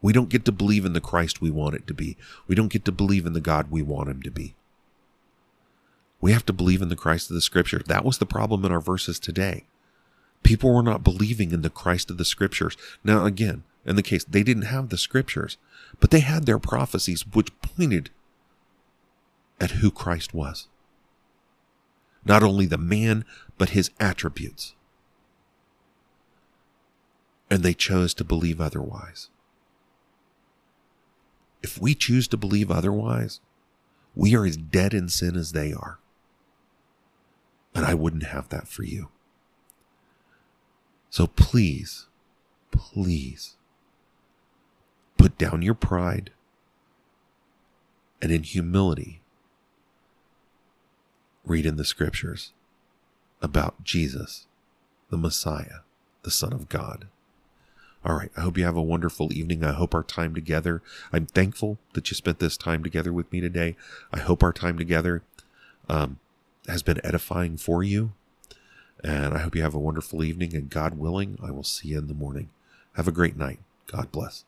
We 0.06 0.12
don't 0.12 0.28
get 0.28 0.44
to 0.44 0.52
believe 0.52 0.84
in 0.84 0.92
the 0.92 1.00
Christ 1.00 1.40
we 1.40 1.50
want 1.50 1.74
it 1.74 1.88
to 1.88 1.92
be. 1.92 2.16
We 2.46 2.54
don't 2.54 2.70
get 2.70 2.84
to 2.84 2.92
believe 2.92 3.26
in 3.26 3.32
the 3.32 3.40
God 3.40 3.72
we 3.72 3.82
want 3.82 4.08
him 4.08 4.22
to 4.22 4.30
be. 4.30 4.54
We 6.20 6.30
have 6.30 6.46
to 6.46 6.52
believe 6.52 6.80
in 6.80 6.90
the 6.90 6.94
Christ 6.94 7.28
of 7.28 7.34
the 7.34 7.40
Scripture. 7.40 7.82
That 7.84 8.04
was 8.04 8.18
the 8.18 8.24
problem 8.24 8.64
in 8.64 8.70
our 8.70 8.80
verses 8.80 9.18
today. 9.18 9.64
People 10.44 10.72
were 10.72 10.84
not 10.84 11.02
believing 11.02 11.50
in 11.50 11.62
the 11.62 11.70
Christ 11.70 12.08
of 12.08 12.18
the 12.18 12.24
Scriptures. 12.24 12.76
Now, 13.02 13.24
again, 13.24 13.64
in 13.84 13.96
the 13.96 14.02
case, 14.04 14.22
they 14.22 14.44
didn't 14.44 14.70
have 14.70 14.90
the 14.90 14.96
Scriptures, 14.96 15.56
but 15.98 16.12
they 16.12 16.20
had 16.20 16.46
their 16.46 16.60
prophecies 16.60 17.26
which 17.26 17.60
pointed 17.60 18.10
at 19.60 19.72
who 19.72 19.90
Christ 19.90 20.32
was. 20.32 20.68
Not 22.24 22.44
only 22.44 22.66
the 22.66 22.78
man, 22.78 23.24
but 23.58 23.70
his 23.70 23.90
attributes. 23.98 24.76
And 27.50 27.64
they 27.64 27.74
chose 27.74 28.14
to 28.14 28.22
believe 28.22 28.60
otherwise. 28.60 29.30
If 31.62 31.80
we 31.80 31.94
choose 31.94 32.28
to 32.28 32.36
believe 32.36 32.70
otherwise, 32.70 33.40
we 34.14 34.34
are 34.34 34.46
as 34.46 34.56
dead 34.56 34.94
in 34.94 35.08
sin 35.08 35.36
as 35.36 35.52
they 35.52 35.72
are. 35.72 35.98
And 37.74 37.84
I 37.84 37.94
wouldn't 37.94 38.24
have 38.24 38.48
that 38.48 38.68
for 38.68 38.82
you. 38.82 39.08
So 41.10 41.26
please, 41.26 42.06
please 42.70 43.56
put 45.16 45.38
down 45.38 45.62
your 45.62 45.74
pride 45.74 46.30
and 48.20 48.32
in 48.32 48.42
humility 48.42 49.20
read 51.44 51.64
in 51.64 51.76
the 51.76 51.84
scriptures 51.84 52.52
about 53.40 53.84
Jesus, 53.84 54.46
the 55.10 55.16
Messiah, 55.16 55.80
the 56.22 56.30
Son 56.30 56.52
of 56.52 56.68
God. 56.68 57.06
All 58.06 58.14
right. 58.14 58.30
I 58.36 58.42
hope 58.42 58.56
you 58.56 58.64
have 58.64 58.76
a 58.76 58.82
wonderful 58.82 59.32
evening. 59.32 59.64
I 59.64 59.72
hope 59.72 59.92
our 59.92 60.04
time 60.04 60.32
together, 60.32 60.80
I'm 61.12 61.26
thankful 61.26 61.78
that 61.94 62.08
you 62.08 62.14
spent 62.14 62.38
this 62.38 62.56
time 62.56 62.84
together 62.84 63.12
with 63.12 63.30
me 63.32 63.40
today. 63.40 63.74
I 64.12 64.20
hope 64.20 64.44
our 64.44 64.52
time 64.52 64.78
together 64.78 65.24
um, 65.88 66.20
has 66.68 66.84
been 66.84 67.04
edifying 67.04 67.56
for 67.56 67.82
you. 67.82 68.12
And 69.02 69.34
I 69.34 69.38
hope 69.38 69.56
you 69.56 69.62
have 69.62 69.74
a 69.74 69.80
wonderful 69.80 70.22
evening. 70.22 70.54
And 70.54 70.70
God 70.70 70.96
willing, 70.96 71.36
I 71.42 71.50
will 71.50 71.64
see 71.64 71.88
you 71.88 71.98
in 71.98 72.06
the 72.06 72.14
morning. 72.14 72.50
Have 72.92 73.08
a 73.08 73.12
great 73.12 73.36
night. 73.36 73.58
God 73.88 74.12
bless. 74.12 74.44